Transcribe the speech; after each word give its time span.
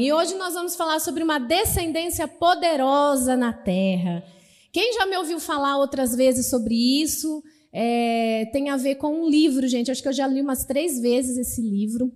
E 0.00 0.12
hoje 0.12 0.34
nós 0.36 0.54
vamos 0.54 0.74
falar 0.74 1.00
sobre 1.00 1.22
uma 1.22 1.38
descendência 1.38 2.26
poderosa 2.26 3.36
na 3.36 3.52
terra. 3.52 4.24
Quem 4.72 4.94
já 4.94 5.04
me 5.04 5.16
ouviu 5.16 5.38
falar 5.38 5.76
outras 5.78 6.14
vezes 6.14 6.48
sobre 6.48 6.74
isso, 6.74 7.42
é, 7.72 8.48
tem 8.52 8.70
a 8.70 8.76
ver 8.76 8.94
com 8.94 9.22
um 9.22 9.28
livro, 9.28 9.66
gente. 9.68 9.90
Acho 9.90 10.02
que 10.02 10.08
eu 10.08 10.12
já 10.12 10.26
li 10.26 10.40
umas 10.40 10.64
três 10.64 11.00
vezes 11.00 11.36
esse 11.36 11.60
livro. 11.60 12.12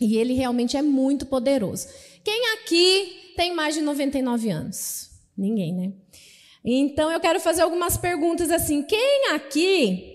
E 0.00 0.16
ele 0.16 0.34
realmente 0.34 0.76
é 0.76 0.82
muito 0.82 1.26
poderoso. 1.26 1.88
Quem 2.22 2.54
aqui 2.54 3.32
tem 3.36 3.54
mais 3.54 3.74
de 3.74 3.80
99 3.80 4.50
anos? 4.50 5.10
Ninguém, 5.36 5.72
né? 5.72 5.92
Então 6.64 7.10
eu 7.10 7.20
quero 7.20 7.40
fazer 7.40 7.62
algumas 7.62 7.96
perguntas 7.96 8.50
assim. 8.50 8.82
Quem 8.82 9.30
aqui 9.32 10.12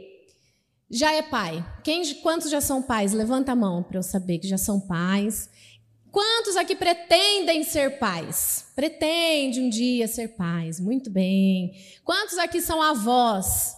já 0.90 1.14
é 1.14 1.22
pai? 1.22 1.64
Quem, 1.84 2.04
quantos 2.16 2.50
já 2.50 2.62
são 2.62 2.82
pais? 2.82 3.14
Levanta 3.14 3.52
a 3.52 3.56
mão 3.56 3.84
para 3.84 3.98
eu 3.98 4.04
saber 4.04 4.40
que 4.40 4.48
já 4.48 4.58
são 4.58 4.80
pais. 4.80 5.50
Quantos 6.12 6.58
aqui 6.58 6.76
pretendem 6.76 7.64
ser 7.64 8.00
pais? 8.00 8.66
Pretende 8.76 9.62
um 9.62 9.70
dia 9.70 10.08
ser 10.08 10.30
pais. 10.30 10.80
Muito 10.80 11.10
bem. 11.10 11.74
Quantos 12.04 12.38
aqui 12.38 12.62
são 12.62 12.82
avós? 12.82 13.76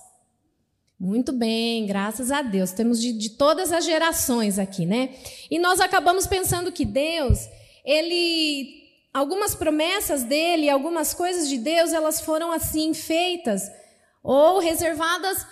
Muito 0.97 1.33
bem, 1.33 1.85
graças 1.87 2.31
a 2.31 2.41
Deus. 2.41 2.71
Temos 2.71 3.01
de, 3.01 3.11
de, 3.11 3.31
todas 3.31 3.73
as 3.73 3.83
gerações 3.83 4.59
aqui, 4.59 4.85
né? 4.85 5.15
E 5.49 5.57
nós 5.59 5.81
acabamos 5.81 6.27
pensando 6.27 6.71
que 6.71 6.85
Deus, 6.85 7.39
ele. 7.83 8.79
Algumas 9.13 9.53
promessas 9.53 10.23
dele, 10.23 10.69
algumas 10.69 11.13
coisas 11.13 11.49
de 11.49 11.57
Deus, 11.57 11.91
elas 11.91 12.21
foram 12.21 12.49
assim 12.49 12.93
feitas 12.93 13.69
ou 14.23 14.59
reservadas 14.59 15.45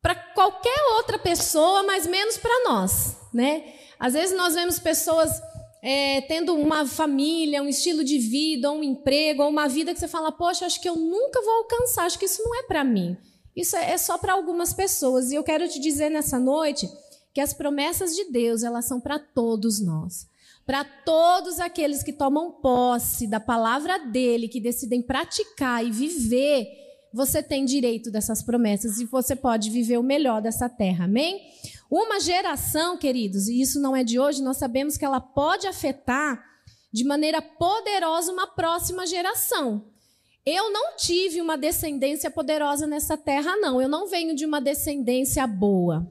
para 0.00 0.14
qualquer 0.14 0.78
outra 0.96 1.18
pessoa, 1.18 1.82
mas 1.82 2.06
menos 2.06 2.36
para 2.36 2.64
nós, 2.68 3.16
né? 3.34 3.64
Às 3.98 4.12
vezes 4.12 4.36
nós 4.36 4.54
vemos 4.54 4.78
pessoas 4.78 5.30
é, 5.82 6.20
tendo 6.22 6.54
uma 6.54 6.86
família, 6.86 7.62
um 7.62 7.68
estilo 7.68 8.02
de 8.02 8.18
vida, 8.18 8.70
um 8.70 8.82
emprego, 8.82 9.42
ou 9.42 9.50
uma 9.50 9.68
vida 9.68 9.94
que 9.94 10.00
você 10.00 10.08
fala, 10.08 10.32
poxa, 10.32 10.66
acho 10.66 10.80
que 10.80 10.88
eu 10.88 10.96
nunca 10.96 11.40
vou 11.40 11.54
alcançar, 11.54 12.04
acho 12.04 12.18
que 12.18 12.24
isso 12.24 12.42
não 12.42 12.54
é 12.56 12.62
para 12.64 12.82
mim. 12.82 13.16
Isso 13.54 13.76
é, 13.76 13.92
é 13.92 13.98
só 13.98 14.18
para 14.18 14.32
algumas 14.32 14.72
pessoas. 14.72 15.30
E 15.30 15.34
eu 15.34 15.44
quero 15.44 15.68
te 15.68 15.80
dizer 15.80 16.10
nessa 16.10 16.38
noite 16.38 16.88
que 17.34 17.40
as 17.40 17.52
promessas 17.52 18.14
de 18.14 18.30
Deus, 18.30 18.62
elas 18.62 18.86
são 18.86 19.00
para 19.00 19.18
todos 19.18 19.80
nós. 19.80 20.26
Para 20.66 20.84
todos 20.84 21.60
aqueles 21.60 22.02
que 22.02 22.12
tomam 22.12 22.52
posse 22.60 23.26
da 23.26 23.40
palavra 23.40 23.98
dele, 23.98 24.48
que 24.48 24.60
decidem 24.60 25.00
praticar 25.00 25.84
e 25.84 25.90
viver, 25.90 26.66
você 27.18 27.42
tem 27.42 27.64
direito 27.64 28.12
dessas 28.12 28.44
promessas 28.44 29.00
e 29.00 29.04
você 29.04 29.34
pode 29.34 29.70
viver 29.70 29.98
o 29.98 30.04
melhor 30.04 30.40
dessa 30.40 30.68
terra. 30.68 31.06
Amém? 31.06 31.50
Uma 31.90 32.20
geração, 32.20 32.96
queridos, 32.96 33.48
e 33.48 33.60
isso 33.60 33.80
não 33.80 33.96
é 33.96 34.04
de 34.04 34.20
hoje, 34.20 34.40
nós 34.40 34.56
sabemos 34.56 34.96
que 34.96 35.04
ela 35.04 35.20
pode 35.20 35.66
afetar 35.66 36.40
de 36.92 37.02
maneira 37.02 37.42
poderosa 37.42 38.32
uma 38.32 38.46
próxima 38.46 39.04
geração. 39.04 39.86
Eu 40.46 40.72
não 40.72 40.96
tive 40.96 41.40
uma 41.40 41.58
descendência 41.58 42.30
poderosa 42.30 42.86
nessa 42.86 43.16
terra, 43.16 43.56
não. 43.56 43.82
Eu 43.82 43.88
não 43.88 44.06
venho 44.06 44.32
de 44.32 44.46
uma 44.46 44.60
descendência 44.60 45.44
boa. 45.44 46.08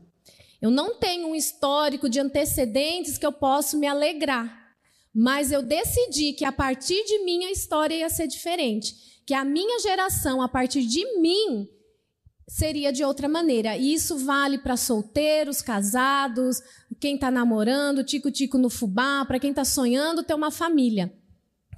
Eu 0.61 0.69
não 0.69 0.95
tenho 0.95 1.30
um 1.30 1.35
histórico 1.35 2.09
de 2.09 2.19
antecedentes 2.19 3.17
que 3.17 3.25
eu 3.25 3.31
posso 3.31 3.78
me 3.78 3.88
alegrar. 3.88 4.75
Mas 5.16 5.53
eu 5.53 5.61
decidi 5.61 6.33
que 6.33 6.44
a 6.44 6.52
partir 6.52 7.02
de 7.05 7.19
mim 7.23 7.45
a 7.45 7.52
história 7.52 7.95
ia 7.95 8.09
ser 8.09 8.28
diferente. 8.28 9.16
Que 9.28 9.33
a 9.33 9.44
minha 9.44 9.78
geração, 9.80 10.42
a 10.42 10.47
partir 10.47 10.83
de 10.86 11.20
mim, 11.20 11.67
seria 12.47 12.94
de 12.94 13.03
outra 13.03 13.28
maneira. 13.28 13.75
E 13.75 13.94
isso 13.94 14.17
vale 14.17 14.58
para 14.58 14.78
solteiros, 14.78 15.61
casados, 15.61 16.61
quem 17.00 17.16
está 17.16 17.30
namorando, 17.30 18.06
tico-tico 18.06 18.58
no 18.58 18.69
fubá, 18.69 19.25
para 19.25 19.38
quem 19.38 19.50
está 19.50 19.66
sonhando 19.66 20.23
ter 20.23 20.34
uma 20.34 20.50
família. 20.50 21.14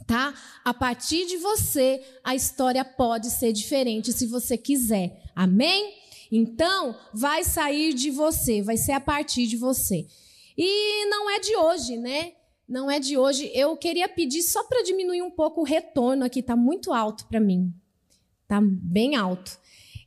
Tá? 0.06 0.33
A 0.64 0.73
partir 0.73 1.25
de 1.25 1.38
você, 1.38 2.02
a 2.23 2.36
história 2.36 2.86
pode 2.86 3.31
ser 3.31 3.52
diferente 3.52 4.13
se 4.13 4.28
você 4.28 4.56
quiser. 4.56 5.19
Amém? 5.36 5.95
Então, 6.31 6.96
vai 7.12 7.44
sair 7.44 7.94
de 7.96 8.12
você, 8.12 8.62
vai 8.62 8.78
ser 8.78 8.91
a 8.91 9.00
partir 9.00 9.47
de 9.47 9.57
você. 9.57 10.06
E 10.56 11.06
não 11.07 11.29
é 11.29 11.40
de 11.40 11.56
hoje, 11.56 11.97
né? 11.97 12.34
Não 12.69 12.90
é 12.90 13.00
de 13.00 13.18
hoje. 13.18 13.52
Eu 13.53 13.75
queria 13.75 14.07
pedir 14.07 14.44
só 14.44 14.63
para 14.63 14.84
diminuir 14.84 15.24
um 15.24 15.31
pouco 15.31 15.62
o 15.62 15.63
retorno 15.63 16.24
aqui, 16.24 16.44
tá 16.44 16.56
muito 16.56 16.94
alto 16.94 17.25
para 17.25 17.40
mim. 17.40 17.74
Tá 18.47 18.62
bem 18.62 19.16
alto. 19.16 19.57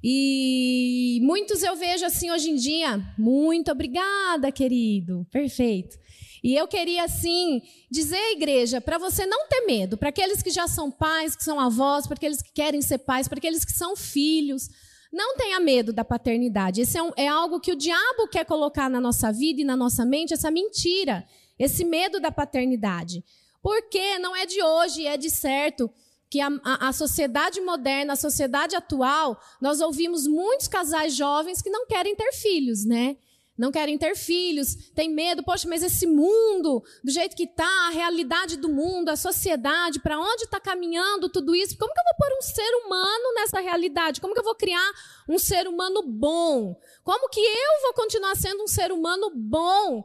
E 0.03 1.21
muitos 1.23 1.63
eu 1.63 1.75
vejo 1.75 2.05
assim 2.05 2.31
hoje 2.31 2.51
em 2.51 2.55
dia. 2.55 3.03
Muito 3.19 3.73
obrigada, 3.73 4.53
querido. 4.53 5.27
Perfeito. 5.31 5.99
E 6.43 6.55
eu 6.57 6.67
queria, 6.67 7.05
assim, 7.05 7.63
dizer 7.89 8.17
à 8.17 8.33
igreja, 8.33 8.81
para 8.81 8.99
você 8.99 9.25
não 9.25 9.47
ter 9.49 9.61
medo, 9.61 9.97
para 9.97 10.09
aqueles 10.09 10.43
que 10.43 10.51
já 10.51 10.67
são 10.67 10.91
pais, 10.91 11.37
que 11.37 11.45
são 11.45 11.61
avós, 11.61 12.07
para 12.07 12.17
aqueles 12.17 12.43
que 12.43 12.53
querem 12.53 12.83
ser 12.83 12.99
pais, 12.99 13.29
para 13.29 13.39
aqueles 13.39 13.65
que 13.65 13.71
são 13.71 13.95
filhos, 13.95 14.69
não 15.13 15.37
tenha 15.37 15.61
medo 15.61 15.93
da 15.93 16.05
paternidade. 16.05 16.81
Esse 16.81 16.99
é, 16.99 17.03
um, 17.03 17.13
é 17.17 17.29
algo 17.29 17.61
que 17.61 17.71
o 17.71 17.77
diabo 17.77 18.27
quer 18.29 18.45
colocar 18.45 18.91
na 18.91 19.01
nossa 19.01 19.31
vida 19.31 19.61
e 19.61 19.65
na 19.65 19.77
nossa 19.77 20.05
mente, 20.05 20.35
essa 20.35 20.51
mentira, 20.51 21.25
esse 21.59 21.85
medo 21.85 22.21
da 22.21 22.31
paternidade. 22.31 23.25
Porque 23.63 24.19
não 24.19 24.35
é 24.35 24.45
de 24.45 24.63
hoje, 24.63 25.07
é 25.07 25.17
de 25.17 25.31
certo 25.31 25.91
que 26.29 26.41
a, 26.41 26.49
a, 26.65 26.89
a, 26.89 26.93
sociedade 26.93 27.61
moderna, 27.61 28.15
a 28.15 28.17
sociedade 28.17 28.75
atual, 28.75 29.39
nós 29.61 29.81
ouvimos 29.83 30.27
muitos 30.27 30.67
casais 30.67 31.15
jovens 31.15 31.61
que 31.61 31.69
não 31.69 31.87
querem 31.87 32.17
ter 32.17 32.33
filhos, 32.33 32.87
né? 32.87 33.19
Não 33.57 33.71
querem 33.71 33.99
ter 33.99 34.17
filhos, 34.17 34.75
tem 34.95 35.11
medo, 35.11 35.43
poxa, 35.43 35.69
mas 35.69 35.83
esse 35.83 36.07
mundo, 36.07 36.83
do 37.05 37.13
jeito 37.13 37.37
que 37.37 37.45
está, 37.45 37.69
a 37.87 37.91
realidade 37.91 38.57
do 38.57 38.71
mundo, 38.71 39.11
a 39.11 39.17
sociedade, 39.17 40.01
para 40.01 40.19
onde 40.19 40.45
está 40.45 40.59
caminhando 40.59 41.29
tudo 41.29 41.55
isso? 41.55 41.77
Como 41.77 41.93
que 41.93 42.01
eu 42.01 42.05
vou 42.05 42.15
pôr 42.17 42.39
um 42.39 42.43
ser 42.43 42.75
humano 42.77 43.35
nessa 43.35 43.61
realidade? 43.61 44.21
Como 44.21 44.33
que 44.33 44.41
eu 44.41 44.45
vou 44.45 44.55
criar 44.55 44.91
um 45.29 45.39
ser 45.39 45.69
humano 45.69 46.03
bom? 46.03 46.75
Como 47.05 47.29
que 47.29 47.41
eu 47.41 47.83
vou 47.83 47.93
continuar 47.93 48.35
sendo 48.37 48.65
um 48.65 48.69
ser 48.69 48.91
humano 48.91 49.31
bom 49.35 50.03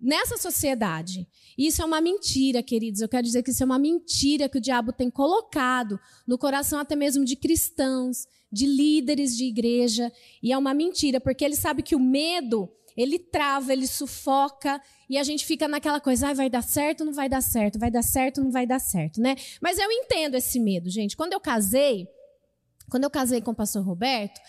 nessa 0.00 0.36
sociedade? 0.36 1.26
Isso 1.56 1.80
é 1.80 1.84
uma 1.84 2.00
mentira, 2.00 2.62
queridos. 2.62 3.00
Eu 3.00 3.08
quero 3.08 3.24
dizer 3.24 3.42
que 3.42 3.50
isso 3.50 3.62
é 3.62 3.66
uma 3.66 3.78
mentira 3.78 4.48
que 4.48 4.58
o 4.58 4.60
diabo 4.60 4.92
tem 4.92 5.10
colocado 5.10 5.98
no 6.26 6.36
coração 6.36 6.78
até 6.78 6.94
mesmo 6.94 7.24
de 7.24 7.36
cristãos, 7.36 8.26
de 8.52 8.66
líderes 8.66 9.36
de 9.36 9.44
igreja. 9.44 10.12
E 10.42 10.52
é 10.52 10.58
uma 10.58 10.74
mentira, 10.74 11.20
porque 11.20 11.44
ele 11.44 11.56
sabe 11.56 11.82
que 11.82 11.96
o 11.96 12.00
medo, 12.00 12.68
ele 12.96 13.18
trava, 13.18 13.72
ele 13.72 13.86
sufoca, 13.86 14.80
e 15.08 15.16
a 15.16 15.22
gente 15.22 15.44
fica 15.44 15.68
naquela 15.68 16.00
coisa, 16.00 16.28
ah, 16.28 16.34
vai 16.34 16.50
dar 16.50 16.62
certo, 16.62 17.04
não 17.04 17.12
vai 17.12 17.28
dar 17.28 17.40
certo, 17.40 17.78
vai 17.78 17.90
dar 17.90 18.02
certo, 18.02 18.42
não 18.42 18.50
vai 18.50 18.66
dar 18.66 18.80
certo, 18.80 19.20
né? 19.20 19.36
Mas 19.60 19.78
eu 19.78 19.90
entendo 19.90 20.34
esse 20.34 20.58
medo, 20.58 20.90
gente. 20.90 21.16
Quando 21.16 21.32
eu 21.32 21.40
casei, 21.40 22.08
quando 22.90 23.04
eu 23.04 23.10
casei 23.10 23.40
com 23.40 23.52
o 23.52 23.54
pastor 23.54 23.84
Roberto, 23.84 24.40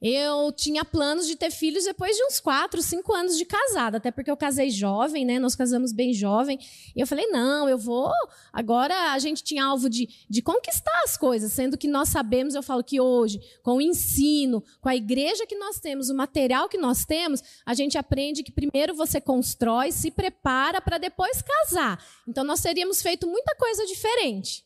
eu 0.00 0.52
tinha 0.52 0.84
planos 0.84 1.26
de 1.26 1.36
ter 1.36 1.50
filhos 1.50 1.84
depois 1.84 2.16
de 2.16 2.24
uns 2.24 2.38
quatro, 2.38 2.82
cinco 2.82 3.12
anos 3.14 3.36
de 3.38 3.44
casada, 3.44 3.96
até 3.96 4.10
porque 4.10 4.30
eu 4.30 4.36
casei 4.36 4.70
jovem, 4.70 5.24
né? 5.24 5.38
Nós 5.38 5.54
casamos 5.54 5.92
bem 5.92 6.12
jovem. 6.12 6.58
E 6.94 7.00
eu 7.00 7.06
falei, 7.06 7.26
não, 7.26 7.68
eu 7.68 7.78
vou. 7.78 8.12
Agora 8.52 9.12
a 9.12 9.18
gente 9.18 9.42
tinha 9.42 9.64
alvo 9.64 9.88
de, 9.88 10.08
de 10.28 10.42
conquistar 10.42 11.02
as 11.04 11.16
coisas, 11.16 11.52
sendo 11.52 11.78
que 11.78 11.88
nós 11.88 12.08
sabemos, 12.08 12.54
eu 12.54 12.62
falo 12.62 12.84
que 12.84 13.00
hoje, 13.00 13.40
com 13.62 13.76
o 13.76 13.80
ensino, 13.80 14.62
com 14.80 14.88
a 14.88 14.96
igreja 14.96 15.46
que 15.46 15.56
nós 15.56 15.80
temos, 15.80 16.10
o 16.10 16.14
material 16.14 16.68
que 16.68 16.78
nós 16.78 17.04
temos, 17.04 17.42
a 17.64 17.74
gente 17.74 17.96
aprende 17.96 18.42
que 18.42 18.52
primeiro 18.52 18.94
você 18.94 19.20
constrói, 19.20 19.92
se 19.92 20.10
prepara 20.10 20.80
para 20.80 20.98
depois 20.98 21.42
casar. 21.42 22.04
Então 22.26 22.44
nós 22.44 22.60
teríamos 22.60 23.00
feito 23.00 23.26
muita 23.26 23.54
coisa 23.56 23.86
diferente. 23.86 24.65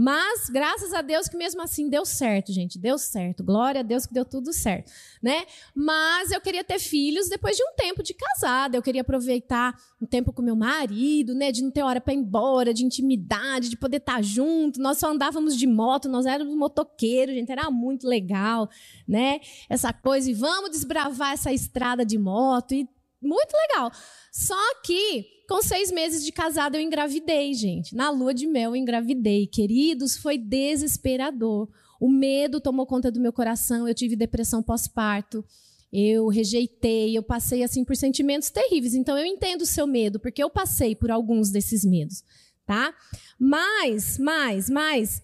Mas, 0.00 0.48
graças 0.48 0.94
a 0.94 1.02
Deus 1.02 1.26
que 1.26 1.36
mesmo 1.36 1.60
assim 1.60 1.88
deu 1.88 2.06
certo, 2.06 2.52
gente. 2.52 2.78
Deu 2.78 2.96
certo. 2.96 3.42
Glória 3.42 3.80
a 3.80 3.82
Deus 3.82 4.06
que 4.06 4.14
deu 4.14 4.24
tudo 4.24 4.52
certo, 4.52 4.92
né? 5.20 5.44
Mas 5.74 6.30
eu 6.30 6.40
queria 6.40 6.62
ter 6.62 6.78
filhos 6.78 7.28
depois 7.28 7.56
de 7.56 7.64
um 7.64 7.74
tempo 7.76 8.00
de 8.00 8.14
casada. 8.14 8.76
Eu 8.76 8.82
queria 8.82 9.00
aproveitar 9.00 9.74
um 10.00 10.06
tempo 10.06 10.32
com 10.32 10.40
meu 10.40 10.54
marido, 10.54 11.34
né? 11.34 11.50
De 11.50 11.64
não 11.64 11.70
ter 11.72 11.82
hora 11.82 12.00
para 12.00 12.14
ir 12.14 12.18
embora, 12.18 12.72
de 12.72 12.84
intimidade, 12.84 13.68
de 13.68 13.76
poder 13.76 13.96
estar 13.96 14.14
tá 14.14 14.22
junto. 14.22 14.80
Nós 14.80 14.98
só 14.98 15.10
andávamos 15.10 15.56
de 15.56 15.66
moto, 15.66 16.08
nós 16.08 16.26
éramos 16.26 16.54
motoqueiros, 16.54 17.34
gente. 17.34 17.50
Era 17.50 17.68
muito 17.68 18.06
legal, 18.06 18.70
né? 19.04 19.40
Essa 19.68 19.92
coisa. 19.92 20.30
E 20.30 20.34
vamos 20.34 20.70
desbravar 20.70 21.32
essa 21.32 21.52
estrada 21.52 22.06
de 22.06 22.16
moto. 22.16 22.72
E 22.72 22.88
muito 23.20 23.52
legal. 23.52 23.90
Só 24.32 24.80
que 24.82 25.38
com 25.48 25.62
seis 25.62 25.90
meses 25.90 26.22
de 26.22 26.30
casada, 26.30 26.76
eu 26.76 26.82
engravidei, 26.82 27.54
gente. 27.54 27.94
Na 27.96 28.10
lua 28.10 28.34
de 28.34 28.46
mel, 28.46 28.72
eu 28.72 28.76
engravidei. 28.76 29.46
Queridos, 29.46 30.16
foi 30.16 30.36
desesperador. 30.36 31.68
O 31.98 32.10
medo 32.10 32.60
tomou 32.60 32.86
conta 32.86 33.10
do 33.10 33.18
meu 33.18 33.32
coração. 33.32 33.88
Eu 33.88 33.94
tive 33.94 34.14
depressão 34.14 34.62
pós-parto. 34.62 35.42
Eu 35.90 36.28
rejeitei. 36.28 37.16
Eu 37.16 37.22
passei, 37.22 37.62
assim, 37.62 37.82
por 37.82 37.96
sentimentos 37.96 38.50
terríveis. 38.50 38.94
Então, 38.94 39.16
eu 39.16 39.24
entendo 39.24 39.62
o 39.62 39.66
seu 39.66 39.86
medo, 39.86 40.20
porque 40.20 40.42
eu 40.42 40.50
passei 40.50 40.94
por 40.94 41.10
alguns 41.10 41.50
desses 41.50 41.82
medos, 41.82 42.22
tá? 42.66 42.94
Mas, 43.38 44.18
mais, 44.18 44.68
mais. 44.68 45.22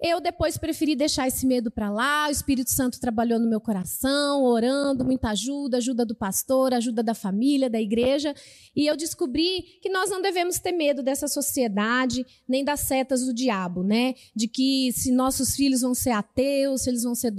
Eu 0.00 0.20
depois 0.20 0.58
preferi 0.58 0.94
deixar 0.94 1.26
esse 1.26 1.46
medo 1.46 1.70
para 1.70 1.90
lá. 1.90 2.28
O 2.28 2.30
Espírito 2.30 2.70
Santo 2.70 3.00
trabalhou 3.00 3.38
no 3.38 3.48
meu 3.48 3.60
coração, 3.60 4.44
orando, 4.44 5.04
muita 5.04 5.30
ajuda, 5.30 5.78
ajuda 5.78 6.04
do 6.04 6.14
pastor, 6.14 6.74
ajuda 6.74 7.02
da 7.02 7.14
família, 7.14 7.70
da 7.70 7.80
igreja. 7.80 8.34
E 8.74 8.86
eu 8.86 8.96
descobri 8.96 9.78
que 9.80 9.88
nós 9.88 10.10
não 10.10 10.20
devemos 10.20 10.58
ter 10.58 10.72
medo 10.72 11.02
dessa 11.02 11.26
sociedade, 11.26 12.26
nem 12.46 12.62
das 12.62 12.80
setas 12.80 13.24
do 13.24 13.32
diabo, 13.32 13.82
né? 13.82 14.14
De 14.34 14.46
que 14.46 14.92
se 14.92 15.10
nossos 15.10 15.56
filhos 15.56 15.80
vão 15.80 15.94
ser 15.94 16.10
ateus, 16.10 16.82
se 16.82 16.90
eles 16.90 17.02
vão 17.02 17.14
ser 17.14 17.32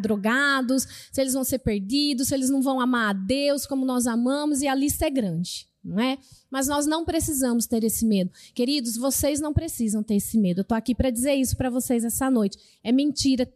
drogados, 0.00 0.86
se 1.12 1.20
eles 1.20 1.34
vão 1.34 1.44
ser 1.44 1.58
perdidos, 1.58 2.28
se 2.28 2.34
eles 2.34 2.48
não 2.48 2.62
vão 2.62 2.80
amar 2.80 3.10
a 3.10 3.12
Deus 3.12 3.66
como 3.66 3.84
nós 3.84 4.06
amamos, 4.06 4.62
e 4.62 4.66
a 4.66 4.74
lista 4.74 5.04
é 5.06 5.10
grande 5.10 5.68
não 5.88 6.00
é? 6.00 6.18
Mas 6.50 6.68
nós 6.68 6.86
não 6.86 7.04
precisamos 7.04 7.66
ter 7.66 7.82
esse 7.84 8.04
medo. 8.04 8.30
Queridos, 8.54 8.96
vocês 8.96 9.40
não 9.40 9.52
precisam 9.52 10.02
ter 10.02 10.16
esse 10.16 10.38
medo. 10.38 10.60
Eu 10.60 10.62
estou 10.62 10.76
aqui 10.76 10.94
para 10.94 11.10
dizer 11.10 11.34
isso 11.34 11.56
para 11.56 11.70
vocês 11.70 12.04
essa 12.04 12.30
noite. 12.30 12.58
É 12.82 12.92
mentira 12.92 13.52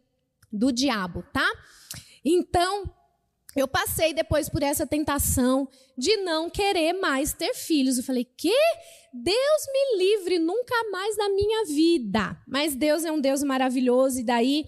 do 0.51 0.71
diabo, 0.71 1.23
tá? 1.33 1.49
Então, 2.23 2.83
eu 3.55 3.67
passei 3.67 4.13
depois 4.13 4.49
por 4.49 4.63
essa 4.63 4.85
tentação 4.85 5.67
de 5.97 6.17
não 6.17 6.49
querer 6.49 6.93
mais 6.93 7.33
ter 7.33 7.53
filhos. 7.53 7.97
Eu 7.97 8.03
falei, 8.03 8.25
que? 8.25 8.55
Deus 9.13 9.67
me 9.71 9.97
livre, 9.99 10.39
nunca 10.39 10.73
mais 10.91 11.15
na 11.17 11.29
minha 11.29 11.65
vida. 11.65 12.35
Mas 12.47 12.75
Deus 12.75 13.05
é 13.05 13.11
um 13.11 13.21
Deus 13.21 13.43
maravilhoso, 13.43 14.19
e 14.19 14.23
daí 14.23 14.65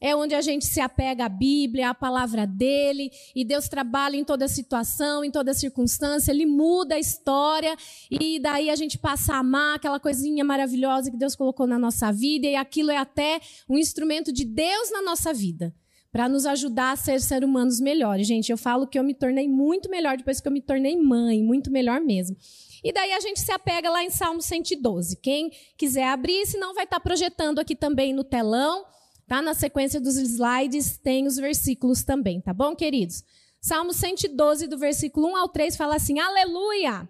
é 0.00 0.14
onde 0.14 0.34
a 0.34 0.40
gente 0.40 0.64
se 0.64 0.80
apega 0.80 1.24
à 1.24 1.28
Bíblia, 1.28 1.90
à 1.90 1.94
palavra 1.94 2.46
dele, 2.46 3.10
e 3.34 3.44
Deus 3.44 3.68
trabalha 3.68 4.16
em 4.16 4.24
toda 4.24 4.46
situação, 4.46 5.24
em 5.24 5.30
toda 5.30 5.54
circunstância, 5.54 6.30
ele 6.30 6.46
muda 6.46 6.94
a 6.94 6.98
história, 6.98 7.76
e 8.10 8.38
daí 8.38 8.70
a 8.70 8.76
gente 8.76 8.98
passa 8.98 9.34
a 9.34 9.38
amar 9.38 9.76
aquela 9.76 9.98
coisinha 9.98 10.44
maravilhosa 10.44 11.10
que 11.10 11.16
Deus 11.16 11.34
colocou 11.34 11.66
na 11.66 11.78
nossa 11.78 12.12
vida, 12.12 12.46
e 12.46 12.54
aquilo 12.54 12.90
é 12.90 12.96
até 12.96 13.40
um 13.68 13.76
instrumento 13.76 14.32
de 14.32 14.44
Deus 14.44 14.90
na 14.90 15.02
nossa 15.02 15.34
vida, 15.34 15.74
para 16.10 16.28
nos 16.28 16.46
ajudar 16.46 16.92
a 16.92 16.96
ser 16.96 17.20
seres 17.20 17.48
humanos 17.48 17.80
melhores. 17.80 18.26
Gente, 18.26 18.50
eu 18.50 18.56
falo 18.56 18.86
que 18.86 18.98
eu 18.98 19.04
me 19.04 19.14
tornei 19.14 19.48
muito 19.48 19.90
melhor 19.90 20.16
depois 20.16 20.40
que 20.40 20.48
eu 20.48 20.52
me 20.52 20.60
tornei 20.60 20.96
mãe, 20.96 21.42
muito 21.42 21.70
melhor 21.70 22.00
mesmo. 22.00 22.36
E 22.82 22.92
daí 22.92 23.12
a 23.12 23.20
gente 23.20 23.40
se 23.40 23.52
apega 23.52 23.90
lá 23.90 24.02
em 24.02 24.10
Salmo 24.10 24.40
112. 24.40 25.16
Quem 25.16 25.50
quiser 25.76 26.08
abrir, 26.08 26.46
senão 26.46 26.74
vai 26.74 26.84
estar 26.84 27.00
projetando 27.00 27.58
aqui 27.58 27.74
também 27.74 28.12
no 28.12 28.24
telão. 28.24 28.84
Tá? 29.28 29.42
Na 29.42 29.52
sequência 29.52 30.00
dos 30.00 30.16
slides 30.16 30.96
tem 30.96 31.26
os 31.26 31.36
versículos 31.36 32.02
também, 32.02 32.40
tá 32.40 32.54
bom, 32.54 32.74
queridos? 32.74 33.22
Salmo 33.60 33.92
112, 33.92 34.66
do 34.66 34.78
versículo 34.78 35.28
1 35.28 35.36
ao 35.36 35.48
3, 35.50 35.76
fala 35.76 35.96
assim: 35.96 36.18
Aleluia! 36.18 37.06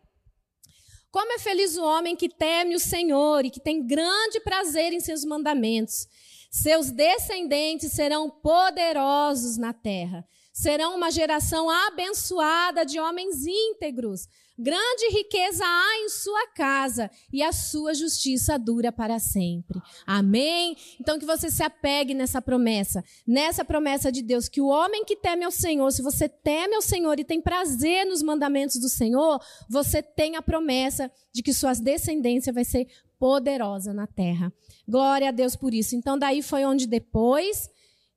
Como 1.11 1.33
é 1.33 1.39
feliz 1.39 1.77
o 1.77 1.85
homem 1.85 2.17
que 2.17 2.29
teme 2.29 2.75
o 2.75 2.81
Senhor 2.81 3.45
e 3.45 3.51
que 3.51 3.61
tem 3.61 3.87
grande 3.87 4.41
prazer 4.41 4.93
em 4.93 5.01
seus 5.01 5.25
mandamentos. 5.25 6.07
Seus 6.51 6.91
descendentes 6.91 7.93
serão 7.93 8.29
poderosos 8.29 9.57
na 9.57 9.73
terra. 9.73 10.27
Serão 10.53 10.97
uma 10.97 11.11
geração 11.11 11.71
abençoada 11.71 12.85
de 12.85 12.99
homens 12.99 13.47
íntegros. 13.47 14.27
Grande 14.59 15.09
riqueza 15.13 15.65
há 15.65 16.01
em 16.01 16.09
sua 16.09 16.49
casa 16.49 17.09
e 17.33 17.45
a 17.45 17.53
sua 17.53 17.95
justiça 17.95 18.59
dura 18.59 18.91
para 18.91 19.21
sempre. 19.21 19.81
Amém? 20.05 20.77
Então 21.01 21.17
que 21.17 21.25
você 21.25 21.49
se 21.49 21.63
apegue 21.63 22.13
nessa 22.13 22.43
promessa, 22.43 23.05
nessa 23.25 23.65
promessa 23.65 24.11
de 24.11 24.21
Deus, 24.21 24.49
que 24.49 24.61
o 24.61 24.67
homem 24.67 25.05
que 25.05 25.15
teme 25.15 25.45
ao 25.45 25.53
Senhor, 25.53 25.89
se 25.93 26.03
você 26.03 26.29
teme 26.29 26.75
ao 26.75 26.83
Senhor 26.83 27.21
e 27.21 27.25
tem 27.25 27.41
prazer 27.41 28.05
nos 28.05 28.21
mandamentos 28.21 28.81
do 28.81 28.89
Senhor, 28.89 29.41
você 29.71 30.03
tem 30.03 30.35
a 30.35 30.43
promessa 30.43 31.09
de 31.33 31.41
que 31.41 31.55
suas 31.55 31.79
descendências 31.79 32.53
vai 32.53 32.65
ser 32.65 32.89
poderosa 33.17 33.95
na 33.95 34.09
terra. 34.09 34.53
Glória 34.89 35.29
a 35.29 35.33
Deus 35.33 35.55
por 35.55 35.73
isso. 35.73 35.95
Então 35.95 36.19
daí 36.19 36.43
foi 36.43 36.65
onde 36.65 36.87
depois 36.87 37.71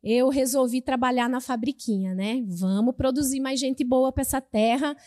eu 0.03 0.29
resolvi 0.29 0.81
trabalhar 0.81 1.29
na 1.29 1.39
fabriquinha, 1.39 2.15
né? 2.15 2.43
Vamos 2.47 2.95
produzir 2.95 3.39
mais 3.39 3.59
gente 3.59 3.83
boa 3.83 4.11
para 4.11 4.21
essa 4.21 4.41
terra 4.41 4.97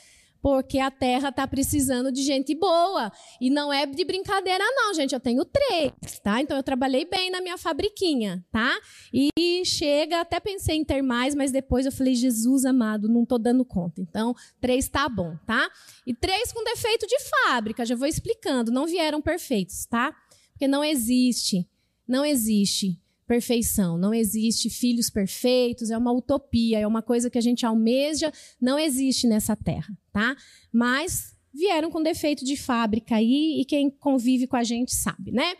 porque 0.44 0.78
a 0.78 0.90
terra 0.90 1.30
está 1.30 1.48
precisando 1.48 2.12
de 2.12 2.22
gente 2.22 2.54
boa. 2.54 3.10
E 3.40 3.48
não 3.48 3.72
é 3.72 3.86
de 3.86 4.04
brincadeira, 4.04 4.62
não, 4.76 4.92
gente. 4.92 5.14
Eu 5.14 5.20
tenho 5.20 5.42
três, 5.42 6.20
tá? 6.22 6.38
Então 6.38 6.54
eu 6.54 6.62
trabalhei 6.62 7.06
bem 7.06 7.30
na 7.30 7.40
minha 7.40 7.56
fabriquinha, 7.56 8.44
tá? 8.52 8.78
E 9.10 9.62
chega, 9.64 10.20
até 10.20 10.38
pensei 10.38 10.76
em 10.76 10.84
ter 10.84 11.00
mais, 11.00 11.34
mas 11.34 11.50
depois 11.50 11.86
eu 11.86 11.92
falei, 11.92 12.14
Jesus 12.14 12.66
amado, 12.66 13.08
não 13.08 13.22
estou 13.22 13.38
dando 13.38 13.64
conta. 13.64 14.02
Então, 14.02 14.34
três 14.60 14.86
tá 14.86 15.08
bom, 15.08 15.34
tá? 15.46 15.66
E 16.06 16.12
três 16.12 16.52
com 16.52 16.62
defeito 16.62 17.06
de 17.06 17.16
fábrica, 17.20 17.86
já 17.86 17.96
vou 17.96 18.06
explicando. 18.06 18.70
Não 18.70 18.86
vieram 18.86 19.22
perfeitos, 19.22 19.86
tá? 19.86 20.14
Porque 20.52 20.68
não 20.68 20.84
existe, 20.84 21.66
não 22.06 22.22
existe 22.22 23.00
perfeição. 23.26 23.98
Não 23.98 24.12
existe 24.12 24.68
filhos 24.70 25.10
perfeitos, 25.10 25.90
é 25.90 25.98
uma 25.98 26.12
utopia, 26.12 26.80
é 26.80 26.86
uma 26.86 27.02
coisa 27.02 27.30
que 27.30 27.38
a 27.38 27.42
gente 27.42 27.64
almeja, 27.64 28.32
não 28.60 28.78
existe 28.78 29.26
nessa 29.26 29.56
terra, 29.56 29.96
tá? 30.12 30.36
Mas 30.72 31.34
vieram 31.52 31.90
com 31.90 32.02
defeito 32.02 32.44
de 32.44 32.56
fábrica 32.56 33.16
aí 33.16 33.60
e 33.60 33.64
quem 33.64 33.88
convive 33.88 34.46
com 34.46 34.56
a 34.56 34.64
gente 34.64 34.94
sabe, 34.94 35.30
né? 35.30 35.54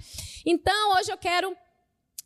Então, 0.44 0.98
hoje 0.98 1.12
eu 1.12 1.16
quero 1.16 1.54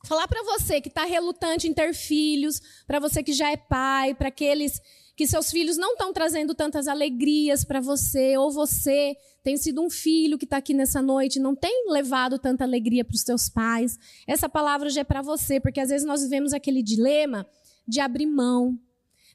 falar 0.06 0.26
para 0.26 0.42
você 0.42 0.80
que 0.80 0.88
está 0.88 1.04
relutante 1.04 1.68
em 1.68 1.74
ter 1.74 1.92
filhos, 1.94 2.60
para 2.86 2.98
você 2.98 3.22
que 3.22 3.32
já 3.32 3.50
é 3.50 3.56
pai, 3.56 4.14
para 4.14 4.28
aqueles 4.28 4.80
que 5.14 5.26
seus 5.26 5.50
filhos 5.50 5.76
não 5.76 5.92
estão 5.92 6.12
trazendo 6.12 6.54
tantas 6.54 6.86
alegrias 6.86 7.64
para 7.64 7.80
você, 7.80 8.38
ou 8.38 8.52
você 8.52 9.16
tem 9.48 9.56
sido 9.56 9.80
um 9.80 9.88
filho 9.88 10.36
que 10.36 10.44
está 10.44 10.58
aqui 10.58 10.74
nessa 10.74 11.00
noite, 11.00 11.40
não 11.40 11.56
tem 11.56 11.86
levado 11.88 12.38
tanta 12.38 12.64
alegria 12.64 13.02
para 13.02 13.14
os 13.14 13.24
teus 13.24 13.48
pais. 13.48 13.98
Essa 14.26 14.46
palavra 14.46 14.90
já 14.90 15.00
é 15.00 15.04
para 15.04 15.22
você, 15.22 15.58
porque 15.58 15.80
às 15.80 15.88
vezes 15.88 16.06
nós 16.06 16.22
vivemos 16.22 16.52
aquele 16.52 16.82
dilema 16.82 17.46
de 17.86 17.98
abrir 17.98 18.26
mão. 18.26 18.78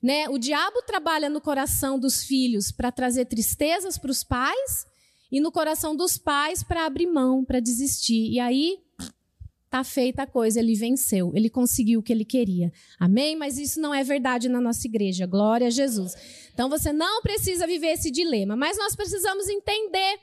Né? 0.03 0.29
O 0.29 0.37
diabo 0.37 0.83
trabalha 0.83 1.31
no 1.31 1.41
coração 1.41 1.97
dos 1.97 2.23
filhos 2.23 2.71
para 2.71 2.91
trazer 2.91 3.25
tristezas 3.25 3.97
para 3.97 4.11
os 4.11 4.23
pais 4.23 4.85
e 5.31 5.41
no 5.41 5.51
coração 5.51 5.95
dos 5.95 6.15
pais 6.15 6.61
para 6.61 6.85
abrir 6.85 7.07
mão, 7.07 7.43
para 7.43 7.59
desistir. 7.59 8.33
E 8.33 8.39
aí 8.39 8.77
Tá 9.73 9.83
feita 9.83 10.21
a 10.21 10.27
coisa, 10.27 10.59
ele 10.59 10.75
venceu, 10.75 11.31
ele 11.33 11.49
conseguiu 11.49 11.99
o 11.99 12.03
que 12.03 12.13
ele 12.13 12.23
queria. 12.23 12.71
Amém? 12.99 13.35
Mas 13.35 13.57
isso 13.57 13.81
não 13.81 13.91
é 13.91 14.03
verdade 14.03 14.47
na 14.47 14.61
nossa 14.61 14.85
igreja. 14.85 15.25
Glória 15.25 15.65
a 15.65 15.71
Jesus. 15.71 16.13
Então 16.53 16.69
você 16.69 16.93
não 16.93 17.23
precisa 17.23 17.65
viver 17.65 17.87
esse 17.87 18.11
dilema, 18.11 18.55
mas 18.55 18.77
nós 18.77 18.95
precisamos 18.95 19.49
entender 19.49 20.19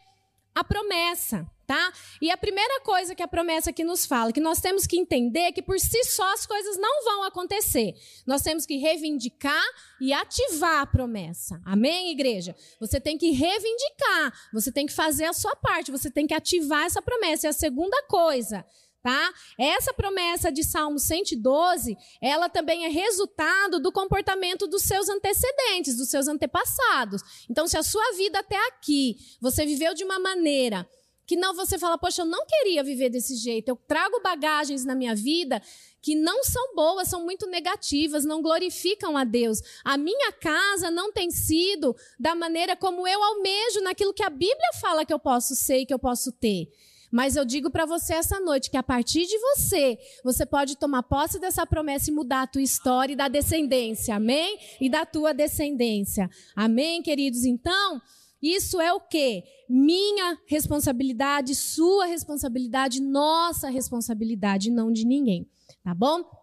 a 0.54 0.62
promessa, 0.62 1.44
tá? 1.66 1.92
E 2.22 2.30
a 2.30 2.36
primeira 2.36 2.80
coisa 2.82 3.12
que 3.12 3.24
a 3.24 3.26
promessa 3.26 3.70
aqui 3.70 3.82
nos 3.82 4.06
fala, 4.06 4.32
que 4.32 4.40
nós 4.40 4.60
temos 4.60 4.86
que 4.86 4.96
entender 4.96 5.50
que 5.50 5.62
por 5.62 5.80
si 5.80 6.04
só 6.04 6.32
as 6.32 6.46
coisas 6.46 6.76
não 6.76 7.04
vão 7.04 7.24
acontecer. 7.24 7.94
Nós 8.24 8.42
temos 8.42 8.64
que 8.64 8.76
reivindicar 8.76 9.64
e 10.00 10.12
ativar 10.12 10.82
a 10.82 10.86
promessa. 10.86 11.60
Amém, 11.64 12.12
igreja? 12.12 12.54
Você 12.78 13.00
tem 13.00 13.18
que 13.18 13.32
reivindicar, 13.32 14.32
você 14.52 14.70
tem 14.70 14.86
que 14.86 14.92
fazer 14.92 15.24
a 15.24 15.32
sua 15.32 15.56
parte, 15.56 15.90
você 15.90 16.08
tem 16.08 16.24
que 16.24 16.34
ativar 16.34 16.86
essa 16.86 17.02
promessa. 17.02 17.48
E 17.48 17.50
a 17.50 17.52
segunda 17.52 18.00
coisa, 18.04 18.64
tá? 19.02 19.32
Essa 19.58 19.92
promessa 19.92 20.50
de 20.50 20.62
Salmo 20.62 20.98
112, 20.98 21.96
ela 22.20 22.48
também 22.48 22.84
é 22.84 22.88
resultado 22.88 23.80
do 23.80 23.92
comportamento 23.92 24.66
dos 24.66 24.82
seus 24.82 25.08
antecedentes, 25.08 25.96
dos 25.96 26.08
seus 26.08 26.28
antepassados. 26.28 27.22
Então, 27.48 27.66
se 27.66 27.76
a 27.76 27.82
sua 27.82 28.12
vida 28.12 28.40
até 28.40 28.56
aqui, 28.68 29.16
você 29.40 29.64
viveu 29.64 29.94
de 29.94 30.04
uma 30.04 30.18
maneira 30.18 30.88
que 31.26 31.36
não 31.36 31.54
você 31.54 31.78
fala, 31.78 31.96
poxa, 31.96 32.22
eu 32.22 32.26
não 32.26 32.44
queria 32.44 32.82
viver 32.82 33.08
desse 33.08 33.36
jeito, 33.36 33.68
eu 33.68 33.76
trago 33.76 34.20
bagagens 34.20 34.84
na 34.84 34.96
minha 34.96 35.14
vida 35.14 35.62
que 36.02 36.16
não 36.16 36.42
são 36.42 36.74
boas, 36.74 37.08
são 37.08 37.22
muito 37.22 37.46
negativas, 37.46 38.24
não 38.24 38.42
glorificam 38.42 39.16
a 39.16 39.22
Deus. 39.22 39.60
A 39.84 39.96
minha 39.96 40.32
casa 40.32 40.90
não 40.90 41.12
tem 41.12 41.30
sido 41.30 41.94
da 42.18 42.34
maneira 42.34 42.74
como 42.74 43.06
eu 43.06 43.22
almejo 43.22 43.80
naquilo 43.80 44.12
que 44.12 44.24
a 44.24 44.30
Bíblia 44.30 44.72
fala 44.80 45.04
que 45.04 45.12
eu 45.12 45.20
posso 45.20 45.54
ser 45.54 45.78
e 45.78 45.86
que 45.86 45.94
eu 45.94 45.98
posso 46.00 46.32
ter. 46.32 46.68
Mas 47.10 47.36
eu 47.36 47.44
digo 47.44 47.70
para 47.70 47.84
você 47.84 48.14
essa 48.14 48.38
noite 48.40 48.70
que 48.70 48.76
a 48.76 48.82
partir 48.82 49.26
de 49.26 49.36
você, 49.38 49.98
você 50.22 50.46
pode 50.46 50.76
tomar 50.76 51.02
posse 51.02 51.38
dessa 51.38 51.66
promessa 51.66 52.10
e 52.10 52.14
mudar 52.14 52.42
a 52.42 52.46
tua 52.46 52.62
história 52.62 53.12
e 53.12 53.16
da 53.16 53.28
descendência. 53.28 54.14
Amém? 54.14 54.58
E 54.80 54.88
da 54.88 55.04
tua 55.04 55.34
descendência. 55.34 56.30
Amém, 56.54 57.02
queridos? 57.02 57.44
Então, 57.44 58.00
isso 58.40 58.80
é 58.80 58.92
o 58.92 59.00
quê? 59.00 59.44
Minha 59.68 60.38
responsabilidade, 60.46 61.54
sua 61.54 62.06
responsabilidade, 62.06 63.00
nossa 63.00 63.68
responsabilidade, 63.68 64.70
não 64.70 64.92
de 64.92 65.04
ninguém. 65.04 65.46
Tá 65.82 65.94
bom? 65.94 66.39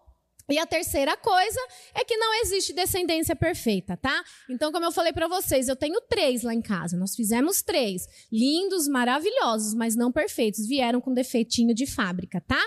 E 0.50 0.58
a 0.58 0.66
terceira 0.66 1.14
coisa 1.16 1.60
é 1.94 2.02
que 2.04 2.16
não 2.16 2.40
existe 2.42 2.72
descendência 2.72 3.36
perfeita, 3.36 3.98
tá? 3.98 4.24
Então, 4.48 4.72
como 4.72 4.86
eu 4.86 4.92
falei 4.92 5.12
para 5.12 5.28
vocês, 5.28 5.68
eu 5.68 5.76
tenho 5.76 6.00
três 6.00 6.42
lá 6.42 6.54
em 6.54 6.62
casa. 6.62 6.96
Nós 6.96 7.14
fizemos 7.14 7.60
três. 7.60 8.08
Lindos, 8.32 8.88
maravilhosos, 8.88 9.74
mas 9.74 9.94
não 9.94 10.10
perfeitos. 10.10 10.66
Vieram 10.66 11.02
com 11.02 11.12
defeitinho 11.12 11.74
de 11.74 11.86
fábrica, 11.86 12.40
tá? 12.40 12.64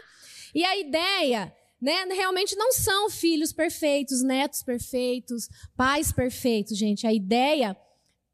E 0.53 0.63
a 0.63 0.77
ideia, 0.77 1.51
né? 1.81 2.05
Realmente 2.05 2.55
não 2.55 2.71
são 2.71 3.09
filhos 3.09 3.51
perfeitos, 3.51 4.21
netos 4.21 4.61
perfeitos, 4.61 5.49
pais 5.75 6.11
perfeitos, 6.11 6.77
gente. 6.77 7.07
A 7.07 7.13
ideia 7.13 7.75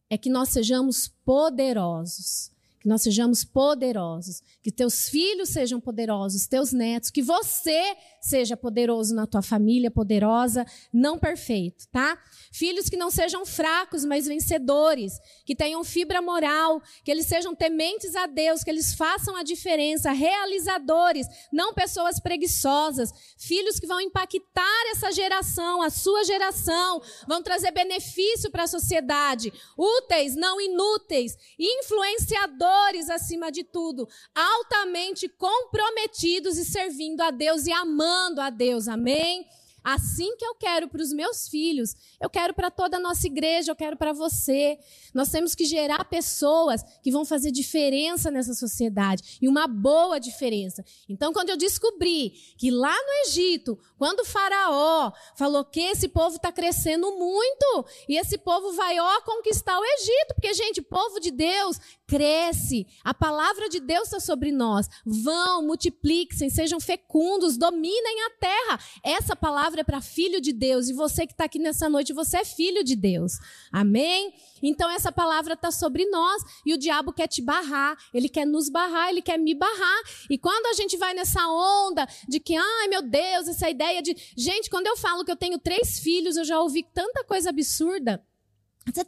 é 0.10 0.18
que 0.18 0.30
nós 0.30 0.50
sejamos 0.50 1.08
poderosos 1.24 2.52
que 2.88 2.90
nós 2.90 3.02
sejamos 3.02 3.44
poderosos, 3.44 4.42
que 4.64 4.72
teus 4.72 5.10
filhos 5.10 5.50
sejam 5.50 5.78
poderosos, 5.78 6.48
teus 6.48 6.72
netos, 6.72 7.12
que 7.12 7.22
você 7.22 7.98
seja 8.22 8.56
poderoso 8.56 9.14
na 9.14 9.28
tua 9.28 9.42
família, 9.42 9.92
poderosa, 9.92 10.66
não 10.94 11.20
perfeito, 11.20 11.86
tá? 11.92 12.18
Filhos 12.50 12.88
que 12.90 12.96
não 12.96 13.12
sejam 13.12 13.46
fracos, 13.46 14.06
mas 14.06 14.26
vencedores, 14.26 15.20
que 15.46 15.54
tenham 15.54 15.84
fibra 15.84 16.22
moral, 16.22 16.82
que 17.04 17.12
eles 17.12 17.26
sejam 17.26 17.54
tementes 17.54 18.16
a 18.16 18.26
Deus, 18.26 18.64
que 18.64 18.70
eles 18.70 18.94
façam 18.94 19.36
a 19.36 19.44
diferença, 19.44 20.14
realizadores, 20.14 21.28
não 21.52 21.74
pessoas 21.74 22.22
preguiçosas, 22.22 23.12
filhos 23.38 23.82
que 23.82 23.88
vão 23.88 24.00
impactar 24.00 24.92
essa 24.92 25.12
geração, 25.12 25.82
a 25.82 25.90
sua 25.90 26.24
geração, 26.24 27.02
vão 27.28 27.44
trazer 27.44 27.72
benefício 27.72 28.50
para 28.50 28.64
a 28.64 28.68
sociedade, 28.68 29.52
úteis, 29.78 30.38
não 30.38 30.62
inúteis, 30.62 31.38
influenciadores 31.60 32.77
acima 33.10 33.52
de 33.52 33.64
tudo, 33.64 34.08
altamente 34.34 35.28
comprometidos 35.30 36.58
e 36.58 36.66
servindo 36.66 37.22
a 37.22 37.32
Deus 37.32 37.66
e 37.66 37.72
amando 37.72 38.42
a 38.42 38.50
Deus. 38.50 38.88
Amém? 38.88 39.46
Assim 39.90 40.36
que 40.36 40.46
eu 40.46 40.54
quero 40.54 40.90
para 40.90 41.02
os 41.02 41.14
meus 41.14 41.48
filhos, 41.48 41.96
eu 42.20 42.30
quero 42.30 42.54
para 42.54 42.70
toda 42.70 42.98
a 42.98 43.00
nossa 43.00 43.26
igreja, 43.26 43.72
eu 43.72 43.76
quero 43.76 43.96
para 43.96 44.12
você. 44.12 44.78
Nós 45.14 45.30
temos 45.30 45.56
que 45.56 45.64
gerar 45.64 46.04
pessoas 46.04 46.84
que 47.02 47.10
vão 47.10 47.24
fazer 47.24 47.52
diferença 47.52 48.30
nessa 48.30 48.54
sociedade 48.54 49.40
e 49.42 49.48
uma 49.48 49.66
boa 49.66 50.20
diferença. 50.20 50.84
Então, 51.08 51.32
quando 51.32 51.52
eu 51.52 51.56
descobri 51.56 52.32
que 52.58 52.70
lá 52.70 52.94
no 52.94 53.30
Egito, 53.30 53.80
quando 53.98 54.20
o 54.20 54.26
Faraó 54.26 55.14
falou 55.38 55.64
que 55.64 55.80
esse 55.80 56.10
povo 56.10 56.36
está 56.36 56.52
crescendo 56.52 57.10
muito 57.18 57.86
e 58.10 58.18
esse 58.18 58.38
povo 58.38 58.74
vai 58.74 59.00
ó 59.00 59.22
conquistar 59.22 59.80
o 59.80 59.86
Egito, 59.86 60.34
porque 60.36 60.54
gente, 60.54 60.82
povo 60.82 61.18
de 61.22 61.32
Deus 61.32 61.80
cresce, 62.06 62.86
a 63.06 63.14
palavra 63.14 63.70
de 63.70 63.80
Deus 63.80 64.08
está 64.08 64.20
sobre 64.20 64.52
nós. 64.52 64.90
Vão, 65.06 65.62
multipliquem, 65.62 66.50
sejam 66.50 66.82
fecundos, 66.82 67.58
dominem 67.58 68.26
a 68.26 68.30
terra. 68.32 68.80
Essa 69.02 69.34
palavra 69.34 69.77
é 69.82 69.84
para 69.84 70.02
filho 70.02 70.40
de 70.42 70.52
Deus 70.52 70.90
e 70.90 70.94
você 70.94 71.26
que 71.26 71.34
está 71.34 71.46
aqui 71.46 71.60
nessa 71.60 71.90
noite, 71.90 72.14
você 72.14 72.38
é 72.38 72.46
filho 72.46 72.84
de 72.84 72.96
Deus. 72.96 73.34
Amém? 73.72 74.34
Então 74.62 74.90
essa 74.90 75.12
palavra 75.12 75.54
está 75.54 75.72
sobre 75.72 76.06
nós 76.06 76.42
e 76.66 76.74
o 76.74 76.78
diabo 76.78 77.14
quer 77.14 77.28
te 77.28 77.42
barrar, 77.42 77.98
ele 78.14 78.30
quer 78.30 78.46
nos 78.46 78.70
barrar, 78.70 79.10
ele 79.10 79.22
quer 79.22 79.38
me 79.38 79.54
barrar. 79.54 80.02
E 80.30 80.38
quando 80.38 80.66
a 80.68 80.74
gente 80.74 80.98
vai 80.98 81.14
nessa 81.14 81.48
onda 81.48 82.08
de 82.28 82.40
que, 82.40 82.56
ai 82.56 82.88
meu 82.88 83.02
Deus, 83.02 83.48
essa 83.48 83.70
ideia 83.70 84.02
de. 84.02 84.16
Gente, 84.36 84.70
quando 84.70 84.88
eu 84.88 84.98
falo 84.98 85.24
que 85.24 85.32
eu 85.32 85.38
tenho 85.38 85.60
três 85.60 86.00
filhos, 86.00 86.38
eu 86.38 86.46
já 86.46 86.60
ouvi 86.60 86.84
tanta 86.94 87.24
coisa 87.24 87.50
absurda. 87.50 88.24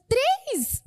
Três! 0.08 0.84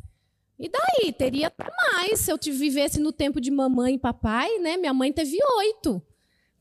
E 0.58 0.68
daí? 0.68 1.12
Teria 1.12 1.52
mais 1.58 2.20
se 2.20 2.30
eu 2.30 2.38
te 2.38 2.52
vivesse 2.52 3.00
no 3.00 3.12
tempo 3.12 3.40
de 3.40 3.50
mamãe 3.50 3.94
e 3.94 3.98
papai, 3.98 4.58
né? 4.58 4.76
Minha 4.76 4.94
mãe 4.94 5.12
teve 5.12 5.36
oito. 5.58 6.00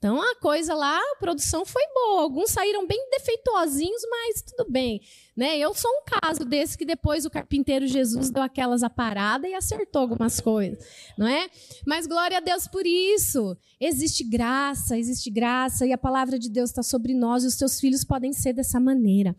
Então 0.01 0.19
a 0.19 0.35
coisa 0.37 0.73
lá, 0.73 0.97
a 0.97 1.15
produção 1.19 1.63
foi 1.63 1.83
boa. 1.93 2.23
Alguns 2.23 2.49
saíram 2.49 2.87
bem 2.87 3.07
defeituosinhos, 3.11 4.01
mas 4.09 4.41
tudo 4.41 4.67
bem. 4.67 4.99
Né? 5.37 5.59
Eu 5.59 5.75
sou 5.75 5.91
um 5.91 6.01
caso 6.19 6.43
desse 6.43 6.75
que 6.75 6.83
depois 6.83 7.23
o 7.23 7.29
carpinteiro 7.29 7.85
Jesus 7.85 8.31
deu 8.31 8.41
aquelas 8.41 8.81
aparadas 8.81 9.51
e 9.51 9.53
acertou 9.53 10.01
algumas 10.01 10.39
coisas, 10.41 10.83
não 11.15 11.27
é? 11.27 11.47
Mas 11.85 12.07
glória 12.07 12.37
a 12.37 12.39
Deus 12.39 12.67
por 12.67 12.83
isso. 12.83 13.55
Existe 13.79 14.23
graça, 14.23 14.97
existe 14.97 15.29
graça 15.29 15.85
e 15.85 15.93
a 15.93 15.97
palavra 15.99 16.39
de 16.39 16.49
Deus 16.49 16.71
está 16.71 16.81
sobre 16.81 17.13
nós 17.13 17.43
e 17.43 17.47
os 17.47 17.55
teus 17.55 17.79
filhos 17.79 18.03
podem 18.03 18.33
ser 18.33 18.53
dessa 18.53 18.79
maneira. 18.79 19.35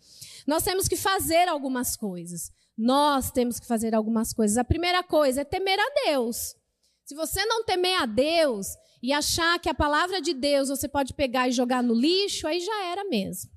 Nós 0.47 0.63
temos 0.63 0.87
que 0.87 0.95
fazer 0.95 1.49
algumas 1.49 1.97
coisas. 1.97 2.53
Nós 2.79 3.33
temos 3.33 3.59
que 3.59 3.67
fazer 3.67 3.97
algumas 3.97 4.33
coisas. 4.33 4.57
A 4.57 4.63
primeira 4.63 5.03
coisa 5.03 5.41
é 5.41 5.45
temer 5.45 5.81
a 5.81 6.07
Deus. 6.07 6.55
Se 7.05 7.17
você 7.17 7.45
não 7.47 7.65
temer 7.65 8.01
a 8.01 8.07
Deus 8.07 8.69
e 9.03 9.13
achar 9.13 9.59
que 9.59 9.69
a 9.69 9.75
palavra 9.75 10.21
de 10.21 10.33
Deus 10.33 10.69
você 10.69 10.87
pode 10.87 11.13
pegar 11.13 11.49
e 11.49 11.53
jogar 11.53 11.83
no 11.83 11.95
lixo, 11.95 12.47
aí 12.47 12.61
já 12.61 12.85
era 12.87 13.05
mesmo. 13.05 13.51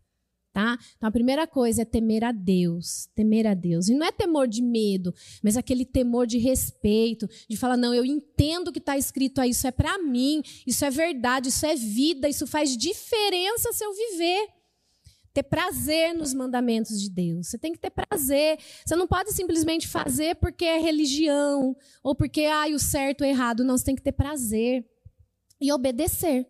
Tá? 0.51 0.79
Então 0.95 1.09
a 1.09 1.11
primeira 1.11 1.45
coisa 1.45 1.81
é 1.81 1.85
temer 1.85 2.23
a 2.23 2.31
Deus, 2.31 3.09
temer 3.13 3.45
a 3.45 3.53
Deus. 3.53 3.89
E 3.89 3.93
não 3.93 4.05
é 4.05 4.11
temor 4.11 4.47
de 4.47 4.61
medo, 4.61 5.13
mas 5.43 5.57
aquele 5.57 5.83
temor 5.83 6.25
de 6.25 6.37
respeito, 6.37 7.29
de 7.49 7.57
falar 7.57 7.75
não, 7.75 7.93
eu 7.93 8.05
entendo 8.05 8.71
que 8.71 8.79
está 8.79 8.97
escrito 8.97 9.41
aí, 9.41 9.49
isso 9.49 9.67
é 9.67 9.71
para 9.71 9.97
mim, 9.97 10.41
isso 10.65 10.85
é 10.85 10.89
verdade, 10.89 11.49
isso 11.49 11.65
é 11.65 11.75
vida, 11.75 12.29
isso 12.29 12.47
faz 12.47 12.75
diferença 12.77 13.73
se 13.73 13.83
eu 13.83 13.93
viver 13.93 14.47
ter 15.33 15.43
prazer 15.43 16.13
nos 16.15 16.33
mandamentos 16.33 17.01
de 17.01 17.09
Deus. 17.09 17.47
Você 17.49 17.57
tem 17.57 17.73
que 17.73 17.77
ter 17.77 17.89
prazer. 17.89 18.57
Você 18.85 18.95
não 18.95 19.05
pode 19.05 19.33
simplesmente 19.33 19.85
fazer 19.85 20.35
porque 20.35 20.63
é 20.63 20.77
religião 20.77 21.75
ou 22.01 22.15
porque 22.15 22.45
ai, 22.45 22.73
o 22.73 22.79
certo 22.79 23.21
ou 23.21 23.27
errado. 23.27 23.65
Não, 23.65 23.77
você 23.77 23.83
tem 23.83 23.95
que 23.97 24.01
ter 24.01 24.13
prazer 24.13 24.85
e 25.65 25.71
obedecer, 25.71 26.47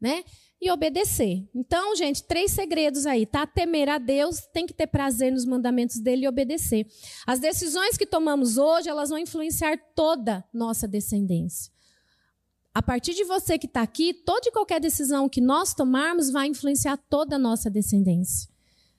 né? 0.00 0.24
E 0.60 0.70
obedecer. 0.70 1.46
Então, 1.54 1.94
gente, 1.94 2.22
três 2.22 2.52
segredos 2.52 3.04
aí, 3.04 3.26
tá? 3.26 3.46
Temer 3.46 3.88
a 3.88 3.98
Deus, 3.98 4.40
tem 4.52 4.66
que 4.66 4.72
ter 4.72 4.86
prazer 4.86 5.30
nos 5.30 5.44
mandamentos 5.44 5.98
dele 5.98 6.24
e 6.24 6.28
obedecer. 6.28 6.86
As 7.26 7.38
decisões 7.38 7.96
que 7.96 8.06
tomamos 8.06 8.56
hoje, 8.56 8.88
elas 8.88 9.10
vão 9.10 9.18
influenciar 9.18 9.76
toda 9.94 10.44
nossa 10.52 10.88
descendência. 10.88 11.70
A 12.72 12.82
partir 12.82 13.14
de 13.14 13.24
você 13.24 13.58
que 13.58 13.66
está 13.66 13.82
aqui, 13.82 14.12
toda 14.12 14.48
e 14.48 14.52
qualquer 14.52 14.80
decisão 14.80 15.28
que 15.28 15.40
nós 15.40 15.74
tomarmos 15.74 16.30
vai 16.30 16.46
influenciar 16.46 16.96
toda 16.96 17.36
a 17.36 17.38
nossa 17.38 17.70
descendência. 17.70 18.50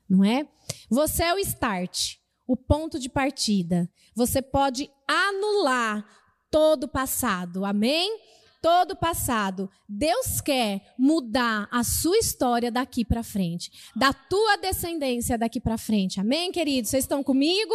Não 0.09 0.23
é? 0.23 0.47
Você 0.89 1.23
é 1.23 1.33
o 1.33 1.39
start, 1.39 2.15
o 2.47 2.55
ponto 2.55 2.97
de 2.97 3.09
partida. 3.09 3.89
Você 4.15 4.41
pode 4.41 4.89
anular 5.07 6.03
todo 6.49 6.85
o 6.85 6.87
passado. 6.87 7.65
Amém? 7.65 8.19
Todo 8.61 8.91
o 8.91 8.95
passado. 8.95 9.69
Deus 9.87 10.41
quer 10.41 10.81
mudar 10.97 11.67
a 11.71 11.83
sua 11.83 12.17
história 12.17 12.71
daqui 12.71 13.05
para 13.05 13.23
frente, 13.23 13.71
da 13.95 14.11
tua 14.13 14.57
descendência 14.57 15.37
daqui 15.37 15.59
para 15.59 15.77
frente. 15.77 16.19
Amém, 16.19 16.51
queridos? 16.51 16.89
Vocês 16.89 17.03
estão 17.03 17.23
comigo? 17.23 17.73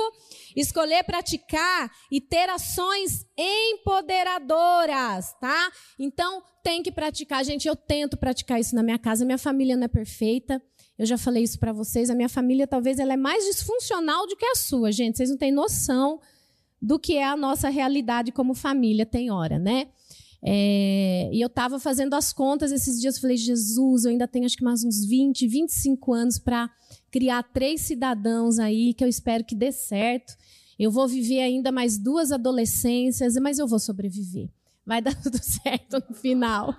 Escolher 0.57 1.05
praticar 1.05 1.91
e 2.11 2.21
ter 2.21 2.49
ações 2.49 3.27
empoderadoras, 3.37 5.33
tá? 5.41 5.71
Então, 5.99 6.43
tem 6.62 6.83
que 6.83 6.93
praticar. 6.93 7.45
Gente, 7.45 7.67
eu 7.67 7.75
tento 7.75 8.17
praticar 8.17 8.61
isso 8.61 8.75
na 8.75 8.83
minha 8.83 8.99
casa. 8.99 9.25
Minha 9.25 9.39
família 9.39 9.77
não 9.77 9.85
é 9.85 9.89
perfeita. 9.89 10.62
Eu 10.99 11.07
já 11.07 11.19
falei 11.19 11.43
isso 11.43 11.59
para 11.59 11.73
vocês. 11.73 12.11
A 12.11 12.15
minha 12.15 12.29
família 12.29 12.67
talvez 12.67 12.99
ela 12.99 13.15
é 13.15 13.17
mais 13.17 13.45
disfuncional 13.45 14.27
do 14.27 14.37
que 14.37 14.45
a 14.45 14.55
sua, 14.55 14.93
gente. 14.93 15.17
Vocês 15.17 15.31
não 15.31 15.37
têm 15.37 15.51
noção 15.51 16.21
do 16.81 16.99
que 16.99 17.17
é 17.17 17.25
a 17.25 17.37
nossa 17.37 17.69
realidade 17.69 18.33
como 18.33 18.55
família 18.55 19.07
tem 19.07 19.31
hora, 19.31 19.59
né? 19.59 19.89
É, 20.44 21.30
e 21.32 21.40
eu 21.40 21.46
estava 21.46 21.78
fazendo 21.78 22.14
as 22.14 22.32
contas 22.32 22.72
esses 22.72 23.00
dias, 23.00 23.18
falei, 23.18 23.37
Jesus, 23.37 24.04
eu 24.04 24.11
ainda 24.11 24.26
tenho 24.26 24.44
acho 24.44 24.56
que 24.56 24.64
mais 24.64 24.82
uns 24.82 25.04
20, 25.04 25.46
25 25.46 26.12
anos 26.12 26.38
para 26.38 26.68
criar 27.11 27.42
três 27.44 27.82
cidadãos 27.82 28.58
aí, 28.58 28.92
que 28.92 29.04
eu 29.04 29.08
espero 29.08 29.44
que 29.44 29.54
dê 29.54 29.70
certo. 29.70 30.37
Eu 30.78 30.90
vou 30.90 31.06
viver 31.06 31.40
ainda 31.40 31.70
mais 31.70 31.96
duas 31.96 32.32
adolescências, 32.32 33.34
mas 33.37 33.58
eu 33.58 33.68
vou 33.68 33.78
sobreviver. 33.78 34.49
Vai 34.84 35.00
dar 35.00 35.14
tudo 35.22 35.38
certo 35.38 36.02
no 36.08 36.14
final. 36.14 36.75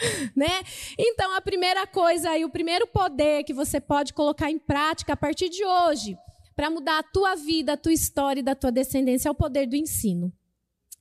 né? 0.34 0.62
Então, 0.98 1.36
a 1.36 1.40
primeira 1.40 1.86
coisa 1.86 2.30
aí, 2.30 2.44
o 2.44 2.50
primeiro 2.50 2.86
poder 2.86 3.44
que 3.44 3.52
você 3.52 3.80
pode 3.80 4.12
colocar 4.14 4.50
em 4.50 4.58
prática 4.58 5.12
a 5.12 5.16
partir 5.16 5.48
de 5.48 5.64
hoje, 5.64 6.16
para 6.56 6.70
mudar 6.70 6.98
a 6.98 7.02
tua 7.02 7.34
vida, 7.34 7.74
a 7.74 7.76
tua 7.76 7.92
história 7.92 8.40
e 8.40 8.42
da 8.42 8.54
tua 8.54 8.72
descendência, 8.72 9.28
é 9.28 9.30
o 9.30 9.34
poder 9.34 9.66
do 9.66 9.76
ensino. 9.76 10.32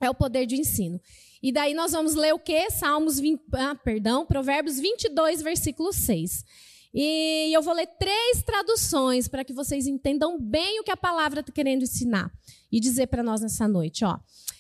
É 0.02 0.10
o 0.10 0.16
poder 0.16 0.46
do 0.46 0.54
ensino. 0.54 1.00
E 1.42 1.52
daí 1.52 1.74
nós 1.74 1.92
vamos 1.94 2.16
ler 2.16 2.34
o 2.34 2.40
quê? 2.40 2.70
Salmos 2.70 3.20
20, 3.20 3.42
ah, 3.54 3.76
perdão, 3.76 4.26
Provérbios 4.26 4.80
22, 4.80 5.42
versículo 5.42 5.94
6. 5.94 6.44
E 6.94 7.54
eu 7.54 7.62
vou 7.62 7.74
ler 7.74 7.88
três 8.00 8.44
traduções 8.44 9.28
para 9.28 9.44
que 9.46 9.54
vocês 9.54 9.88
entendam 9.88 10.40
bem 10.40 10.80
o 10.80 10.84
que 10.84 10.92
a 10.92 10.98
palavra 10.98 11.42
está 11.42 11.52
querendo 11.52 11.84
ensinar 11.84 12.32
e 12.72 12.80
dizer 12.80 13.08
para 13.08 13.24
nós 13.24 13.42
nessa 13.42 13.68
noite. 13.68 14.04
Ó. 14.04 14.18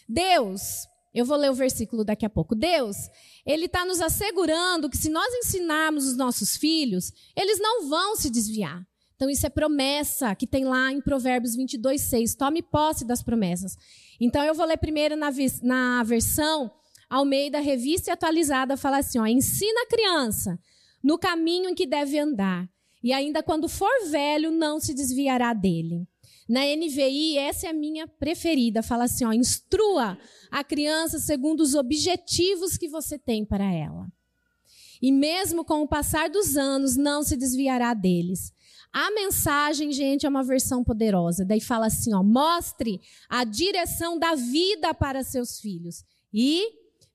Deus, 0.07 0.87
eu 1.13 1.25
vou 1.25 1.37
ler 1.37 1.49
o 1.49 1.55
versículo 1.55 2.03
daqui 2.03 2.25
a 2.25 2.29
pouco. 2.29 2.55
Deus, 2.55 2.95
Ele 3.45 3.65
está 3.65 3.83
nos 3.83 3.99
assegurando 3.99 4.89
que 4.89 4.97
se 4.97 5.09
nós 5.09 5.33
ensinarmos 5.33 6.05
os 6.05 6.15
nossos 6.15 6.55
filhos, 6.55 7.11
eles 7.35 7.59
não 7.59 7.89
vão 7.89 8.15
se 8.15 8.29
desviar. 8.29 8.87
Então, 9.15 9.29
isso 9.29 9.45
é 9.45 9.49
promessa 9.49 10.33
que 10.33 10.47
tem 10.47 10.63
lá 10.63 10.93
em 10.93 11.01
Provérbios 11.01 11.53
22, 11.53 11.99
6. 11.99 12.35
Tome 12.35 12.61
posse 12.61 13.03
das 13.03 13.21
promessas. 13.21 13.75
Então, 14.19 14.43
eu 14.43 14.53
vou 14.53 14.65
ler 14.65 14.77
primeiro 14.77 15.15
na, 15.15 15.29
na 15.63 16.03
versão 16.03 16.71
Almeida, 17.09 17.59
revista 17.59 18.11
e 18.11 18.13
atualizada, 18.13 18.77
fala 18.77 18.97
assim: 18.99 19.17
ó, 19.17 19.25
ensina 19.25 19.81
a 19.81 19.87
criança 19.87 20.59
no 21.03 21.17
caminho 21.17 21.69
em 21.69 21.73
que 21.73 21.87
deve 21.87 22.19
andar, 22.19 22.69
e 23.03 23.11
ainda 23.11 23.41
quando 23.41 23.67
for 23.67 23.89
velho, 24.11 24.51
não 24.51 24.79
se 24.79 24.93
desviará 24.93 25.53
dele. 25.53 26.07
Na 26.47 26.61
NVI, 26.61 27.37
essa 27.37 27.67
é 27.67 27.69
a 27.69 27.73
minha 27.73 28.07
preferida, 28.07 28.83
fala 28.83 29.05
assim: 29.05 29.25
ó, 29.25 29.33
instrua 29.33 30.19
a 30.51 30.63
criança 30.63 31.17
segundo 31.17 31.61
os 31.61 31.73
objetivos 31.73 32.77
que 32.77 32.87
você 32.87 33.17
tem 33.17 33.43
para 33.43 33.71
ela. 33.73 34.07
e 35.01 35.11
mesmo 35.11 35.63
com 35.63 35.81
o 35.81 35.87
passar 35.87 36.29
dos 36.29 36.57
anos 36.57 36.97
não 36.97 37.23
se 37.23 37.37
desviará 37.37 37.93
deles. 37.93 38.53
A 38.91 39.11
mensagem, 39.11 39.91
gente, 39.91 40.25
é 40.25 40.29
uma 40.29 40.43
versão 40.43 40.83
poderosa. 40.83 41.45
Daí 41.45 41.61
fala 41.61 41.87
assim, 41.87 42.13
ó, 42.13 42.23
mostre 42.23 42.99
a 43.29 43.43
direção 43.43 44.17
da 44.17 44.35
vida 44.35 44.93
para 44.93 45.23
seus 45.23 45.59
filhos. 45.59 46.03
E, 46.33 46.67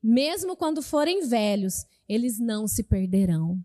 mesmo 0.03 0.57
quando 0.57 0.81
forem 0.83 1.27
velhos, 1.27 1.85
eles 2.09 2.39
não 2.39 2.69
se 2.69 2.85
perderão. 2.85 3.59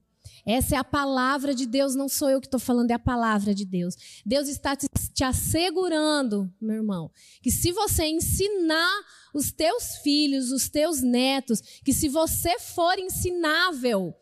Essa 0.45 0.75
é 0.75 0.77
a 0.79 0.83
palavra 0.83 1.53
de 1.53 1.65
Deus, 1.65 1.95
não 1.95 2.09
sou 2.09 2.29
eu 2.29 2.39
que 2.39 2.47
estou 2.47 2.59
falando, 2.59 2.91
é 2.91 2.95
a 2.95 2.99
palavra 2.99 3.53
de 3.53 3.65
Deus. 3.65 3.95
Deus 4.25 4.47
está 4.47 4.75
te, 4.75 4.87
te 5.13 5.23
assegurando, 5.23 6.51
meu 6.59 6.77
irmão, 6.77 7.11
que 7.41 7.51
se 7.51 7.71
você 7.71 8.05
ensinar 8.07 8.91
os 9.33 9.51
teus 9.51 9.97
filhos, 9.97 10.51
os 10.51 10.67
teus 10.67 11.01
netos, 11.01 11.61
que 11.83 11.93
se 11.93 12.09
você 12.09 12.57
for 12.59 12.97
ensinável, 12.97 14.15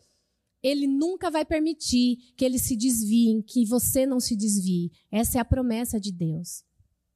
ele 0.62 0.88
nunca 0.88 1.30
vai 1.30 1.46
permitir 1.46 2.18
que 2.36 2.44
eles 2.44 2.64
se 2.64 2.76
desviem, 2.76 3.42
que 3.42 3.66
você 3.66 4.06
não 4.06 4.20
se 4.20 4.36
desvie. 4.36 4.92
Essa 5.12 5.38
é 5.38 5.42
a 5.42 5.46
promessa 5.46 6.00
de 6.00 6.12
Deus. 6.12 6.64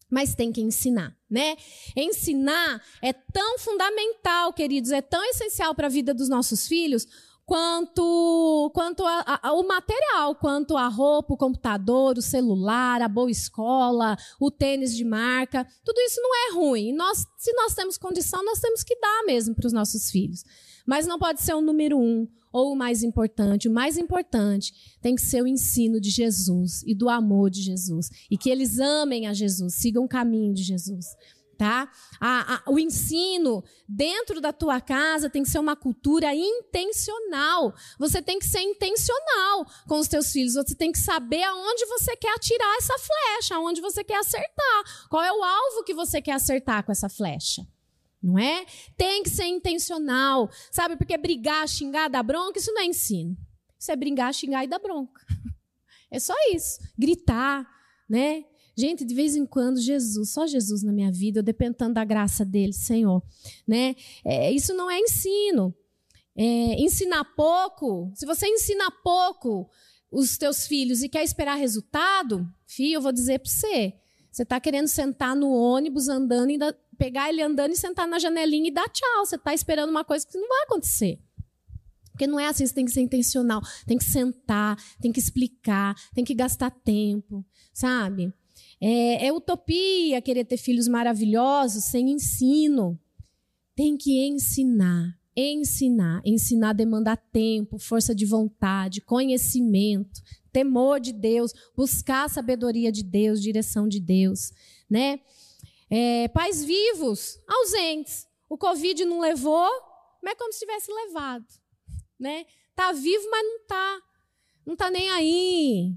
Mas 0.10 0.36
tem 0.36 0.52
que 0.52 0.62
ensinar, 0.62 1.16
né? 1.30 1.56
Ensinar 1.96 2.84
é 3.02 3.14
tão 3.14 3.58
fundamental, 3.58 4.52
queridos, 4.52 4.92
é 4.92 5.02
tão 5.02 5.24
essencial 5.24 5.74
para 5.74 5.88
a 5.88 5.90
vida 5.90 6.14
dos 6.14 6.28
nossos 6.28 6.68
filhos, 6.68 7.08
quanto, 7.46 8.72
quanto 8.74 9.06
a, 9.06 9.40
a, 9.42 9.54
o 9.54 9.66
material, 9.68 10.36
quanto 10.36 10.76
a 10.76 10.88
roupa, 10.88 11.34
o 11.34 11.38
computador, 11.38 12.18
o 12.18 12.22
celular, 12.22 13.02
a 13.02 13.08
boa 13.08 13.32
escola, 13.32 14.18
o 14.40 14.52
tênis 14.52 14.96
de 14.96 15.04
marca. 15.04 15.66
Tudo 15.84 16.00
isso 16.02 16.22
não 16.22 16.36
é 16.36 16.54
ruim. 16.54 16.94
Nós, 16.94 17.26
se 17.38 17.54
nós 17.54 17.74
temos 17.74 17.98
condição, 17.98 18.44
nós 18.44 18.60
temos 18.60 18.84
que 18.84 19.00
dar 19.00 19.24
mesmo 19.26 19.56
para 19.56 19.68
os 19.68 19.74
nossos 19.74 20.12
filhos. 20.12 20.44
Mas 20.86 21.08
não 21.08 21.20
pode 21.20 21.42
ser 21.42 21.54
o 21.54 21.62
número 21.62 21.98
um 21.98 22.28
ou 22.52 22.74
o 22.74 22.76
mais 22.76 23.04
importante. 23.04 23.68
O 23.68 23.74
mais 23.74 23.98
importante 23.98 24.74
tem 25.02 25.16
que 25.16 25.22
ser 25.22 25.42
o 25.42 25.48
ensino 25.48 26.00
de 26.00 26.10
Jesus 26.10 26.84
e 26.86 26.94
do 26.94 27.10
amor 27.10 27.50
de 27.50 27.62
Jesus. 27.62 28.10
E 28.30 28.38
que 28.38 28.50
eles 28.50 28.80
amem 28.80 29.28
a 29.28 29.34
Jesus, 29.34 29.76
sigam 29.76 30.04
o 30.04 30.10
caminho 30.10 30.54
de 30.54 30.64
Jesus 30.64 31.06
tá? 31.62 31.88
A, 32.20 32.56
a, 32.56 32.72
o 32.72 32.80
ensino 32.80 33.64
dentro 33.88 34.42
da 34.42 34.52
tua 34.52 34.82
casa 34.82 35.30
tem 35.30 35.44
que 35.44 35.50
ser 35.50 35.60
uma 35.60 35.76
cultura 35.76 36.34
intencional. 36.34 37.72
Você 38.00 38.20
tem 38.20 38.40
que 38.40 38.48
ser 38.48 38.62
intencional 38.62 39.68
com 39.88 40.00
os 40.00 40.08
teus 40.08 40.32
filhos. 40.32 40.56
Você 40.56 40.74
tem 40.74 40.92
que 40.92 40.98
saber 40.98 41.44
aonde 41.44 41.86
você 41.86 42.18
quer 42.18 42.34
atirar 42.34 42.78
essa 42.78 42.96
flecha, 42.98 43.56
aonde 43.58 43.80
você 43.80 44.04
quer 44.04 44.18
acertar. 44.18 45.08
Qual 45.08 45.22
é 45.22 45.32
o 45.32 45.44
alvo 45.44 45.84
que 45.84 45.94
você 45.94 46.20
quer 46.20 46.32
acertar 46.32 46.84
com 46.84 46.92
essa 46.92 47.08
flecha? 47.08 47.62
Não 48.22 48.38
é? 48.38 48.66
Tem 48.96 49.24
que 49.24 49.30
ser 49.30 49.46
intencional, 49.46 50.50
sabe? 50.72 50.96
Porque 50.96 51.18
brigar, 51.18 51.68
xingar, 51.68 52.08
dar 52.08 52.24
bronca, 52.24 52.60
isso 52.60 52.72
não 52.72 52.82
é 52.82 52.86
ensino. 52.86 53.36
Isso 53.80 53.92
é 53.92 53.96
brigar, 53.96 54.34
xingar 54.34 54.64
e 54.64 54.68
dar 54.68 54.80
bronca. 54.80 55.26
É 56.12 56.20
só 56.20 56.36
isso. 56.54 56.80
Gritar, 56.98 57.68
né? 58.08 58.46
Gente, 58.76 59.04
de 59.04 59.14
vez 59.14 59.36
em 59.36 59.46
quando, 59.46 59.80
Jesus, 59.80 60.32
só 60.32 60.46
Jesus 60.46 60.84
na 60.84 60.92
minha 60.92 61.12
vida, 61.12 61.40
eu 61.40 61.44
dependo 61.44 61.76
tanto 61.76 61.94
da 61.94 62.06
graça 62.06 62.46
dele, 62.46 62.74
Senhor. 62.74 63.24
Né? 63.68 63.96
É, 64.24 64.52
isso 64.52 64.74
não 64.74 64.90
é 64.90 65.00
ensino. 65.00 65.76
É, 66.36 66.82
ensinar 66.82 67.24
pouco, 67.36 68.12
se 68.16 68.26
você 68.26 68.48
ensina 68.48 68.90
pouco 69.04 69.70
os 70.12 70.38
teus 70.38 70.68
filhos 70.68 71.02
e 71.02 71.10
quer 71.10 71.24
esperar 71.24 71.56
resultado, 71.56 72.48
filho, 72.66 72.96
eu 72.96 73.02
vou 73.02 73.12
dizer 73.12 73.40
para 73.40 73.50
você, 73.50 73.94
você 74.32 74.44
está 74.44 74.60
querendo 74.60 74.88
sentar 74.88 75.36
no 75.36 75.52
ônibus 75.52 76.08
andando, 76.08 76.52
e 76.52 76.58
pegar 77.02 77.30
ele 77.30 77.42
andando 77.42 77.72
e 77.72 77.76
sentar 77.76 78.08
na 78.08 78.20
janelinha 78.20 78.68
e 78.68 78.72
dar 78.72 78.88
tchau. 78.88 79.26
Você 79.26 79.36
está 79.36 79.56
esperando 79.56 79.90
uma 79.90 80.06
coisa 80.06 80.24
que 80.24 80.38
não 80.38 80.48
vai 80.48 80.62
acontecer. 80.66 81.20
Porque 82.12 82.28
não 82.28 82.40
é 82.40 82.48
assim, 82.48 82.64
você 82.64 82.76
tem 82.76 82.86
que 82.86 82.92
ser 82.92 83.02
intencional. 83.02 83.60
Tem 83.88 83.98
que 83.98 84.04
sentar, 84.04 84.78
tem 85.02 85.12
que 85.12 85.20
explicar, 85.20 85.96
tem 86.14 86.24
que 86.24 86.36
gastar 86.36 86.70
tempo, 86.70 87.44
sabe? 87.74 88.32
É, 88.80 89.26
é 89.26 89.34
utopia 89.34 90.22
querer 90.22 90.46
ter 90.46 90.58
filhos 90.58 90.88
maravilhosos 90.88 91.86
sem 91.86 92.12
ensino. 92.12 93.00
Tem 93.76 93.98
que 93.98 94.24
ensinar, 94.28 95.18
ensinar. 95.36 96.22
Ensinar 96.24 96.74
demanda 96.74 97.18
tempo, 97.18 97.80
força 97.80 98.14
de 98.14 98.28
vontade, 98.28 99.02
conhecimento, 99.02 100.22
temor 100.52 101.00
de 101.00 101.14
Deus, 101.14 101.52
buscar 101.76 102.26
a 102.26 102.30
sabedoria 102.30 102.92
de 102.92 103.02
Deus, 103.02 103.42
direção 103.42 103.88
de 103.88 104.00
Deus, 104.00 104.52
né? 104.88 105.20
É, 105.92 106.30
pais 106.30 106.64
vivos, 106.64 107.38
ausentes. 107.46 108.26
O 108.50 108.58
Covid 108.58 109.04
não 109.04 109.20
levou, 109.20 109.70
mas 110.24 110.34
é 110.34 110.36
como 110.36 110.54
se 110.54 110.60
tivesse 110.60 110.92
levado, 110.92 111.46
né? 112.18 112.46
Tá 112.74 112.94
vivo, 112.94 113.30
mas 113.30 113.44
não 113.44 113.68
tá. 113.68 114.02
Não 114.66 114.76
tá 114.76 114.90
nem 114.90 115.10
aí. 115.10 115.94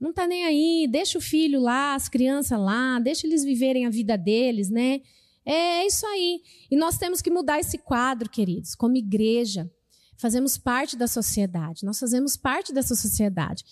Não 0.00 0.10
está 0.10 0.26
nem 0.26 0.44
aí, 0.44 0.86
deixa 0.88 1.18
o 1.18 1.20
filho 1.20 1.60
lá, 1.60 1.94
as 1.94 2.08
crianças 2.08 2.58
lá, 2.58 2.98
deixa 3.00 3.26
eles 3.26 3.44
viverem 3.44 3.84
a 3.84 3.90
vida 3.90 4.16
deles, 4.16 4.70
né? 4.70 5.02
É 5.44 5.84
isso 5.84 6.06
aí. 6.06 6.40
E 6.70 6.76
nós 6.76 6.96
temos 6.96 7.20
que 7.20 7.30
mudar 7.30 7.58
esse 7.58 7.78
quadro, 7.78 8.30
queridos, 8.30 8.74
como 8.74 8.96
igreja. 8.96 9.70
Fazemos 10.16 10.56
parte 10.56 10.96
da 10.96 11.06
sociedade, 11.06 11.84
nós 11.84 11.98
fazemos 11.98 12.36
parte 12.36 12.72
dessa 12.72 12.94
sociedade. 12.94 13.64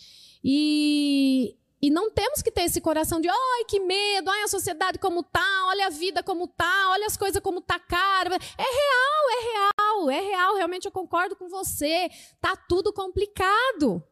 E, 0.42 1.57
e 1.80 1.90
não 1.90 2.10
temos 2.10 2.40
que 2.40 2.50
ter 2.50 2.62
esse 2.62 2.80
coração 2.80 3.20
de, 3.20 3.28
ai, 3.28 3.64
que 3.68 3.80
medo, 3.80 4.30
ai, 4.30 4.42
a 4.42 4.48
sociedade 4.48 4.98
como 4.98 5.22
tá, 5.22 5.66
olha 5.66 5.86
a 5.86 5.90
vida 5.90 6.22
como 6.22 6.48
tá, 6.48 6.90
olha 6.90 7.06
as 7.06 7.16
coisas 7.16 7.42
como 7.42 7.60
tá 7.60 7.78
cara. 7.78 8.34
É 8.34 8.62
real, 8.62 9.30
é 9.30 9.44
real, 9.52 10.10
é 10.10 10.20
real, 10.20 10.56
realmente 10.56 10.86
eu 10.86 10.92
concordo 10.92 11.36
com 11.36 11.48
você. 11.48 12.08
Tá 12.40 12.56
tudo 12.56 12.92
complicado. 12.92 14.02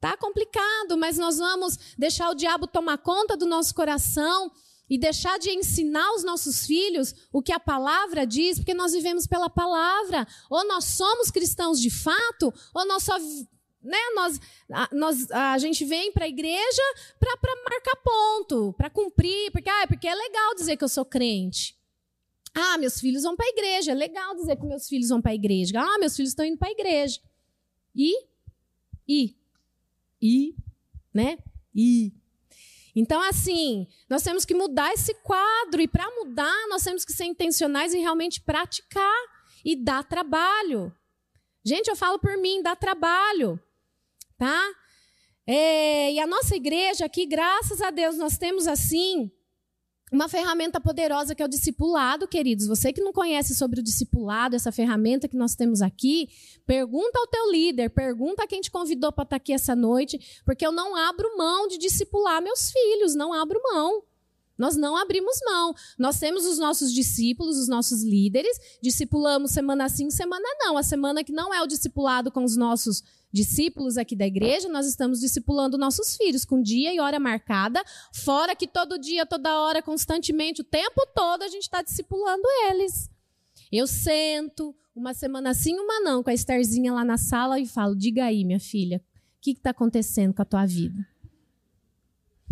Tá 0.00 0.16
complicado, 0.16 0.98
mas 0.98 1.16
nós 1.16 1.38
vamos 1.38 1.78
deixar 1.96 2.28
o 2.30 2.34
diabo 2.34 2.66
tomar 2.66 2.98
conta 2.98 3.36
do 3.36 3.46
nosso 3.46 3.74
coração 3.74 4.50
e 4.90 4.98
deixar 4.98 5.38
de 5.38 5.50
ensinar 5.50 6.12
os 6.12 6.24
nossos 6.24 6.66
filhos 6.66 7.14
o 7.32 7.40
que 7.40 7.52
a 7.52 7.60
palavra 7.60 8.26
diz, 8.26 8.58
porque 8.58 8.74
nós 8.74 8.92
vivemos 8.92 9.26
pela 9.26 9.48
palavra. 9.48 10.26
Ou 10.50 10.66
nós 10.66 10.84
somos 10.84 11.30
cristãos 11.30 11.80
de 11.80 11.90
fato, 11.90 12.52
ou 12.74 12.86
nós 12.86 13.02
só 13.02 13.16
né, 13.84 13.98
nós, 14.14 14.40
a, 14.72 14.88
nós, 14.92 15.30
a 15.30 15.58
gente 15.58 15.84
vem 15.84 16.12
para 16.12 16.24
a 16.24 16.28
igreja 16.28 16.82
para 17.18 17.54
marcar 17.70 17.96
ponto, 17.96 18.72
para 18.72 18.90
cumprir, 18.90 19.50
porque, 19.52 19.68
ah, 19.68 19.86
porque 19.86 20.08
é 20.08 20.14
legal 20.14 20.54
dizer 20.54 20.76
que 20.76 20.84
eu 20.84 20.88
sou 20.88 21.04
crente. 21.04 21.76
Ah, 22.54 22.78
meus 22.78 23.00
filhos 23.00 23.22
vão 23.22 23.36
para 23.36 23.46
a 23.46 23.50
igreja, 23.50 23.92
é 23.92 23.94
legal 23.94 24.34
dizer 24.34 24.56
que 24.56 24.64
meus 24.64 24.88
filhos 24.88 25.08
vão 25.08 25.20
para 25.20 25.32
a 25.32 25.34
igreja. 25.34 25.80
Ah, 25.80 25.98
meus 25.98 26.16
filhos 26.16 26.30
estão 26.30 26.44
indo 26.44 26.56
para 26.56 26.68
a 26.68 26.72
igreja. 26.72 27.20
E? 27.94 28.26
E? 29.06 29.36
e, 30.24 30.54
né? 31.12 31.36
E. 31.74 32.10
Então, 32.96 33.20
assim, 33.20 33.86
nós 34.08 34.22
temos 34.22 34.46
que 34.46 34.54
mudar 34.54 34.92
esse 34.94 35.12
quadro, 35.16 35.82
e 35.82 35.86
para 35.86 36.08
mudar, 36.12 36.66
nós 36.68 36.82
temos 36.82 37.04
que 37.04 37.12
ser 37.12 37.24
intencionais 37.24 37.92
e 37.92 37.98
realmente 37.98 38.40
praticar, 38.40 39.20
e 39.62 39.76
dar 39.76 40.02
trabalho. 40.04 40.94
Gente, 41.62 41.88
eu 41.88 41.96
falo 41.96 42.18
por 42.18 42.38
mim, 42.38 42.62
dá 42.62 42.74
trabalho, 42.74 43.60
tá? 44.38 44.62
É, 45.46 46.12
e 46.12 46.18
a 46.18 46.26
nossa 46.26 46.56
igreja 46.56 47.04
aqui, 47.04 47.26
graças 47.26 47.80
a 47.80 47.90
Deus, 47.90 48.16
nós 48.16 48.38
temos 48.38 48.66
assim 48.66 49.30
uma 50.12 50.28
ferramenta 50.28 50.80
poderosa 50.80 51.34
que 51.34 51.42
é 51.42 51.44
o 51.44 51.48
discipulado, 51.48 52.28
queridos. 52.28 52.66
Você 52.66 52.92
que 52.92 53.00
não 53.00 53.12
conhece 53.12 53.54
sobre 53.54 53.80
o 53.80 53.82
discipulado, 53.82 54.54
essa 54.54 54.70
ferramenta 54.70 55.28
que 55.28 55.36
nós 55.36 55.54
temos 55.54 55.82
aqui, 55.82 56.28
pergunta 56.64 57.18
ao 57.18 57.26
teu 57.26 57.50
líder, 57.50 57.90
pergunta 57.90 58.44
a 58.44 58.46
quem 58.46 58.60
te 58.60 58.70
convidou 58.70 59.12
para 59.12 59.24
estar 59.24 59.36
aqui 59.36 59.52
essa 59.52 59.74
noite, 59.74 60.42
porque 60.44 60.64
eu 60.64 60.72
não 60.72 60.94
abro 60.94 61.36
mão 61.36 61.66
de 61.66 61.78
discipular 61.78 62.40
meus 62.40 62.70
filhos, 62.70 63.14
não 63.14 63.32
abro 63.32 63.60
mão. 63.62 64.02
Nós 64.56 64.76
não 64.76 64.96
abrimos 64.96 65.36
mão. 65.44 65.74
Nós 65.98 66.20
temos 66.20 66.46
os 66.46 66.58
nossos 66.58 66.92
discípulos, 66.92 67.58
os 67.58 67.66
nossos 67.66 68.04
líderes, 68.04 68.56
discipulamos 68.80 69.50
semana 69.50 69.88
sim, 69.88 70.10
semana 70.10 70.46
não. 70.60 70.78
A 70.78 70.82
semana 70.84 71.24
que 71.24 71.32
não 71.32 71.52
é 71.52 71.60
o 71.60 71.66
discipulado 71.66 72.30
com 72.30 72.44
os 72.44 72.56
nossos 72.56 73.02
discípulos 73.34 73.98
aqui 73.98 74.14
da 74.14 74.24
igreja, 74.24 74.68
nós 74.68 74.86
estamos 74.86 75.18
discipulando 75.18 75.76
nossos 75.76 76.16
filhos 76.16 76.44
com 76.44 76.62
dia 76.62 76.94
e 76.94 77.00
hora 77.00 77.18
marcada, 77.18 77.82
fora 78.12 78.54
que 78.54 78.64
todo 78.64 78.96
dia, 78.96 79.26
toda 79.26 79.58
hora, 79.60 79.82
constantemente, 79.82 80.60
o 80.60 80.64
tempo 80.64 81.04
todo 81.12 81.42
a 81.42 81.48
gente 81.48 81.62
está 81.62 81.82
discipulando 81.82 82.44
eles. 82.70 83.10
Eu 83.72 83.88
sento 83.88 84.72
uma 84.94 85.12
semana 85.12 85.52
sim, 85.52 85.74
uma 85.74 85.98
não, 85.98 86.22
com 86.22 86.30
a 86.30 86.34
Estherzinha 86.34 86.92
lá 86.92 87.04
na 87.04 87.18
sala 87.18 87.58
e 87.58 87.66
falo: 87.66 87.96
diga 87.96 88.24
aí, 88.24 88.44
minha 88.44 88.60
filha, 88.60 88.98
o 88.98 89.40
que 89.40 89.50
está 89.50 89.70
acontecendo 89.70 90.32
com 90.32 90.42
a 90.42 90.44
tua 90.44 90.64
vida? 90.64 91.04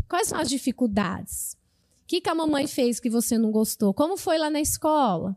Quais 0.09 0.29
são 0.29 0.39
as 0.41 0.49
dificuldades? 0.49 1.57
O 2.03 2.07
que, 2.09 2.21
que 2.21 2.29
a 2.29 2.35
mamãe 2.35 2.67
fez 2.67 2.99
que 2.99 3.09
você 3.09 3.39
não 3.39 3.53
gostou? 3.53 3.95
Como 3.95 4.17
foi 4.17 4.37
lá 4.37 4.51
na 4.51 4.61
escola? 4.61 5.37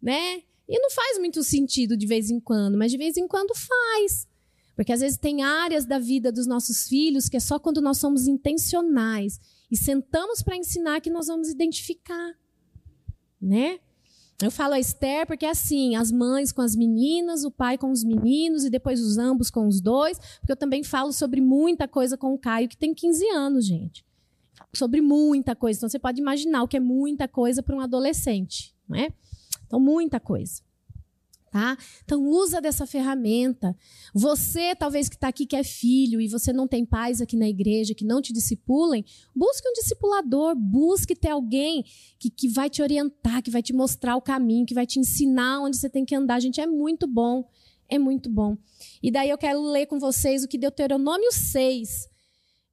Né? 0.00 0.44
E 0.68 0.78
não 0.78 0.90
faz 0.90 1.18
muito 1.18 1.42
sentido 1.42 1.96
de 1.96 2.06
vez 2.06 2.30
em 2.30 2.38
quando, 2.38 2.78
mas 2.78 2.92
de 2.92 2.98
vez 2.98 3.16
em 3.16 3.26
quando 3.26 3.52
faz. 3.52 4.28
Porque 4.76 4.92
às 4.92 5.00
vezes 5.00 5.16
tem 5.16 5.42
áreas 5.42 5.86
da 5.86 5.98
vida 5.98 6.30
dos 6.30 6.46
nossos 6.46 6.86
filhos 6.86 7.28
que 7.28 7.38
é 7.38 7.40
só 7.40 7.58
quando 7.58 7.80
nós 7.80 7.96
somos 7.96 8.28
intencionais 8.28 9.40
e 9.70 9.76
sentamos 9.76 10.42
para 10.42 10.56
ensinar 10.56 11.00
que 11.00 11.10
nós 11.10 11.26
vamos 11.26 11.48
identificar, 11.48 12.34
né? 13.40 13.80
Eu 14.42 14.50
falo 14.50 14.74
a 14.74 14.78
Esther 14.78 15.26
porque 15.26 15.46
é 15.46 15.50
assim, 15.50 15.96
as 15.96 16.12
mães 16.12 16.52
com 16.52 16.60
as 16.60 16.76
meninas, 16.76 17.42
o 17.42 17.50
pai 17.50 17.78
com 17.78 17.90
os 17.90 18.04
meninos 18.04 18.66
e 18.66 18.70
depois 18.70 19.00
os 19.00 19.16
ambos 19.16 19.50
com 19.50 19.66
os 19.66 19.80
dois, 19.80 20.18
porque 20.18 20.52
eu 20.52 20.56
também 20.56 20.84
falo 20.84 21.10
sobre 21.10 21.40
muita 21.40 21.88
coisa 21.88 22.18
com 22.18 22.34
o 22.34 22.38
Caio 22.38 22.68
que 22.68 22.76
tem 22.76 22.92
15 22.92 23.26
anos, 23.30 23.64
gente. 23.64 24.04
Sobre 24.74 25.00
muita 25.00 25.56
coisa. 25.56 25.78
Então 25.78 25.88
você 25.88 25.98
pode 25.98 26.20
imaginar 26.20 26.62
o 26.62 26.68
que 26.68 26.76
é 26.76 26.80
muita 26.80 27.26
coisa 27.26 27.62
para 27.62 27.74
um 27.74 27.80
adolescente, 27.80 28.76
não 28.86 28.98
é? 28.98 29.08
Então 29.66 29.80
muita 29.80 30.20
coisa. 30.20 30.65
Tá? 31.56 31.74
Então 32.04 32.22
usa 32.22 32.60
dessa 32.60 32.86
ferramenta. 32.86 33.74
Você, 34.12 34.76
talvez 34.76 35.08
que 35.08 35.14
está 35.14 35.28
aqui 35.28 35.46
que 35.46 35.56
é 35.56 35.64
filho 35.64 36.20
e 36.20 36.28
você 36.28 36.52
não 36.52 36.68
tem 36.68 36.84
pais 36.84 37.22
aqui 37.22 37.34
na 37.34 37.48
igreja 37.48 37.94
que 37.94 38.04
não 38.04 38.20
te 38.20 38.30
discipulem, 38.30 39.02
busque 39.34 39.66
um 39.66 39.72
discipulador, 39.72 40.54
busque 40.54 41.16
ter 41.16 41.30
alguém 41.30 41.82
que, 42.18 42.28
que 42.28 42.46
vai 42.46 42.68
te 42.68 42.82
orientar, 42.82 43.42
que 43.42 43.50
vai 43.50 43.62
te 43.62 43.72
mostrar 43.72 44.16
o 44.16 44.20
caminho, 44.20 44.66
que 44.66 44.74
vai 44.74 44.84
te 44.84 45.00
ensinar 45.00 45.62
onde 45.62 45.78
você 45.78 45.88
tem 45.88 46.04
que 46.04 46.14
andar. 46.14 46.40
Gente, 46.40 46.60
é 46.60 46.66
muito 46.66 47.06
bom, 47.06 47.48
é 47.88 47.98
muito 47.98 48.28
bom. 48.28 48.58
E 49.02 49.10
daí 49.10 49.30
eu 49.30 49.38
quero 49.38 49.62
ler 49.62 49.86
com 49.86 49.98
vocês 49.98 50.44
o 50.44 50.48
que 50.48 50.58
Deuteronômio 50.58 51.32
6, 51.32 52.06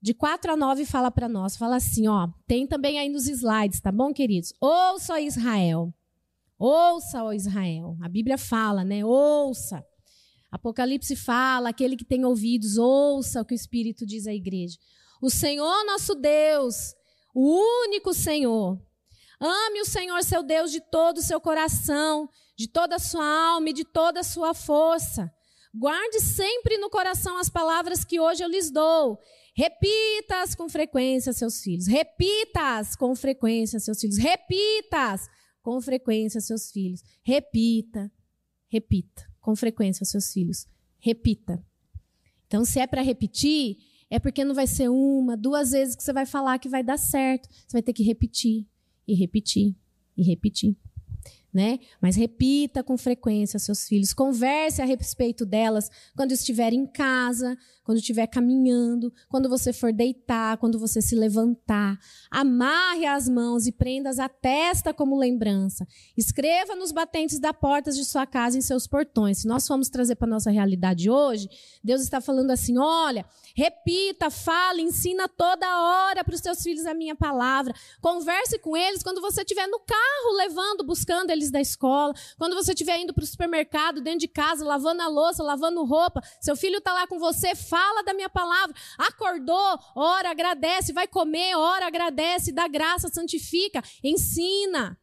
de 0.01 0.13
4 0.13 0.51
a 0.51 0.57
9, 0.57 0.83
fala 0.83 1.09
para 1.09 1.29
nós. 1.29 1.55
Fala 1.55 1.77
assim, 1.77 2.05
ó, 2.09 2.27
tem 2.45 2.67
também 2.67 2.99
aí 2.99 3.07
nos 3.07 3.29
slides, 3.29 3.79
tá 3.79 3.93
bom, 3.93 4.11
queridos? 4.11 4.53
Ouça 4.59 5.21
Israel. 5.21 5.93
Ouça, 6.65 7.21
ó 7.21 7.33
Israel. 7.33 7.97
A 8.01 8.07
Bíblia 8.07 8.37
fala, 8.37 8.85
né? 8.85 9.03
Ouça. 9.03 9.85
Apocalipse 10.49 11.13
fala, 11.13 11.67
aquele 11.67 11.97
que 11.97 12.05
tem 12.05 12.23
ouvidos, 12.23 12.77
ouça 12.77 13.41
o 13.41 13.45
que 13.45 13.53
o 13.53 13.55
Espírito 13.55 14.05
diz 14.05 14.27
à 14.27 14.33
igreja. 14.33 14.77
O 15.21 15.29
Senhor 15.29 15.85
nosso 15.85 16.15
Deus, 16.15 16.95
o 17.35 17.59
único 17.83 18.13
Senhor. 18.13 18.81
Ame 19.41 19.81
o 19.81 19.85
Senhor 19.85 20.23
seu 20.23 20.41
Deus 20.41 20.71
de 20.71 20.79
todo 20.79 21.17
o 21.17 21.21
seu 21.21 21.41
coração, 21.41 22.29
de 22.57 22.69
toda 22.69 22.95
a 22.95 22.99
sua 22.99 23.25
alma 23.25 23.71
e 23.71 23.73
de 23.73 23.83
toda 23.83 24.21
a 24.21 24.23
sua 24.23 24.53
força. 24.53 25.29
Guarde 25.75 26.21
sempre 26.21 26.77
no 26.77 26.89
coração 26.89 27.37
as 27.37 27.49
palavras 27.49 28.05
que 28.05 28.21
hoje 28.21 28.41
eu 28.41 28.47
lhes 28.47 28.71
dou. 28.71 29.19
Repita-as 29.53 30.55
com 30.55 30.69
frequência, 30.69 31.33
seus 31.33 31.59
filhos. 31.61 31.87
Repita-as 31.87 32.95
com 32.95 33.13
frequência, 33.17 33.81
seus 33.81 33.99
filhos. 33.99 34.17
Repita-as 34.17 35.27
com 35.63 35.81
frequência 35.81 36.37
aos 36.37 36.45
seus 36.45 36.69
filhos. 36.69 37.01
Repita, 37.23 38.11
repita, 38.67 39.27
com 39.41 39.55
frequência 39.55 40.03
aos 40.03 40.09
seus 40.09 40.31
filhos. 40.31 40.67
Repita. 40.99 41.65
Então, 42.45 42.63
se 42.63 42.79
é 42.79 42.85
para 42.85 43.01
repetir, 43.01 43.77
é 44.11 44.19
porque 44.19 44.43
não 44.43 44.53
vai 44.53 44.67
ser 44.67 44.89
uma, 44.89 45.35
duas 45.35 45.71
vezes 45.71 45.95
que 45.95 46.03
você 46.03 46.13
vai 46.13 46.27
falar 46.27 46.59
que 46.59 46.69
vai 46.69 46.83
dar 46.83 46.97
certo. 46.97 47.49
Você 47.49 47.73
vai 47.73 47.81
ter 47.81 47.93
que 47.93 48.03
repetir, 48.03 48.67
e 49.07 49.15
repetir, 49.15 49.75
e 50.15 50.21
repetir 50.21 50.77
né? 51.53 51.79
Mas 52.01 52.15
repita 52.15 52.83
com 52.83 52.97
frequência 52.97 53.59
seus 53.59 53.87
filhos, 53.87 54.13
converse 54.13 54.81
a 54.81 54.85
respeito 54.85 55.45
delas 55.45 55.89
quando 56.15 56.31
estiver 56.31 56.73
em 56.73 56.85
casa, 56.85 57.57
quando 57.83 57.97
estiver 57.97 58.25
caminhando, 58.27 59.13
quando 59.29 59.49
você 59.49 59.73
for 59.73 59.91
deitar, 59.91 60.57
quando 60.57 60.79
você 60.79 61.01
se 61.01 61.15
levantar. 61.15 61.99
Amarre 62.31 63.05
as 63.05 63.27
mãos 63.27 63.67
e 63.67 63.71
prenda-as 63.71 64.19
à 64.19 64.29
testa 64.29 64.93
como 64.93 65.17
lembrança. 65.17 65.85
Escreva 66.17 66.75
nos 66.75 66.91
batentes 66.91 67.39
da 67.39 67.53
portas 67.53 67.95
de 67.95 68.05
sua 68.05 68.25
casa 68.25 68.55
e 68.55 68.59
em 68.59 68.61
seus 68.61 68.87
portões. 68.87 69.39
Se 69.39 69.47
nós 69.47 69.67
formos 69.67 69.89
trazer 69.89 70.15
para 70.15 70.27
nossa 70.27 70.49
realidade 70.49 71.09
hoje, 71.09 71.49
Deus 71.83 72.01
está 72.01 72.21
falando 72.21 72.51
assim: 72.51 72.77
olha, 72.77 73.25
repita, 73.55 74.29
fale, 74.29 74.81
ensina 74.81 75.27
toda 75.27 75.81
hora 75.81 76.23
para 76.23 76.35
os 76.35 76.41
seus 76.41 76.63
filhos 76.63 76.85
a 76.85 76.93
minha 76.93 77.15
palavra. 77.15 77.73
Converse 78.01 78.57
com 78.59 78.77
eles 78.77 79.03
quando 79.03 79.21
você 79.21 79.41
estiver 79.41 79.67
no 79.67 79.79
carro 79.79 80.37
levando, 80.37 80.85
buscando 80.85 81.31
eles 81.31 81.42
da 81.51 81.61
escola, 81.61 82.13
quando 82.37 82.55
você 82.55 82.71
estiver 82.71 82.99
indo 82.99 83.13
para 83.13 83.23
o 83.23 83.27
supermercado, 83.27 84.01
dentro 84.01 84.19
de 84.19 84.27
casa, 84.27 84.65
lavando 84.65 85.01
a 85.01 85.07
louça, 85.07 85.43
lavando 85.43 85.83
roupa, 85.83 86.21
seu 86.41 86.55
filho 86.55 86.77
está 86.77 86.93
lá 86.93 87.07
com 87.07 87.19
você, 87.19 87.55
fala 87.55 88.03
da 88.03 88.13
minha 88.13 88.29
palavra. 88.29 88.75
Acordou, 88.97 89.79
ora, 89.95 90.31
agradece, 90.31 90.93
vai 90.93 91.07
comer, 91.07 91.55
ora, 91.55 91.87
agradece, 91.87 92.51
dá 92.51 92.67
graça, 92.67 93.09
santifica, 93.09 93.81
ensina. 94.03 94.97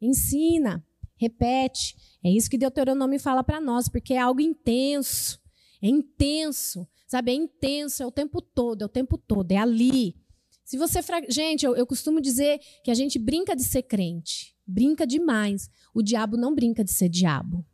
Ensina, 0.00 0.84
repete. 1.16 1.96
É 2.24 2.30
isso 2.30 2.50
que 2.50 2.58
Deuteronômio 2.58 3.18
fala 3.20 3.42
para 3.42 3.60
nós, 3.60 3.88
porque 3.88 4.14
é 4.14 4.18
algo 4.18 4.40
intenso. 4.40 5.40
É 5.82 5.88
intenso, 5.88 6.86
sabe? 7.06 7.32
É 7.32 7.34
intenso, 7.34 8.02
é 8.02 8.06
o 8.06 8.10
tempo 8.10 8.40
todo, 8.40 8.82
é 8.82 8.84
o 8.84 8.88
tempo 8.88 9.16
todo, 9.18 9.52
é 9.52 9.56
ali. 9.56 10.16
Se 10.64 10.76
você. 10.76 11.00
Gente, 11.28 11.64
eu, 11.64 11.76
eu 11.76 11.86
costumo 11.86 12.20
dizer 12.20 12.58
que 12.82 12.90
a 12.90 12.94
gente 12.94 13.18
brinca 13.18 13.54
de 13.54 13.62
ser 13.62 13.82
crente 13.82 14.55
brinca 14.66 15.06
demais. 15.06 15.70
O 15.94 16.02
diabo 16.02 16.36
não 16.36 16.54
brinca 16.54 16.82
de 16.82 16.92
ser 16.92 17.08
diabo. 17.08 17.64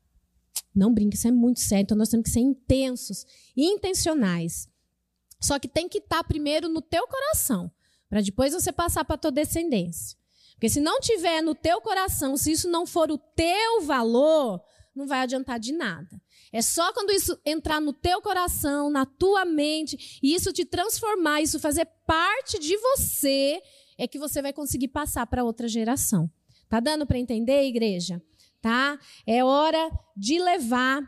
Não 0.74 0.92
brinca, 0.92 1.16
isso 1.16 1.28
é 1.28 1.30
muito 1.30 1.60
sério. 1.60 1.82
Então 1.84 1.96
nós 1.96 2.08
temos 2.08 2.24
que 2.24 2.30
ser 2.30 2.40
intensos 2.40 3.24
e 3.56 3.64
intencionais. 3.64 4.68
Só 5.40 5.58
que 5.58 5.68
tem 5.68 5.88
que 5.88 5.98
estar 5.98 6.22
primeiro 6.24 6.68
no 6.68 6.80
teu 6.80 7.06
coração, 7.08 7.70
para 8.08 8.20
depois 8.20 8.52
você 8.52 8.70
passar 8.70 9.04
para 9.04 9.16
a 9.16 9.18
tua 9.18 9.32
descendência. 9.32 10.16
Porque 10.52 10.68
se 10.68 10.80
não 10.80 11.00
tiver 11.00 11.42
no 11.42 11.54
teu 11.54 11.80
coração, 11.80 12.36
se 12.36 12.52
isso 12.52 12.70
não 12.70 12.86
for 12.86 13.10
o 13.10 13.18
teu 13.18 13.82
valor, 13.82 14.62
não 14.94 15.06
vai 15.06 15.20
adiantar 15.20 15.58
de 15.58 15.72
nada. 15.72 16.22
É 16.52 16.62
só 16.62 16.92
quando 16.92 17.10
isso 17.10 17.36
entrar 17.44 17.80
no 17.80 17.92
teu 17.92 18.22
coração, 18.22 18.88
na 18.88 19.04
tua 19.04 19.44
mente, 19.44 20.20
e 20.22 20.34
isso 20.34 20.52
te 20.52 20.64
transformar, 20.64 21.40
isso 21.40 21.58
fazer 21.58 21.86
parte 22.06 22.58
de 22.58 22.76
você, 22.76 23.60
é 23.98 24.06
que 24.06 24.18
você 24.18 24.40
vai 24.40 24.52
conseguir 24.52 24.88
passar 24.88 25.26
para 25.26 25.42
outra 25.42 25.66
geração. 25.66 26.30
Tá 26.72 26.80
dando 26.80 27.04
para 27.04 27.18
entender, 27.18 27.64
igreja? 27.64 28.18
Tá? 28.62 28.98
É 29.26 29.44
hora 29.44 29.90
de 30.16 30.38
levar 30.38 31.02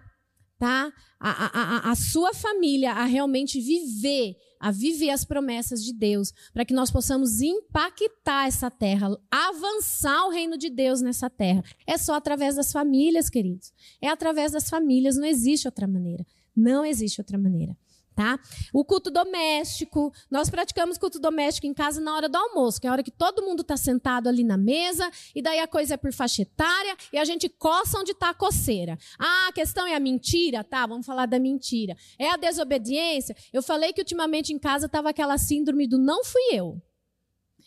tá? 0.59 0.92
A, 1.18 1.31
a, 1.31 1.90
a, 1.90 1.94
sua 1.94 2.35
família 2.35 2.92
a 2.92 3.05
realmente 3.05 3.59
viver, 3.59 4.37
a 4.61 4.70
viver 4.70 5.09
as 5.09 5.24
promessas 5.24 5.83
de 5.83 5.94
Deus, 5.94 6.35
para 6.53 6.66
que 6.66 6.74
nós 6.74 6.90
possamos 6.90 7.40
impactar 7.40 8.46
essa 8.46 8.70
terra, 8.70 9.09
avançar 9.31 10.27
o 10.27 10.31
reino 10.31 10.59
de 10.59 10.68
Deus 10.68 11.00
nessa 11.00 11.31
terra. 11.31 11.64
É 11.87 11.96
só 11.96 12.12
através 12.12 12.57
das 12.57 12.70
famílias, 12.70 13.31
queridos. 13.31 13.72
É 14.03 14.09
através 14.09 14.53
das 14.53 14.68
famílias, 14.68 15.16
não 15.16 15.24
existe 15.27 15.66
outra 15.66 15.87
maneira. 15.87 16.27
Não 16.55 16.85
existe 16.85 17.22
outra 17.22 17.38
maneira. 17.38 17.74
Tá? 18.14 18.38
O 18.72 18.85
culto 18.85 19.11
doméstico, 19.11 20.12
nós 20.31 20.48
praticamos 20.48 20.96
culto 20.96 21.18
doméstico 21.18 21.66
em 21.66 21.74
casa 21.74 22.00
na 22.00 22.14
hora 22.14 22.29
do 22.29 22.37
almoço, 22.37 22.81
que 22.81 22.87
é 22.87 22.90
a 22.90 22.92
hora 22.92 23.03
que 23.03 23.11
todo 23.11 23.42
mundo 23.42 23.62
está 23.62 23.77
sentado 23.77 24.29
ali 24.29 24.44
na 24.44 24.57
mesa, 24.57 25.11
e 25.35 25.42
daí 25.42 25.59
a 25.59 25.66
coisa 25.66 25.94
é 25.94 25.96
por 25.96 26.12
faixa 26.12 26.42
etária, 26.42 26.96
e 27.12 27.18
a 27.18 27.24
gente 27.24 27.48
coça 27.48 27.98
onde 27.98 28.12
está 28.12 28.31
a 28.31 28.35
coceira. 28.35 28.96
Ah, 29.18 29.48
a 29.48 29.53
questão 29.53 29.85
é 29.87 29.96
a 29.96 30.00
mentira? 30.00 30.62
Tá, 30.62 30.87
vamos 30.87 31.05
falar 31.05 31.27
da 31.27 31.40
mentira. 31.40 31.96
É 32.16 32.31
a 32.31 32.37
desobediência? 32.37 33.37
Eu 33.53 33.62
falei 33.62 33.92
que 33.92 34.00
ultimamente 34.00 34.53
em 34.53 34.59
casa 34.59 34.87
estava 34.87 35.11
aquela 35.11 35.37
síndrome 35.37 35.88
do 35.88 35.98
não 35.98 36.24
fui 36.24 36.42
eu. 36.53 36.81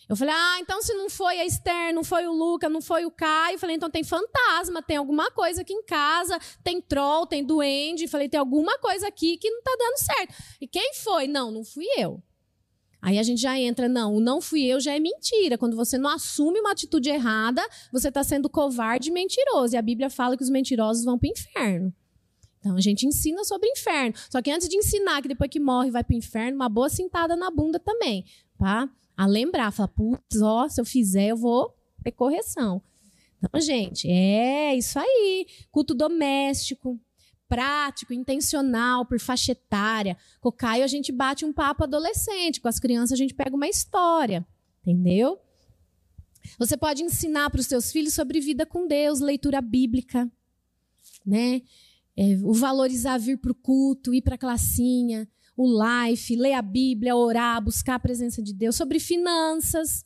Eu 0.10 0.16
falei, 0.16 0.34
ah, 0.34 0.58
então 0.62 0.82
se 0.82 0.94
não 0.94 1.10
foi 1.10 1.40
a 1.40 1.46
Esther, 1.46 1.94
não 1.94 2.04
foi 2.04 2.26
o 2.28 2.32
Luca, 2.32 2.70
não 2.70 2.82
foi 2.82 3.06
o 3.06 3.12
Caio, 3.12 3.56
eu 3.56 3.60
falei, 3.60 3.76
então 3.76 3.90
tem 3.90 4.04
fantasma, 4.04 4.82
tem 4.82 4.96
alguma 4.96 5.30
coisa 5.32 5.62
aqui 5.62 5.74
em 5.74 5.84
casa, 5.84 6.40
tem 6.64 6.80
troll, 6.80 7.28
tem 7.28 7.44
duende, 7.44 8.04
eu 8.04 8.10
falei, 8.10 8.30
tem 8.30 8.40
alguma 8.40 8.78
coisa 8.80 9.08
aqui 9.08 9.38
que 9.38 9.50
não 9.50 9.60
está 9.60 9.76
dando 9.78 9.98
certo. 9.98 10.36
E 10.62 10.68
quem 10.68 10.94
foi? 10.94 11.28
Não, 11.28 11.52
não 11.52 11.64
fui 11.64 11.86
eu. 11.98 12.24
Aí 13.02 13.20
a 13.20 13.24
gente 13.24 13.42
já 13.42 13.58
entra, 13.60 13.88
não, 13.88 14.16
o 14.16 14.20
não 14.20 14.42
fui 14.42 14.64
eu 14.64 14.80
já 14.80 14.96
é 14.96 15.00
mentira. 15.00 15.58
Quando 15.58 15.76
você 15.76 15.98
não 15.98 16.10
assume 16.10 16.60
uma 16.60 16.72
atitude 16.72 17.10
errada, 17.10 17.62
você 17.92 18.08
está 18.08 18.24
sendo 18.24 18.50
covarde 18.50 19.10
e 19.10 19.14
mentiroso. 19.14 19.76
E 19.76 19.78
a 19.78 19.82
Bíblia 19.82 20.10
fala 20.10 20.36
que 20.36 20.44
os 20.44 20.50
mentirosos 20.50 21.04
vão 21.04 21.18
para 21.18 21.28
o 21.28 21.32
inferno. 21.32 21.94
Então 22.60 22.76
a 22.76 22.82
gente 22.82 23.06
ensina 23.06 23.44
sobre 23.44 23.70
inferno. 23.70 24.16
Só 24.30 24.42
que 24.42 24.50
antes 24.50 24.68
de 24.68 24.78
ensinar 24.78 25.22
que 25.22 25.28
depois 25.28 25.50
que 25.50 25.60
morre 25.60 25.92
vai 25.92 26.04
para 26.04 26.14
o 26.14 26.18
inferno, 26.18 26.56
uma 26.56 26.70
boa 26.70 26.90
cintada 26.90 27.36
na 27.36 27.52
bunda 27.52 27.80
também, 27.80 28.26
tá? 28.58 28.90
A 29.18 29.26
lembrar, 29.26 29.72
falar, 29.72 29.88
putz, 29.88 30.42
ó, 30.42 30.70
se 30.70 30.80
eu 30.80 30.86
fizer, 30.86 31.32
eu 31.32 31.36
vou 31.36 31.76
ter 32.04 32.12
correção. 32.12 32.82
Então, 33.38 33.60
gente, 33.60 34.08
é 34.10 34.76
isso 34.76 35.00
aí. 35.00 35.48
Culto 35.72 35.96
doméstico, 35.96 37.00
prático, 37.50 38.14
intencional, 38.14 39.06
por 39.06 39.20
faixa 39.20 39.54
etária. 39.54 40.16
Com 40.40 40.50
o 40.50 40.52
Caio, 40.52 40.84
a 40.84 40.88
gente 40.88 41.12
bate 41.12 41.44
um 41.44 41.52
papo 41.52 41.84
adolescente. 41.84 42.62
Com 42.62 42.68
as 42.68 42.80
crianças, 42.80 43.14
a 43.14 43.16
gente 43.16 43.34
pega 43.34 43.56
uma 43.56 43.68
história. 43.68 44.46
Entendeu? 44.82 45.40
Você 46.60 46.78
pode 46.78 47.04
ensinar 47.04 47.50
para 47.50 47.60
os 47.60 47.68
seus 47.68 47.92
filhos 47.92 48.14
sobre 48.14 48.40
vida 48.40 48.66
com 48.66 48.88
Deus, 48.88 49.20
leitura 49.20 49.62
bíblica, 49.62 50.32
né? 51.26 51.62
É, 52.16 52.36
o 52.42 52.54
valorizar 52.54 53.18
vir 53.18 53.38
para 53.38 53.52
o 53.52 53.56
culto, 53.56 54.14
ir 54.14 54.22
para 54.22 54.36
a 54.36 54.38
classinha, 54.38 55.28
o 55.58 55.66
life, 55.68 56.36
ler 56.36 56.54
a 56.54 56.62
Bíblia, 56.62 57.16
orar, 57.16 57.60
buscar 57.62 57.96
a 57.96 58.00
presença 58.00 58.44
de 58.44 58.54
Deus, 58.54 58.76
sobre 58.76 59.00
finanças, 59.00 60.06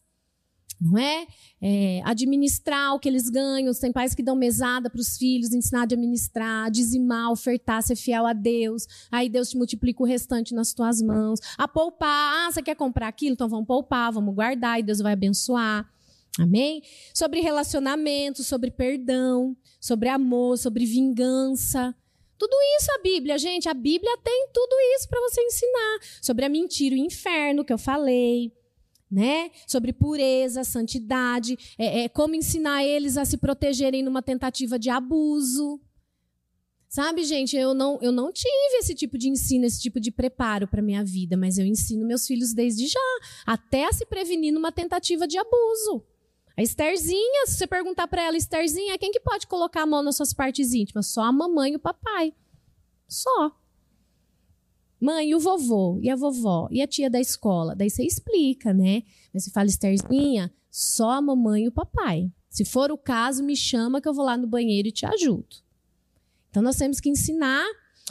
não 0.82 0.98
é? 0.98 1.28
é? 1.62 2.02
Administrar 2.04 2.96
o 2.96 3.00
que 3.00 3.08
eles 3.08 3.30
ganham. 3.30 3.72
Tem 3.74 3.92
pais 3.92 4.16
que 4.16 4.24
dão 4.24 4.36
mesada 4.36 4.90
para 4.90 5.00
os 5.00 5.16
filhos, 5.16 5.54
ensinar 5.54 5.82
a 5.82 5.84
administrar, 5.84 6.72
dizimar, 6.72 7.32
ofertar, 7.32 7.84
ser 7.84 7.96
fiel 7.96 8.26
a 8.26 8.34
Deus. 8.34 8.88
Aí 9.12 9.30
Deus 9.30 9.52
te 9.52 9.58
multiplica 9.58 10.02
o 10.02 10.06
restante 10.06 10.56
nas 10.56 10.74
tuas 10.74 11.00
mãos. 11.02 11.40
A 11.56 11.68
poupar. 11.68 12.48
Ah, 12.48 12.52
você 12.52 12.64
quer 12.64 12.76
comprar 12.76 13.10
aquilo? 13.10 13.34
Então 13.34 13.48
vamos 13.48 13.68
poupar, 13.68 14.12
vamos 14.12 14.34
guardar 14.34 14.80
e 14.80 14.84
Deus 14.84 15.00
vai 15.00 15.14
abençoar. 15.14 15.88
Amém? 16.40 16.82
Sobre 17.14 17.42
relacionamento, 17.42 18.42
sobre 18.44 18.72
perdão, 18.72 19.56
sobre 19.80 20.10
amor, 20.10 20.58
sobre 20.58 20.86
vingança. 20.86 21.94
Tudo 22.42 22.58
isso 22.80 22.92
a 22.98 23.04
Bíblia, 23.04 23.38
gente, 23.38 23.70
a 23.70 23.74
Bíblia 23.74 24.18
tem 24.18 24.48
tudo 24.52 24.76
isso 24.96 25.08
para 25.08 25.22
você 25.22 25.40
ensinar. 25.44 26.00
Sobre 26.20 26.44
a 26.44 26.50
mentira 26.50 26.96
e 26.96 27.00
o 27.00 27.06
inferno, 27.06 27.64
que 27.64 27.72
eu 27.72 27.78
falei. 27.78 28.52
Né? 29.12 29.52
Sobre 29.68 29.94
pureza, 29.94 30.64
santidade, 30.64 31.56
é, 31.78 32.02
é, 32.02 32.10
como 32.10 32.34
ensinar 32.34 32.84
eles 32.84 33.16
a 33.16 33.26
se 33.26 33.38
protegerem 33.38 34.02
numa 34.02 34.24
tentativa 34.24 34.80
de 34.80 34.90
abuso. 34.90 35.80
Sabe, 36.90 37.24
gente, 37.26 37.56
eu 37.56 37.76
não, 37.76 38.00
eu 38.02 38.12
não 38.12 38.34
tive 38.34 38.78
esse 38.80 38.96
tipo 38.96 39.20
de 39.20 39.30
ensino, 39.30 39.66
esse 39.66 39.80
tipo 39.80 40.00
de 40.00 40.10
preparo 40.10 40.68
para 40.68 40.82
minha 40.82 41.04
vida, 41.04 41.38
mas 41.38 41.60
eu 41.60 41.66
ensino 41.68 42.08
meus 42.08 42.26
filhos 42.26 42.56
desde 42.56 42.88
já, 42.88 43.20
até 43.46 43.86
a 43.86 43.94
se 43.94 44.04
prevenir 44.04 44.52
numa 44.52 44.72
tentativa 44.72 45.28
de 45.28 45.38
abuso. 45.38 46.04
A 46.58 46.62
Estherzinha, 46.62 47.48
se 47.48 47.56
você 47.56 47.68
perguntar 47.68 48.08
para 48.08 48.24
ela, 48.24 48.38
Estherzinha, 48.38 48.98
quem 48.98 49.12
que 49.12 49.20
pode 49.20 49.48
colocar 49.48 49.84
a 49.84 49.86
mão 49.86 50.04
nas 50.04 50.18
suas 50.18 50.34
partes 50.34 50.74
íntimas? 50.74 51.08
Só 51.08 51.22
a 51.22 51.32
mamãe 51.32 51.74
e 51.74 51.76
o 51.76 51.80
papai. 51.80 52.34
Só. 53.08 53.56
Mãe, 55.00 55.30
e 55.30 55.36
o 55.36 55.40
vovô, 55.40 55.98
e 56.02 56.10
a 56.10 56.16
vovó, 56.16 56.68
e 56.70 56.82
a 56.82 56.88
tia 56.88 57.10
da 57.10 57.20
escola. 57.20 57.76
Daí 57.76 57.90
você 57.90 58.04
explica, 58.04 58.74
né? 58.74 59.04
Mas 59.34 59.44
você 59.44 59.52
fala, 59.52 59.68
Estherzinha, 59.68 60.54
só 60.70 61.12
a 61.12 61.22
mamãe 61.22 61.64
e 61.64 61.68
o 61.68 61.72
papai. 61.72 62.32
Se 62.50 62.66
for 62.66 62.92
o 62.92 62.98
caso, 62.98 63.44
me 63.44 63.56
chama 63.56 64.02
que 64.02 64.08
eu 64.08 64.14
vou 64.14 64.26
lá 64.26 64.38
no 64.38 64.46
banheiro 64.46 64.90
e 64.90 64.92
te 64.92 65.06
ajudo. 65.06 65.56
Então 66.50 66.62
nós 66.62 66.76
temos 66.76 67.00
que 67.00 67.10
ensinar. 67.10 67.66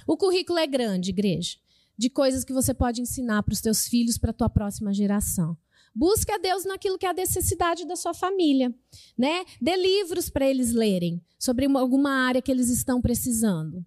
O 0.07 0.17
currículo 0.17 0.59
é 0.59 0.67
grande, 0.67 1.11
igreja, 1.11 1.59
de 1.97 2.09
coisas 2.09 2.43
que 2.43 2.53
você 2.53 2.73
pode 2.73 3.03
ensinar 3.03 3.43
para 3.43 3.53
os 3.53 3.61
teus 3.61 3.87
filhos, 3.87 4.17
para 4.17 4.31
a 4.31 4.35
tua 4.35 4.49
próxima 4.49 4.93
geração. 4.95 5.57
Busque 5.95 6.31
a 6.31 6.39
Deus 6.39 6.65
naquilo 6.65 6.99
que 6.99 7.07
é 7.07 7.11
a 7.11 7.15
necessidade 7.15 7.87
da 7.87 7.97
sua 7.97 8.15
família, 8.15 8.75
né? 9.19 9.45
Dê 9.61 9.77
livros 9.77 10.31
para 10.31 10.49
eles 10.49 10.73
lerem 10.73 11.21
sobre 11.39 11.67
alguma 11.67 12.11
área 12.11 12.41
que 12.41 12.51
eles 12.51 12.69
estão 12.69 13.01
precisando. 13.01 13.85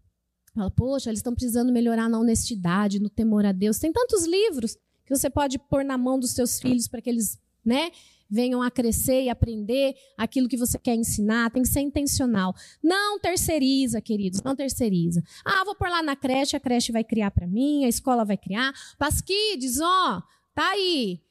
Fala, 0.53 0.69
poxa, 0.69 1.09
eles 1.09 1.19
estão 1.19 1.33
precisando 1.33 1.71
melhorar 1.71 2.07
na 2.09 2.19
honestidade, 2.19 2.99
no 2.99 3.09
temor 3.09 3.45
a 3.45 3.51
Deus. 3.51 3.79
Tem 3.79 3.91
tantos 3.91 4.25
livros 4.25 4.77
que 5.05 5.15
você 5.15 5.29
pode 5.29 5.57
pôr 5.57 5.83
na 5.83 5.97
mão 5.97 6.19
dos 6.19 6.31
seus 6.31 6.59
filhos 6.59 6.87
para 6.87 7.01
que 7.01 7.09
eles, 7.09 7.39
né, 7.65 7.91
venham 8.29 8.61
a 8.61 8.69
crescer 8.69 9.23
e 9.23 9.29
aprender 9.29 9.95
aquilo 10.17 10.47
que 10.47 10.57
você 10.57 10.77
quer 10.77 10.95
ensinar. 10.95 11.51
Tem 11.51 11.63
que 11.63 11.69
ser 11.69 11.81
intencional. 11.81 12.53
Não 12.83 13.19
terceiriza, 13.19 14.01
queridos, 14.01 14.41
não 14.43 14.55
terceiriza. 14.55 15.23
Ah, 15.43 15.63
vou 15.63 15.75
pôr 15.75 15.89
lá 15.89 16.03
na 16.03 16.15
creche, 16.15 16.55
a 16.55 16.59
creche 16.59 16.91
vai 16.91 17.03
criar 17.03 17.31
para 17.31 17.47
mim, 17.47 17.85
a 17.85 17.89
escola 17.89 18.23
vai 18.23 18.37
criar. 18.37 18.73
Pasquides, 18.97 19.79
ó, 19.79 20.21
tá 20.53 20.69
aí. 20.71 21.21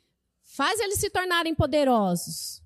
Faz 0.54 0.78
eles 0.80 0.98
se 0.98 1.08
tornarem 1.08 1.54
poderosos. 1.54 2.62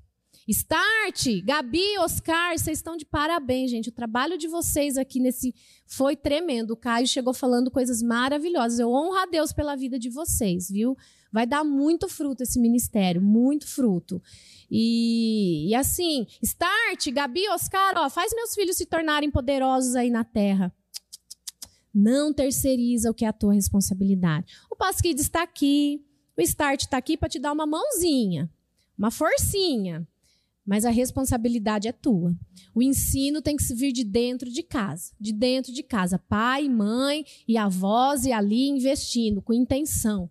Start, 0.49 1.43
Gabi, 1.45 1.99
Oscar, 1.99 2.59
vocês 2.59 2.79
estão 2.79 2.97
de 2.97 3.05
parabéns, 3.05 3.71
gente. 3.71 3.91
O 3.91 3.93
trabalho 3.93 4.37
de 4.37 4.49
vocês 4.49 4.97
aqui 4.97 5.21
nesse 5.21 5.55
foi 5.87 6.17
tremendo. 6.17 6.73
O 6.73 6.77
Caio 6.77 7.07
chegou 7.07 7.33
falando 7.33 7.71
coisas 7.71 8.03
maravilhosas. 8.03 8.81
Eu 8.81 8.91
honro 8.91 9.17
a 9.17 9.27
Deus 9.27 9.53
pela 9.53 9.77
vida 9.77 10.01
de 10.01 10.11
vocês, 10.11 10.69
viu? 10.69 10.97
Vai 11.33 11.47
dar 11.47 11.63
muito 11.63 12.09
fruto 12.09 12.43
esse 12.43 12.59
ministério, 12.59 13.23
muito 13.23 13.69
fruto. 13.69 14.21
E, 14.69 15.69
e 15.69 15.75
assim, 15.75 16.27
Start, 16.43 17.09
Gabi, 17.13 17.49
Oscar, 17.51 17.95
ó, 17.99 18.11
faz 18.11 18.33
meus 18.35 18.53
filhos 18.53 18.77
se 18.77 18.87
tornarem 18.87 19.31
poderosos 19.31 19.95
aí 19.95 20.11
na 20.11 20.25
terra. 20.25 20.75
Não 21.95 22.33
terceiriza 22.33 23.11
o 23.11 23.15
que 23.15 23.25
é 23.25 23.29
a 23.29 23.33
tua 23.33 23.55
responsabilidade. 23.55 24.53
O 24.71 24.77
Pasquid 24.77 25.21
está 25.21 25.43
aqui, 25.43 26.06
o 26.37 26.43
Start 26.43 26.83
está 26.83 26.97
aqui 26.97 27.17
para 27.17 27.29
te 27.29 27.39
dar 27.39 27.53
uma 27.53 27.67
mãozinha, 27.67 28.51
uma 28.97 29.11
forcinha. 29.11 30.07
Mas 30.67 30.85
a 30.85 30.91
responsabilidade 30.91 31.87
é 31.87 31.93
tua. 31.93 32.35
O 32.75 32.83
ensino 32.83 33.41
tem 33.41 33.57
que 33.57 33.73
vir 33.73 33.93
de 33.93 34.03
dentro 34.03 34.51
de 34.51 34.65
casa. 34.65 35.13
De 35.19 35.33
dentro 35.33 35.73
de 35.73 35.83
casa. 35.85 36.19
Pai, 36.19 36.69
mãe 36.69 37.25
e 37.47 37.57
avós 37.57 38.25
e 38.25 38.33
ali 38.33 38.69
investindo, 38.69 39.41
com 39.41 39.53
intenção. 39.53 40.29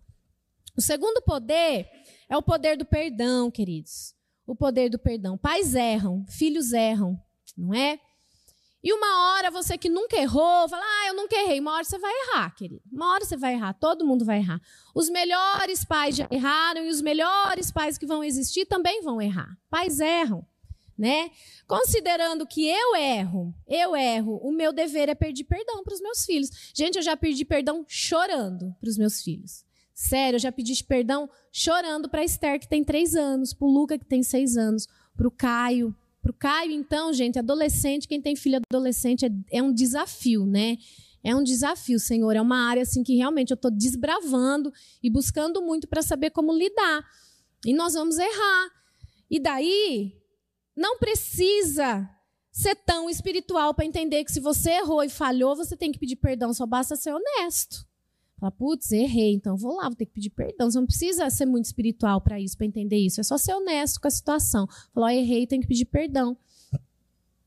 O 0.76 0.82
segundo 0.82 1.22
poder 1.22 1.88
é 2.28 2.36
o 2.36 2.42
poder 2.42 2.76
do 2.76 2.84
perdão, 2.84 3.50
queridos. 3.50 4.14
O 4.46 4.54
poder 4.54 4.90
do 4.90 4.98
perdão. 4.98 5.38
Pais 5.38 5.74
erram, 5.74 6.24
filhos 6.28 6.72
erram, 6.74 7.18
não 7.56 7.72
é? 7.72 7.98
E 8.82 8.92
uma 8.92 9.32
hora 9.32 9.50
você 9.50 9.76
que 9.76 9.88
nunca 9.88 10.16
errou, 10.16 10.68
fala, 10.68 10.82
ah, 10.84 11.08
eu 11.08 11.14
nunca 11.14 11.34
errei. 11.34 11.58
Uma 11.58 11.72
hora 11.74 11.84
você 11.84 11.98
vai 11.98 12.12
errar, 12.12 12.54
querido. 12.54 12.82
Uma 12.92 13.12
hora 13.12 13.24
você 13.24 13.36
vai 13.36 13.54
errar, 13.54 13.72
todo 13.74 14.06
mundo 14.06 14.24
vai 14.24 14.38
errar. 14.38 14.60
Os 14.94 15.08
melhores 15.08 15.84
pais 15.84 16.16
já 16.16 16.28
erraram 16.30 16.84
e 16.84 16.88
os 16.88 17.00
melhores 17.00 17.70
pais 17.70 17.98
que 17.98 18.06
vão 18.06 18.22
existir 18.22 18.66
também 18.66 19.02
vão 19.02 19.20
errar. 19.20 19.58
Pais 19.68 19.98
erram, 19.98 20.46
né? 20.96 21.30
Considerando 21.66 22.46
que 22.46 22.66
eu 22.66 22.94
erro, 22.94 23.54
eu 23.66 23.96
erro, 23.96 24.38
o 24.42 24.52
meu 24.52 24.72
dever 24.72 25.08
é 25.08 25.14
pedir 25.14 25.44
perdão 25.44 25.82
para 25.82 25.94
os 25.94 26.00
meus 26.00 26.24
filhos. 26.24 26.50
Gente, 26.74 26.96
eu 26.96 27.02
já 27.02 27.16
pedi 27.16 27.44
perdão 27.44 27.84
chorando 27.88 28.74
para 28.80 28.88
os 28.88 28.96
meus 28.96 29.20
filhos. 29.20 29.64
Sério, 29.92 30.36
eu 30.36 30.40
já 30.40 30.52
pedi 30.52 30.84
perdão 30.84 31.28
chorando 31.50 32.08
para 32.08 32.22
Esther, 32.22 32.60
que 32.60 32.68
tem 32.68 32.84
três 32.84 33.14
anos, 33.14 33.54
para 33.54 33.66
o 33.66 33.70
Luca, 33.70 33.98
que 33.98 34.04
tem 34.04 34.22
seis 34.22 34.56
anos, 34.56 34.86
para 35.16 35.26
o 35.26 35.30
Caio, 35.30 35.96
para 36.26 36.30
o 36.32 36.34
Caio, 36.34 36.72
então, 36.72 37.12
gente, 37.12 37.38
adolescente, 37.38 38.08
quem 38.08 38.20
tem 38.20 38.34
filho 38.34 38.58
adolescente 38.68 39.24
é, 39.24 39.30
é 39.52 39.62
um 39.62 39.72
desafio, 39.72 40.44
né? 40.44 40.76
É 41.22 41.34
um 41.34 41.42
desafio, 41.42 42.00
Senhor. 42.00 42.34
É 42.34 42.40
uma 42.40 42.68
área 42.68 42.82
assim 42.82 43.04
que 43.04 43.14
realmente 43.14 43.52
eu 43.52 43.54
estou 43.54 43.70
desbravando 43.70 44.72
e 45.02 45.08
buscando 45.08 45.62
muito 45.62 45.86
para 45.86 46.02
saber 46.02 46.30
como 46.30 46.52
lidar. 46.52 47.04
E 47.64 47.72
nós 47.72 47.94
vamos 47.94 48.18
errar. 48.18 48.70
E 49.30 49.38
daí, 49.38 50.20
não 50.76 50.98
precisa 50.98 52.08
ser 52.50 52.74
tão 52.74 53.08
espiritual 53.08 53.72
para 53.72 53.84
entender 53.84 54.24
que 54.24 54.32
se 54.32 54.40
você 54.40 54.70
errou 54.70 55.02
e 55.04 55.08
falhou, 55.08 55.54
você 55.54 55.76
tem 55.76 55.92
que 55.92 55.98
pedir 55.98 56.16
perdão, 56.16 56.52
só 56.52 56.66
basta 56.66 56.96
ser 56.96 57.12
honesto. 57.12 57.86
Fala, 58.38 58.52
putz, 58.52 58.92
errei, 58.92 59.32
então 59.32 59.56
vou 59.56 59.76
lá, 59.76 59.84
vou 59.84 59.96
ter 59.96 60.04
que 60.04 60.12
pedir 60.12 60.30
perdão. 60.30 60.70
Você 60.70 60.78
não 60.78 60.86
precisa 60.86 61.28
ser 61.30 61.46
muito 61.46 61.64
espiritual 61.64 62.20
para 62.20 62.38
isso, 62.38 62.56
para 62.56 62.66
entender 62.66 62.98
isso. 62.98 63.20
É 63.20 63.24
só 63.24 63.38
ser 63.38 63.54
honesto 63.54 63.98
com 64.00 64.08
a 64.08 64.10
situação. 64.10 64.68
Falar, 64.92 65.14
errei, 65.14 65.46
tem 65.46 65.60
que 65.60 65.66
pedir 65.66 65.86
perdão. 65.86 66.36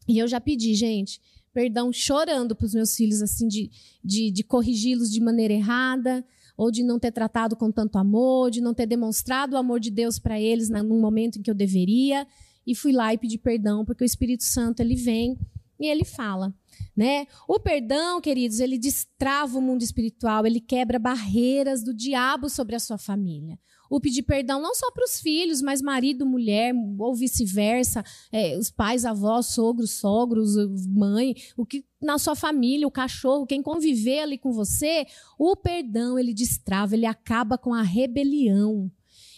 E 0.07 0.17
eu 0.17 0.27
já 0.27 0.41
pedi, 0.41 0.73
gente, 0.73 1.21
perdão 1.53 1.93
chorando 1.93 2.55
para 2.55 2.65
os 2.65 2.73
meus 2.73 2.95
filhos, 2.95 3.21
assim, 3.21 3.47
de, 3.47 3.69
de, 4.03 4.31
de 4.31 4.43
corrigi-los 4.43 5.11
de 5.11 5.21
maneira 5.21 5.53
errada, 5.53 6.25
ou 6.57 6.71
de 6.71 6.83
não 6.83 6.97
ter 6.99 7.11
tratado 7.11 7.55
com 7.55 7.71
tanto 7.71 7.97
amor, 7.97 8.49
de 8.49 8.59
não 8.59 8.73
ter 8.73 8.87
demonstrado 8.87 9.55
o 9.55 9.57
amor 9.57 9.79
de 9.79 9.91
Deus 9.91 10.17
para 10.17 10.41
eles 10.41 10.69
num 10.69 10.99
momento 10.99 11.37
em 11.37 11.41
que 11.43 11.51
eu 11.51 11.55
deveria. 11.55 12.27
E 12.65 12.73
fui 12.73 12.91
lá 12.91 13.13
e 13.13 13.17
pedi 13.17 13.37
perdão, 13.37 13.85
porque 13.85 14.03
o 14.03 14.05
Espírito 14.05 14.43
Santo, 14.43 14.81
ele 14.81 14.95
vem 14.95 15.37
e 15.79 15.87
ele 15.87 16.03
fala. 16.03 16.53
Né? 16.95 17.27
O 17.47 17.59
perdão, 17.59 18.19
queridos, 18.19 18.59
ele 18.59 18.77
destrava 18.77 19.57
o 19.57 19.61
mundo 19.61 19.83
espiritual, 19.83 20.45
ele 20.45 20.59
quebra 20.59 20.99
barreiras 20.99 21.83
do 21.83 21.93
diabo 21.93 22.49
sobre 22.49 22.75
a 22.75 22.79
sua 22.79 22.97
família. 22.97 23.57
O 23.89 23.99
pedir 23.99 24.21
perdão 24.21 24.61
não 24.61 24.75
só 24.75 24.91
para 24.91 25.03
os 25.03 25.19
filhos, 25.19 25.61
mas 25.61 25.81
marido, 25.81 26.25
mulher, 26.25 26.73
ou 26.99 27.15
vice-versa, 27.15 28.03
é, 28.31 28.55
os 28.57 28.69
pais, 28.69 29.03
avós, 29.03 29.47
sogros, 29.47 29.91
sogros, 29.91 30.55
mãe, 30.87 31.33
o 31.57 31.65
que 31.65 31.83
na 31.99 32.19
sua 32.19 32.35
família, 32.35 32.87
o 32.87 32.91
cachorro, 32.91 33.47
quem 33.47 33.63
conviver 33.63 34.19
ali 34.19 34.37
com 34.37 34.51
você, 34.51 35.07
o 35.39 35.55
perdão 35.55 36.19
ele 36.19 36.33
destrava, 36.33 36.95
ele 36.95 37.05
acaba 37.05 37.57
com 37.57 37.73
a 37.73 37.81
rebelião, 37.81 38.91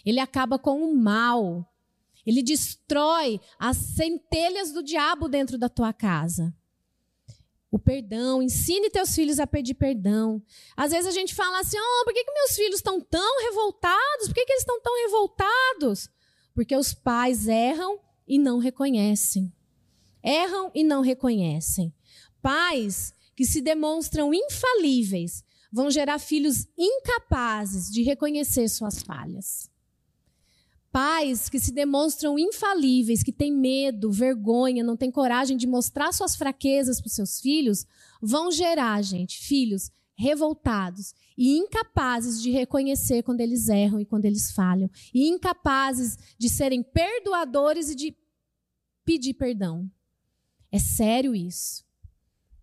ele 0.04 0.20
acaba 0.20 0.58
com 0.58 0.82
o 0.82 0.94
mal, 0.94 1.66
ele 2.26 2.42
destrói 2.42 3.40
as 3.58 3.76
centelhas 3.78 4.70
do 4.70 4.82
diabo 4.82 5.28
dentro 5.28 5.56
da 5.56 5.68
tua 5.68 5.92
casa 5.92 6.54
o 7.72 7.78
perdão, 7.78 8.42
ensine 8.42 8.90
teus 8.90 9.14
filhos 9.14 9.40
a 9.40 9.46
pedir 9.46 9.72
perdão. 9.72 10.42
Às 10.76 10.92
vezes 10.92 11.06
a 11.06 11.10
gente 11.10 11.34
fala 11.34 11.58
assim: 11.58 11.78
oh, 11.78 12.04
por 12.04 12.12
que, 12.12 12.22
que 12.22 12.32
meus 12.32 12.54
filhos 12.54 12.76
estão 12.76 13.00
tão 13.00 13.42
revoltados? 13.44 14.26
Por 14.26 14.34
que, 14.34 14.44
que 14.44 14.52
eles 14.52 14.60
estão 14.60 14.78
tão 14.82 14.94
revoltados? 15.02 16.10
Porque 16.54 16.76
os 16.76 16.92
pais 16.92 17.48
erram 17.48 17.98
e 18.28 18.38
não 18.38 18.58
reconhecem. 18.58 19.50
Erram 20.22 20.70
e 20.74 20.84
não 20.84 21.00
reconhecem. 21.00 21.94
Pais 22.42 23.14
que 23.34 23.46
se 23.46 23.62
demonstram 23.62 24.34
infalíveis 24.34 25.42
vão 25.72 25.90
gerar 25.90 26.18
filhos 26.18 26.68
incapazes 26.76 27.90
de 27.90 28.02
reconhecer 28.02 28.68
suas 28.68 29.02
falhas. 29.02 29.71
Pais 30.92 31.48
que 31.48 31.58
se 31.58 31.72
demonstram 31.72 32.38
infalíveis, 32.38 33.22
que 33.22 33.32
têm 33.32 33.50
medo, 33.50 34.12
vergonha, 34.12 34.84
não 34.84 34.94
têm 34.94 35.10
coragem 35.10 35.56
de 35.56 35.66
mostrar 35.66 36.12
suas 36.12 36.36
fraquezas 36.36 37.00
para 37.00 37.06
os 37.06 37.14
seus 37.14 37.40
filhos, 37.40 37.86
vão 38.20 38.52
gerar, 38.52 39.00
gente, 39.02 39.38
filhos 39.38 39.90
revoltados 40.14 41.14
e 41.36 41.56
incapazes 41.56 42.42
de 42.42 42.50
reconhecer 42.50 43.22
quando 43.22 43.40
eles 43.40 43.70
erram 43.70 43.98
e 43.98 44.04
quando 44.04 44.26
eles 44.26 44.52
falham, 44.52 44.90
e 45.14 45.26
incapazes 45.26 46.18
de 46.38 46.50
serem 46.50 46.82
perdoadores 46.82 47.88
e 47.88 47.94
de 47.94 48.14
pedir 49.02 49.32
perdão. 49.32 49.90
É 50.70 50.78
sério 50.78 51.34
isso. 51.34 51.84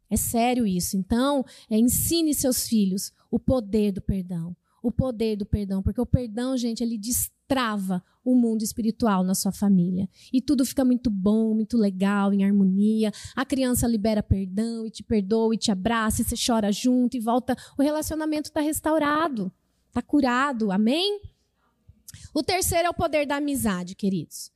É 0.08 0.16
sério 0.16 0.68
isso. 0.68 0.96
Então, 0.98 1.44
é, 1.68 1.78
ensine 1.78 2.34
seus 2.36 2.68
filhos 2.68 3.12
o 3.32 3.40
poder 3.40 3.92
do 3.92 4.02
perdão. 4.02 4.56
O 4.82 4.92
poder 4.92 5.36
do 5.36 5.46
perdão, 5.46 5.82
porque 5.84 6.00
o 6.00 6.06
perdão, 6.06 6.56
gente, 6.56 6.82
ele 6.82 6.98
destrói 6.98 7.39
trava 7.50 8.02
o 8.24 8.36
mundo 8.36 8.62
espiritual 8.62 9.24
na 9.24 9.34
sua 9.34 9.52
família. 9.52 10.08
E 10.32 10.40
tudo 10.40 10.64
fica 10.64 10.86
muito 10.86 11.10
bom, 11.10 11.56
muito 11.56 11.76
legal, 11.76 12.32
em 12.32 12.46
harmonia. 12.46 13.12
A 13.36 13.44
criança 13.44 13.88
libera 13.88 14.22
perdão 14.22 14.86
e 14.86 14.92
te 14.92 15.02
perdoa 15.02 15.56
e 15.56 15.58
te 15.58 15.72
abraça, 15.72 16.22
e 16.22 16.26
você 16.26 16.36
chora 16.36 16.72
junto 16.72 17.18
e 17.18 17.20
volta. 17.20 17.58
O 17.78 17.82
relacionamento 17.82 18.50
está 18.50 18.62
restaurado, 18.62 19.52
está 19.88 20.02
curado. 20.02 20.72
Amém? 20.72 21.22
O 22.34 22.44
terceiro 22.44 22.86
é 22.88 22.90
o 22.90 22.94
poder 22.94 23.26
da 23.26 23.38
amizade, 23.38 23.96
queridos. 23.96 24.52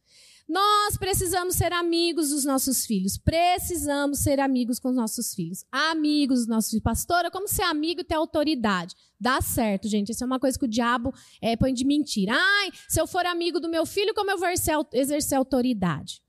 Nós 0.48 0.98
precisamos 0.98 1.56
ser 1.56 1.72
amigos 1.72 2.30
dos 2.30 2.44
nossos 2.44 2.86
filhos. 2.86 3.18
Precisamos 3.18 4.20
ser 4.20 4.40
amigos 4.40 4.78
com 4.78 4.90
os 4.90 4.96
nossos 4.96 5.34
filhos. 5.34 5.66
Amigos 5.72 6.40
dos 6.40 6.48
nossos 6.48 6.72
filhos. 6.72 6.84
Pastora, 6.84 7.32
como 7.32 7.48
ser 7.48 7.64
amigo 7.64 8.02
e 8.02 8.04
ter 8.04 8.16
autoridade? 8.16 8.96
Dá 9.20 9.42
certo, 9.42 9.88
gente. 9.88 10.12
Isso 10.12 10.24
é 10.24 10.28
uma 10.28 10.40
coisa 10.40 10.60
que 10.60 10.66
o 10.66 10.68
diabo 10.68 11.14
é, 11.42 11.56
põe 11.56 11.74
de 11.74 11.86
mentira. 11.86 12.34
Ai, 12.36 12.72
se 12.90 13.00
eu 13.00 13.08
for 13.08 13.26
amigo 13.26 13.60
do 13.60 13.70
meu 13.70 13.86
filho, 13.86 14.14
como 14.14 14.30
eu 14.32 14.38
vou 14.38 14.50
exercer, 14.50 15.38
autoridade? 15.38 16.22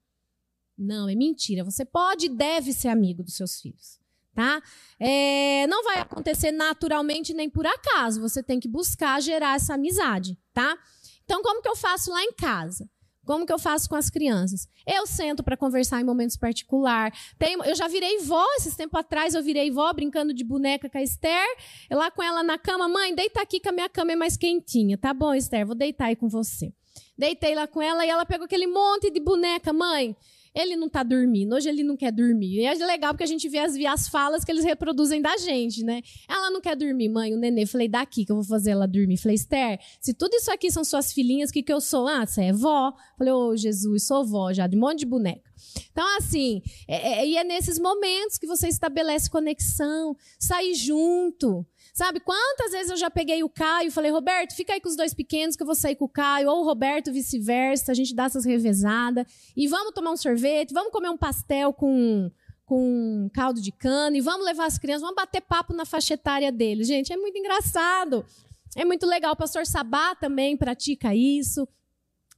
Não, 0.78 1.08
é 1.08 1.14
mentira. 1.14 1.64
Você 1.64 1.84
pode 1.84 2.26
e 2.26 2.28
deve 2.28 2.72
ser 2.72 2.88
amigo 2.88 3.22
dos 3.22 3.34
seus 3.34 3.60
filhos. 3.60 3.98
Tá? 4.32 4.60
É, 4.98 5.64
não 5.68 5.84
vai 5.84 5.98
acontecer 6.00 6.50
naturalmente 6.50 7.32
nem 7.32 7.48
por 7.48 7.66
acaso. 7.66 8.20
Você 8.20 8.42
tem 8.42 8.58
que 8.58 8.68
buscar 8.68 9.20
gerar 9.20 9.56
essa 9.56 9.74
amizade, 9.74 10.36
tá? 10.52 10.76
Então, 11.24 11.42
como 11.42 11.62
que 11.62 11.68
eu 11.68 11.76
faço 11.76 12.10
lá 12.10 12.22
em 12.22 12.32
casa? 12.32 12.88
Como 13.24 13.46
que 13.46 13.52
eu 13.52 13.58
faço 13.58 13.88
com 13.88 13.96
as 13.96 14.10
crianças? 14.10 14.68
Eu 14.86 15.06
sento 15.06 15.42
para 15.42 15.56
conversar 15.56 16.00
em 16.00 16.04
momentos 16.04 16.36
particulares. 16.36 17.18
eu 17.64 17.74
já 17.74 17.88
virei 17.88 18.18
vó, 18.20 18.44
esses 18.56 18.76
tempos 18.76 19.00
atrás 19.00 19.34
eu 19.34 19.42
virei 19.42 19.70
vó 19.70 19.92
brincando 19.92 20.34
de 20.34 20.44
boneca 20.44 20.88
com 20.88 20.98
a 20.98 21.02
Esther. 21.02 21.46
Eu 21.88 21.98
lá 21.98 22.10
com 22.10 22.22
ela 22.22 22.42
na 22.42 22.58
cama, 22.58 22.88
mãe, 22.88 23.14
deita 23.14 23.40
aqui 23.40 23.58
que 23.60 23.68
a 23.68 23.72
minha 23.72 23.88
cama 23.88 24.12
é 24.12 24.16
mais 24.16 24.36
quentinha. 24.36 24.98
Tá 24.98 25.14
bom, 25.14 25.34
Esther, 25.34 25.66
vou 25.66 25.74
deitar 25.74 26.06
aí 26.06 26.16
com 26.16 26.28
você. 26.28 26.72
Deitei 27.16 27.54
lá 27.54 27.66
com 27.66 27.80
ela 27.80 28.04
e 28.04 28.08
ela 28.08 28.26
pegou 28.26 28.44
aquele 28.44 28.66
monte 28.66 29.10
de 29.10 29.20
boneca, 29.20 29.72
mãe 29.72 30.16
ele 30.54 30.76
não 30.76 30.86
está 30.86 31.02
dormindo, 31.02 31.54
hoje 31.54 31.68
ele 31.68 31.82
não 31.82 31.96
quer 31.96 32.12
dormir. 32.12 32.60
E 32.60 32.64
é 32.64 32.74
legal 32.74 33.12
porque 33.12 33.24
a 33.24 33.26
gente 33.26 33.48
vê 33.48 33.58
as, 33.58 33.74
as 33.76 34.08
falas 34.08 34.44
que 34.44 34.52
eles 34.52 34.64
reproduzem 34.64 35.20
da 35.20 35.36
gente, 35.36 35.82
né? 35.82 36.00
Ela 36.28 36.50
não 36.50 36.60
quer 36.60 36.76
dormir, 36.76 37.08
mãe, 37.08 37.34
o 37.34 37.36
nenê. 37.36 37.66
Falei, 37.66 37.88
daqui 37.88 38.24
que 38.24 38.30
eu 38.30 38.36
vou 38.36 38.44
fazer 38.44 38.70
ela 38.70 38.86
dormir. 38.86 39.16
Falei, 39.16 39.34
Esther, 39.34 39.80
se 40.00 40.14
tudo 40.14 40.34
isso 40.34 40.52
aqui 40.52 40.70
são 40.70 40.84
suas 40.84 41.12
filhinhas, 41.12 41.50
o 41.50 41.52
que, 41.52 41.62
que 41.62 41.72
eu 41.72 41.80
sou? 41.80 42.06
Ah, 42.06 42.24
você 42.24 42.44
é 42.44 42.52
vó. 42.52 42.92
Falei, 43.18 43.32
ô 43.32 43.48
oh, 43.48 43.56
Jesus, 43.56 44.06
sou 44.06 44.24
vó 44.24 44.52
já, 44.52 44.66
de 44.68 44.76
um 44.76 44.80
monte 44.80 45.00
de 45.00 45.06
boneca. 45.06 45.52
Então, 45.90 46.06
assim, 46.18 46.62
é, 46.86 47.20
é, 47.20 47.26
e 47.26 47.36
é 47.36 47.42
nesses 47.42 47.78
momentos 47.78 48.38
que 48.38 48.46
você 48.46 48.68
estabelece 48.68 49.30
conexão, 49.30 50.16
sair 50.38 50.74
junto, 50.74 51.66
Sabe, 51.94 52.18
quantas 52.18 52.72
vezes 52.72 52.90
eu 52.90 52.96
já 52.96 53.08
peguei 53.08 53.44
o 53.44 53.48
Caio 53.48 53.86
e 53.86 53.90
falei, 53.90 54.10
Roberto, 54.10 54.52
fica 54.56 54.72
aí 54.72 54.80
com 54.80 54.88
os 54.88 54.96
dois 54.96 55.14
pequenos 55.14 55.54
que 55.54 55.62
eu 55.62 55.66
vou 55.66 55.76
sair 55.76 55.94
com 55.94 56.06
o 56.06 56.08
Caio, 56.08 56.50
ou 56.50 56.62
o 56.62 56.64
Roberto 56.64 57.12
vice-versa, 57.12 57.92
a 57.92 57.94
gente 57.94 58.12
dá 58.12 58.24
essas 58.24 58.44
revezadas, 58.44 59.24
e 59.56 59.68
vamos 59.68 59.94
tomar 59.94 60.10
um 60.10 60.16
sorvete, 60.16 60.74
vamos 60.74 60.90
comer 60.90 61.08
um 61.08 61.16
pastel 61.16 61.72
com, 61.72 62.32
com 62.66 63.30
caldo 63.32 63.60
de 63.60 63.70
cana, 63.70 64.16
e 64.16 64.20
vamos 64.20 64.44
levar 64.44 64.66
as 64.66 64.76
crianças, 64.76 65.02
vamos 65.02 65.14
bater 65.14 65.40
papo 65.42 65.72
na 65.72 65.84
faixa 65.84 66.14
etária 66.14 66.50
deles. 66.50 66.88
Gente, 66.88 67.12
é 67.12 67.16
muito 67.16 67.38
engraçado. 67.38 68.26
É 68.74 68.84
muito 68.84 69.06
legal. 69.06 69.34
O 69.34 69.36
pastor 69.36 69.64
Sabá 69.64 70.16
também 70.16 70.56
pratica 70.56 71.14
isso. 71.14 71.68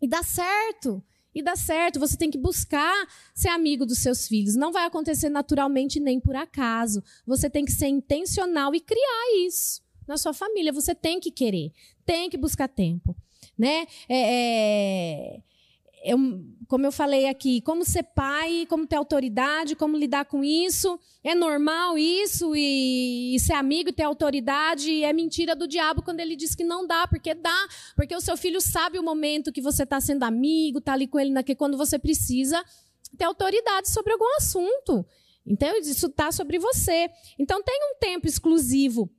E 0.03 0.07
dá 0.07 0.23
certo 0.23 1.03
e 1.37 1.43
dá 1.43 1.55
certo. 1.55 2.01
Você 2.01 2.17
tem 2.17 2.31
que 2.31 2.39
buscar 2.39 3.07
ser 3.35 3.51
amigo 3.51 3.85
dos 3.85 3.99
seus 3.99 4.27
filhos. 4.27 4.57
Não 4.57 4.73
vai 4.73 4.87
acontecer 4.87 5.29
naturalmente 5.29 6.01
nem 6.01 6.19
por 6.19 6.35
acaso. 6.35 7.05
Você 7.27 7.51
tem 7.51 7.63
que 7.63 7.73
ser 7.73 7.89
intencional 7.89 8.75
e 8.75 8.81
criar 8.81 9.47
isso 9.47 9.83
na 10.09 10.17
sua 10.17 10.33
família. 10.33 10.73
Você 10.73 10.95
tem 10.95 11.21
que 11.21 11.31
querer, 11.31 11.73
tem 12.07 12.31
que 12.31 12.39
buscar 12.39 12.69
tempo, 12.69 13.15
né? 13.59 13.87
É, 14.09 15.37
é 15.37 15.41
eu, 16.07 16.17
como 16.69 16.87
eu 16.87 16.93
falei 16.93 17.29
aqui, 17.29 17.61
como 17.61 17.85
ser 17.85 18.05
pai, 18.05 18.65
como 18.69 18.87
ter 18.87 18.95
autoridade, 18.95 19.75
como 19.75 19.97
lidar 19.97 20.25
com 20.25 20.45
isso. 20.45 21.01
É 21.25 21.35
normal 21.35 21.99
isso 21.99 22.55
e, 22.55 23.35
e 23.35 23.41
ser 23.41 23.55
amigo 23.55 23.91
e 23.91 23.93
ter 23.93 24.05
autoridade. 24.05 25.03
É 25.03 25.13
mentira 25.13 25.57
do 25.57 25.67
diabo 25.67 26.03
quando 26.03 26.21
ele 26.21 26.37
diz 26.37 26.55
que 26.55 26.63
não 26.63 26.87
dá, 26.87 27.09
porque 27.09 27.35
dá. 27.35 27.69
Porque 27.97 28.15
o 28.15 28.21
seu 28.21 28.37
filho 28.37 28.61
sabe 28.61 29.01
o 29.01 29.03
momento 29.03 29.53
que 29.53 29.61
você 29.61 29.83
está 29.83 30.01
sendo 30.01 30.23
amigo, 30.23 30.79
está 30.79 30.93
ali 30.93 31.09
com 31.09 31.19
ele 31.19 31.31
naquele, 31.31 31.57
quando 31.57 31.77
você 31.77 31.99
precisa 31.99 32.65
ter 33.19 33.25
autoridade 33.25 33.91
sobre 33.91 34.13
algum 34.13 34.37
assunto. 34.37 35.05
Então, 35.45 35.77
isso 35.79 36.07
está 36.07 36.31
sobre 36.31 36.57
você. 36.61 37.11
Então, 37.37 37.63
tem 37.65 37.81
um 37.93 37.99
tempo 37.99 38.29
exclusivo 38.29 39.11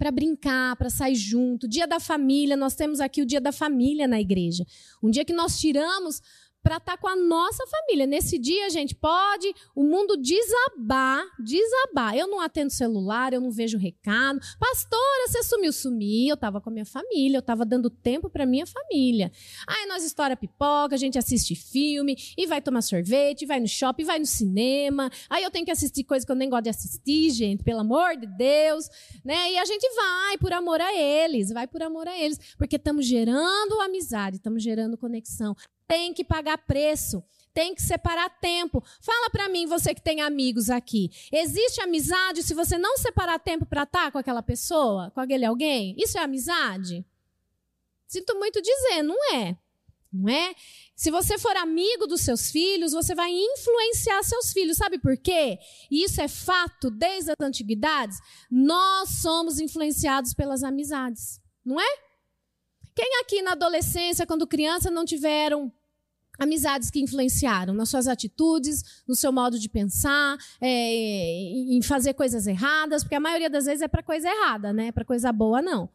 para 0.00 0.10
brincar, 0.10 0.76
para 0.76 0.88
sair 0.88 1.14
junto. 1.14 1.68
Dia 1.68 1.86
da 1.86 2.00
família, 2.00 2.56
nós 2.56 2.74
temos 2.74 3.00
aqui 3.00 3.20
o 3.20 3.26
dia 3.26 3.38
da 3.38 3.52
família 3.52 4.08
na 4.08 4.18
igreja. 4.18 4.64
Um 5.02 5.10
dia 5.10 5.26
que 5.26 5.32
nós 5.34 5.60
tiramos 5.60 6.22
para 6.62 6.76
estar 6.76 6.92
tá 6.92 6.98
com 6.98 7.08
a 7.08 7.16
nossa 7.16 7.64
família. 7.66 8.06
Nesse 8.06 8.38
dia, 8.38 8.68
gente, 8.70 8.94
pode 8.94 9.52
o 9.74 9.82
mundo 9.82 10.16
desabar, 10.16 11.24
desabar. 11.38 12.16
Eu 12.16 12.26
não 12.26 12.40
atendo 12.40 12.70
celular, 12.70 13.32
eu 13.32 13.40
não 13.40 13.50
vejo 13.50 13.78
recado. 13.78 14.40
Pastora, 14.58 15.28
você 15.28 15.42
sumiu, 15.42 15.72
sumi. 15.72 16.28
Eu 16.28 16.34
estava 16.34 16.60
com 16.60 16.70
a 16.70 16.72
minha 16.72 16.84
família, 16.84 17.36
eu 17.36 17.40
estava 17.40 17.64
dando 17.64 17.88
tempo 17.88 18.28
para 18.28 18.44
minha 18.44 18.66
família. 18.66 19.32
Aí 19.66 19.86
nós 19.86 20.04
estoura 20.04 20.36
pipoca, 20.36 20.94
a 20.94 20.98
gente 20.98 21.18
assiste 21.18 21.54
filme 21.54 22.16
e 22.36 22.46
vai 22.46 22.60
tomar 22.60 22.82
sorvete, 22.82 23.46
vai 23.46 23.60
no 23.60 23.68
shopping, 23.68 24.04
vai 24.04 24.18
no 24.18 24.26
cinema. 24.26 25.10
Aí 25.28 25.42
eu 25.42 25.50
tenho 25.50 25.64
que 25.64 25.70
assistir 25.70 26.04
coisa 26.04 26.24
que 26.24 26.32
eu 26.32 26.36
nem 26.36 26.48
gosto 26.48 26.64
de 26.64 26.70
assistir, 26.70 27.30
gente, 27.30 27.64
pelo 27.64 27.80
amor 27.80 28.16
de 28.16 28.26
Deus, 28.26 28.88
né? 29.24 29.52
E 29.52 29.58
a 29.58 29.64
gente 29.64 29.88
vai 29.94 30.38
por 30.38 30.52
amor 30.52 30.80
a 30.80 30.94
eles, 30.94 31.50
vai 31.50 31.66
por 31.66 31.82
amor 31.82 32.06
a 32.06 32.18
eles, 32.18 32.38
porque 32.56 32.76
estamos 32.76 33.06
gerando 33.06 33.80
amizade, 33.80 34.36
estamos 34.36 34.62
gerando 34.62 34.96
conexão 34.96 35.54
tem 35.90 36.14
que 36.14 36.22
pagar 36.22 36.56
preço, 36.56 37.20
tem 37.52 37.74
que 37.74 37.82
separar 37.82 38.30
tempo. 38.38 38.80
Fala 39.00 39.28
para 39.28 39.48
mim, 39.48 39.66
você 39.66 39.92
que 39.92 40.00
tem 40.00 40.20
amigos 40.20 40.70
aqui. 40.70 41.10
Existe 41.32 41.80
amizade 41.80 42.44
se 42.44 42.54
você 42.54 42.78
não 42.78 42.96
separar 42.96 43.40
tempo 43.40 43.66
para 43.66 43.82
estar 43.82 44.12
com 44.12 44.18
aquela 44.18 44.40
pessoa, 44.40 45.10
com 45.10 45.20
aquele 45.20 45.44
alguém? 45.44 45.96
Isso 45.98 46.16
é 46.16 46.22
amizade? 46.22 47.04
Sinto 48.06 48.36
muito 48.36 48.62
dizer, 48.62 49.02
não 49.02 49.16
é. 49.34 49.58
Não 50.12 50.28
é? 50.28 50.54
Se 50.94 51.10
você 51.10 51.36
for 51.36 51.56
amigo 51.56 52.06
dos 52.06 52.20
seus 52.20 52.52
filhos, 52.52 52.92
você 52.92 53.12
vai 53.12 53.32
influenciar 53.32 54.22
seus 54.22 54.52
filhos. 54.52 54.76
Sabe 54.76 54.96
por 54.96 55.16
quê? 55.16 55.58
E 55.90 56.04
isso 56.04 56.20
é 56.20 56.28
fato 56.28 56.88
desde 56.88 57.32
as 57.32 57.36
antiguidades. 57.40 58.16
Nós 58.48 59.08
somos 59.22 59.58
influenciados 59.58 60.34
pelas 60.34 60.62
amizades, 60.62 61.40
não 61.64 61.80
é? 61.80 61.98
Quem 62.94 63.20
aqui 63.20 63.42
na 63.42 63.52
adolescência, 63.52 64.26
quando 64.26 64.46
criança, 64.46 64.88
não 64.88 65.04
tiveram 65.04 65.72
amizades 66.40 66.90
que 66.90 67.00
influenciaram 67.00 67.74
nas 67.74 67.90
suas 67.90 68.08
atitudes, 68.08 69.02
no 69.06 69.14
seu 69.14 69.30
modo 69.30 69.58
de 69.58 69.68
pensar, 69.68 70.38
é, 70.60 71.32
em 71.68 71.82
fazer 71.82 72.14
coisas 72.14 72.46
erradas, 72.46 73.04
porque 73.04 73.14
a 73.14 73.20
maioria 73.20 73.50
das 73.50 73.66
vezes 73.66 73.82
é 73.82 73.88
para 73.88 74.02
coisa 74.02 74.28
errada, 74.28 74.72
né? 74.72 74.90
Para 74.90 75.04
coisa 75.04 75.30
boa 75.30 75.60
não. 75.60 75.90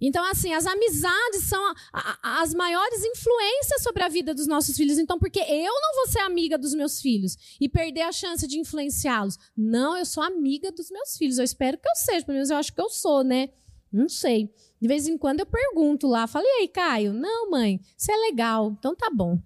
Então, 0.00 0.24
assim, 0.24 0.52
as 0.54 0.66
amizades 0.66 1.44
são 1.44 1.62
a, 1.92 2.18
a, 2.22 2.42
as 2.42 2.54
maiores 2.54 3.04
influências 3.04 3.82
sobre 3.82 4.02
a 4.02 4.08
vida 4.08 4.32
dos 4.32 4.46
nossos 4.46 4.74
filhos. 4.74 4.98
Então, 4.98 5.18
porque 5.18 5.40
eu 5.40 5.72
não 5.72 5.94
vou 5.96 6.08
ser 6.08 6.20
amiga 6.20 6.56
dos 6.56 6.74
meus 6.74 7.00
filhos 7.00 7.36
e 7.60 7.68
perder 7.68 8.02
a 8.02 8.12
chance 8.12 8.46
de 8.46 8.58
influenciá-los. 8.58 9.38
Não, 9.54 9.96
eu 9.96 10.06
sou 10.06 10.22
amiga 10.22 10.72
dos 10.72 10.90
meus 10.90 11.18
filhos. 11.18 11.38
Eu 11.38 11.44
espero 11.44 11.76
que 11.76 11.86
eu 11.86 11.94
seja, 11.96 12.24
pelo 12.24 12.36
menos 12.36 12.48
eu 12.48 12.56
acho 12.56 12.72
que 12.72 12.80
eu 12.80 12.88
sou, 12.88 13.22
né? 13.22 13.50
Não 13.92 14.08
sei. 14.08 14.50
De 14.80 14.88
vez 14.88 15.06
em 15.06 15.18
quando 15.18 15.40
eu 15.40 15.46
pergunto 15.46 16.06
lá, 16.06 16.26
falei, 16.26 16.50
aí, 16.60 16.68
Caio? 16.68 17.12
Não, 17.12 17.50
mãe, 17.50 17.78
isso 17.98 18.10
é 18.10 18.16
legal. 18.16 18.74
Então 18.78 18.96
tá 18.96 19.10
bom. 19.12 19.38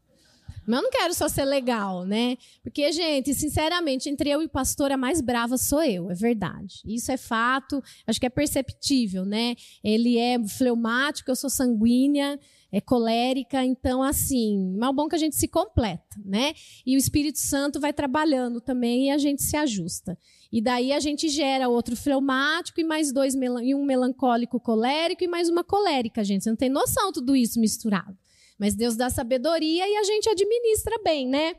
Mas 0.66 0.78
eu 0.78 0.82
não 0.82 0.90
quero 0.90 1.14
só 1.14 1.28
ser 1.28 1.44
legal, 1.44 2.04
né? 2.04 2.36
Porque, 2.62 2.90
gente, 2.92 3.34
sinceramente, 3.34 4.08
entre 4.08 4.30
eu 4.30 4.42
e 4.42 4.48
pastor, 4.48 4.92
a 4.92 4.96
mais 4.96 5.20
brava 5.20 5.56
sou 5.56 5.82
eu, 5.82 6.10
é 6.10 6.14
verdade. 6.14 6.82
Isso 6.84 7.10
é 7.12 7.16
fato, 7.16 7.82
acho 8.06 8.20
que 8.20 8.26
é 8.26 8.30
perceptível, 8.30 9.24
né? 9.24 9.54
Ele 9.82 10.18
é 10.18 10.38
fleumático, 10.46 11.30
eu 11.30 11.36
sou 11.36 11.50
sanguínea, 11.50 12.38
é 12.72 12.80
colérica, 12.80 13.64
então, 13.64 14.02
assim, 14.02 14.76
mal 14.76 14.92
bom 14.92 15.08
que 15.08 15.14
a 15.14 15.18
gente 15.18 15.36
se 15.36 15.46
completa, 15.46 16.16
né? 16.24 16.54
E 16.84 16.96
o 16.96 16.98
Espírito 16.98 17.38
Santo 17.38 17.78
vai 17.78 17.92
trabalhando 17.92 18.60
também 18.60 19.06
e 19.06 19.10
a 19.10 19.18
gente 19.18 19.44
se 19.44 19.56
ajusta. 19.56 20.18
E 20.50 20.60
daí 20.60 20.92
a 20.92 20.98
gente 20.98 21.28
gera 21.28 21.68
outro 21.68 21.96
fleumático 21.96 22.80
e 22.80 22.84
mais 22.84 23.12
dois, 23.12 23.34
e 23.34 23.74
um 23.74 23.84
melancólico 23.84 24.58
colérico 24.58 25.22
e 25.22 25.28
mais 25.28 25.48
uma 25.48 25.62
colérica, 25.62 26.24
gente. 26.24 26.42
Você 26.42 26.50
não 26.50 26.56
tem 26.56 26.68
noção 26.68 27.12
tudo 27.12 27.36
isso 27.36 27.60
misturado. 27.60 28.16
Mas 28.58 28.74
Deus 28.74 28.96
dá 28.96 29.10
sabedoria 29.10 29.88
e 29.88 29.96
a 29.96 30.04
gente 30.04 30.28
administra 30.28 31.00
bem, 31.02 31.28
né? 31.28 31.54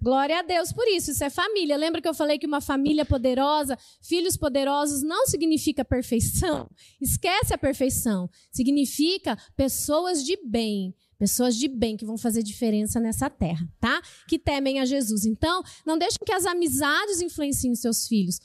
Glória 0.00 0.38
a 0.38 0.42
Deus 0.42 0.72
por 0.72 0.86
isso. 0.88 1.10
Isso 1.10 1.24
é 1.24 1.30
família. 1.30 1.76
Lembra 1.76 2.00
que 2.00 2.08
eu 2.08 2.14
falei 2.14 2.38
que 2.38 2.46
uma 2.46 2.60
família 2.60 3.04
poderosa, 3.04 3.78
filhos 4.02 4.36
poderosos, 4.36 5.02
não 5.02 5.26
significa 5.26 5.84
perfeição? 5.84 6.68
Esquece 7.00 7.54
a 7.54 7.58
perfeição. 7.58 8.28
Significa 8.52 9.36
pessoas 9.56 10.24
de 10.24 10.38
bem. 10.44 10.94
Pessoas 11.18 11.56
de 11.56 11.66
bem 11.66 11.96
que 11.96 12.04
vão 12.04 12.18
fazer 12.18 12.42
diferença 12.42 13.00
nessa 13.00 13.30
terra, 13.30 13.66
tá? 13.80 14.02
Que 14.28 14.38
temem 14.38 14.80
a 14.80 14.84
Jesus. 14.84 15.24
Então, 15.24 15.62
não 15.84 15.96
deixem 15.96 16.18
que 16.24 16.32
as 16.32 16.44
amizades 16.44 17.22
influenciem 17.22 17.74
seus 17.74 18.06
filhos. 18.06 18.38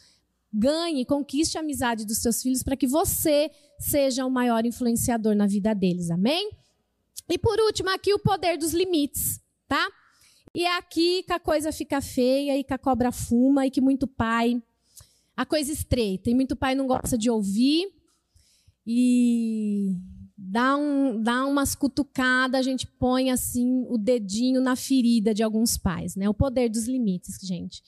Ganhe, 0.54 1.06
conquiste 1.06 1.58
a 1.58 1.62
amizade 1.62 2.06
dos 2.06 2.20
seus 2.20 2.42
filhos 2.42 2.64
para 2.64 2.78
que 2.78 2.88
você 2.88 3.52
seja 3.78 4.26
o 4.26 4.32
maior 4.32 4.66
influenciador 4.66 5.36
na 5.36 5.46
vida 5.46 5.74
deles. 5.74 6.10
Amém? 6.10 6.50
E 7.30 7.38
por 7.38 7.60
último, 7.60 7.90
aqui 7.90 8.14
o 8.14 8.20
poder 8.20 8.58
dos 8.58 8.74
limites, 8.74 9.40
tá? 9.68 9.90
E 10.54 10.66
é 10.66 10.78
aqui 10.78 11.24
que 11.24 11.34
a 11.34 11.40
coisa 11.40 11.72
fica 11.72 12.02
feia 12.02 12.58
e 12.58 12.64
que 12.64 12.74
a 12.74 12.78
cobra 12.78 13.12
fuma 13.12 13.66
e 13.66 13.72
que 13.72 13.80
muito 13.80 14.06
pai 14.06 14.62
a 15.36 15.46
coisa 15.46 15.72
estreita 15.72 16.30
e 16.30 16.36
muito 16.36 16.56
pai 16.56 16.76
não 16.76 16.86
gosta 16.86 17.18
de 17.18 17.30
ouvir 17.30 17.92
e 18.86 19.96
dá, 20.38 20.76
um, 20.76 21.22
dá 21.22 21.46
umas 21.46 21.74
cutucadas, 21.74 22.60
a 22.60 22.64
gente 22.64 22.86
põe 22.86 23.32
assim 23.32 23.86
o 23.90 23.98
dedinho 23.98 24.62
na 24.62 24.76
ferida 24.76 25.34
de 25.34 25.42
alguns 25.42 25.78
pais, 25.78 26.16
né? 26.16 26.30
O 26.30 26.34
poder 26.34 26.70
dos 26.70 26.88
limites, 26.88 27.40
gente. 27.42 27.82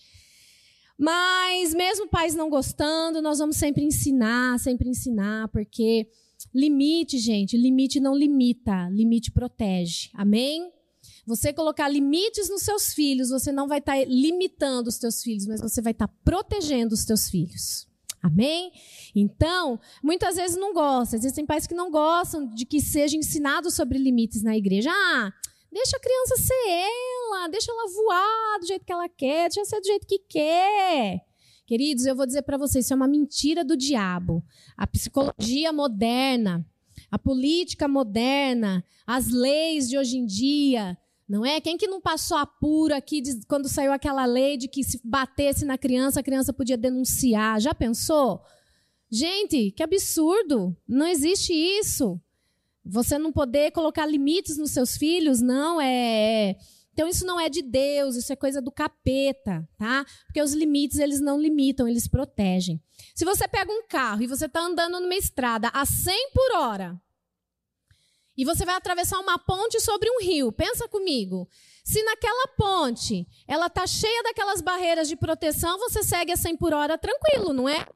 Mas 0.98 1.74
mesmo 1.74 2.08
pais 2.08 2.36
não 2.36 2.50
gostando, 2.50 3.22
nós 3.22 3.40
vamos 3.40 3.58
sempre 3.58 3.84
ensinar, 3.84 4.60
sempre 4.60 4.88
ensinar, 4.88 5.48
porque 5.50 6.08
limite, 6.54 7.18
gente, 7.18 7.58
limite 7.58 8.00
não 8.00 8.16
limita, 8.16 8.90
limite 8.90 9.32
protege. 9.32 10.10
Amém? 10.14 10.72
Você 11.26 11.54
colocar 11.54 11.88
limites 11.88 12.50
nos 12.50 12.64
seus 12.64 12.94
filhos, 12.94 13.30
você 13.30 13.52
não 13.52 13.68
vai 13.68 13.80
estar 13.80 13.98
tá 13.98 14.06
limitando 14.06 14.88
os 14.88 14.98
teus 14.98 15.22
filhos, 15.22 15.46
mas 15.46 15.62
você 15.62 15.82
vai 15.82 15.92
estar 15.92 16.08
tá 16.08 16.14
protegendo 16.24 16.94
os 16.94 17.06
teus 17.06 17.30
filhos. 17.30 17.88
Amém? 18.22 18.72
Então, 19.14 19.80
muitas 20.02 20.38
vezes 20.38 20.56
não 20.56 20.74
gosta. 20.74 21.18
Existem 21.18 21.46
pais 21.46 21.68
que 21.68 21.76
não 21.76 21.92
gostam 21.92 22.48
de 22.54 22.66
que 22.66 22.80
seja 22.80 23.18
ensinado 23.18 23.70
sobre 23.70 23.98
limites 23.98 24.42
na 24.42 24.56
igreja. 24.56 24.90
Ah, 24.92 25.32
deixa 25.72 25.98
a 25.98 26.00
criança 26.00 26.38
ser 26.38 26.70
ela, 26.70 27.48
deixa 27.50 27.70
ela 27.70 27.92
voar 27.92 28.60
do 28.60 28.68
jeito 28.68 28.86
que 28.86 28.94
ela 28.94 29.10
quer, 29.10 29.50
deixa 29.50 29.66
ser 29.66 29.82
do 29.82 29.88
jeito 29.88 30.08
que 30.08 30.20
quer. 30.20 31.33
Queridos, 31.66 32.06
eu 32.06 32.16
vou 32.16 32.26
dizer 32.26 32.42
para 32.42 32.58
vocês, 32.58 32.86
isso 32.86 32.94
é 32.94 32.96
uma 32.96 33.08
mentira 33.08 33.64
do 33.64 33.78
diabo. 33.78 34.44
A 34.76 34.86
psicologia 34.86 35.72
moderna, 35.72 36.66
a 37.10 37.18
política 37.18 37.88
moderna, 37.88 38.84
as 39.08 39.30
leis 39.30 39.88
de 39.90 39.98
hoje 39.98 40.18
em 40.18 40.26
dia, 40.26 40.98
não 41.28 41.46
é? 41.46 41.62
Quem 41.62 41.78
que 41.78 41.88
não 41.88 42.02
passou 42.02 42.38
apuro 42.38 42.94
aqui 42.94 43.22
de, 43.22 43.46
quando 43.48 43.70
saiu 43.70 43.94
aquela 43.94 44.26
lei 44.26 44.58
de 44.58 44.68
que 44.68 44.84
se 44.84 45.00
batesse 45.04 45.64
na 45.64 45.78
criança, 45.78 46.20
a 46.20 46.24
criança 46.24 46.52
podia 46.52 46.78
denunciar? 46.78 47.62
Já 47.62 47.74
pensou? 47.74 48.42
Gente, 49.10 49.72
que 49.72 49.84
absurdo! 49.84 50.76
Não 50.88 51.08
existe 51.08 51.54
isso. 51.54 52.20
Você 52.86 53.18
não 53.18 53.32
poder 53.32 53.72
colocar 53.72 54.06
limites 54.06 54.58
nos 54.58 54.72
seus 54.72 54.98
filhos, 54.98 55.40
não 55.40 55.80
é, 55.80 56.52
é. 56.52 56.58
Então 56.94 57.08
isso 57.08 57.26
não 57.26 57.40
é 57.40 57.50
de 57.50 57.62
Deus, 57.64 58.16
isso 58.16 58.32
é 58.32 58.36
coisa 58.36 58.62
do 58.62 58.72
capeta, 58.72 59.68
tá? 59.78 60.06
Porque 60.28 60.42
os 60.42 60.54
limites 60.54 61.00
eles 61.00 61.20
não 61.20 61.40
limitam, 61.40 61.88
eles 61.88 62.08
protegem. 62.08 62.82
Se 63.16 63.26
você 63.26 63.48
pega 63.48 63.72
um 63.72 63.88
carro 63.88 64.22
e 64.22 64.28
você 64.28 64.46
está 64.46 64.62
andando 64.62 65.00
numa 65.00 65.16
estrada 65.16 65.70
a 65.74 65.86
100 65.86 66.32
por 66.32 66.58
hora, 66.58 67.02
e 68.38 68.46
você 68.46 68.66
vai 68.66 68.76
atravessar 68.76 69.20
uma 69.20 69.38
ponte 69.38 69.80
sobre 69.80 70.10
um 70.10 70.22
rio. 70.22 70.52
Pensa 70.52 70.88
comigo. 70.88 71.48
Se 71.84 72.02
naquela 72.04 72.48
ponte 72.58 73.28
ela 73.48 73.70
tá 73.70 73.86
cheia 73.86 74.24
daquelas 74.24 74.62
barreiras 74.62 75.08
de 75.08 75.16
proteção, 75.16 75.78
você 75.78 76.04
segue 76.04 76.32
a 76.32 76.38
100 76.38 76.58
por 76.58 76.74
hora 76.74 76.98
tranquilo, 76.98 77.54
não 77.54 77.70
é? 77.70 77.88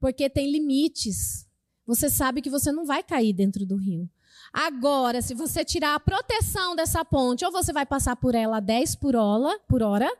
Porque 0.00 0.28
tem 0.28 0.50
limites. 0.50 1.46
Você 1.86 2.10
sabe 2.10 2.42
que 2.42 2.50
você 2.50 2.70
não 2.70 2.84
vai 2.84 3.02
cair 3.02 3.32
dentro 3.32 3.64
do 3.64 3.76
rio. 3.76 4.08
Agora, 4.52 5.20
se 5.22 5.34
você 5.34 5.64
tirar 5.64 5.94
a 5.94 6.00
proteção 6.00 6.74
dessa 6.74 7.04
ponte, 7.04 7.44
ou 7.44 7.52
você 7.52 7.72
vai 7.72 7.86
passar 7.86 8.16
por 8.16 8.34
ela 8.34 8.58
a 8.58 8.60
10 8.60 8.96
por 8.96 9.14
hora, 9.14 9.58
por 9.68 9.82
hora 9.82 10.10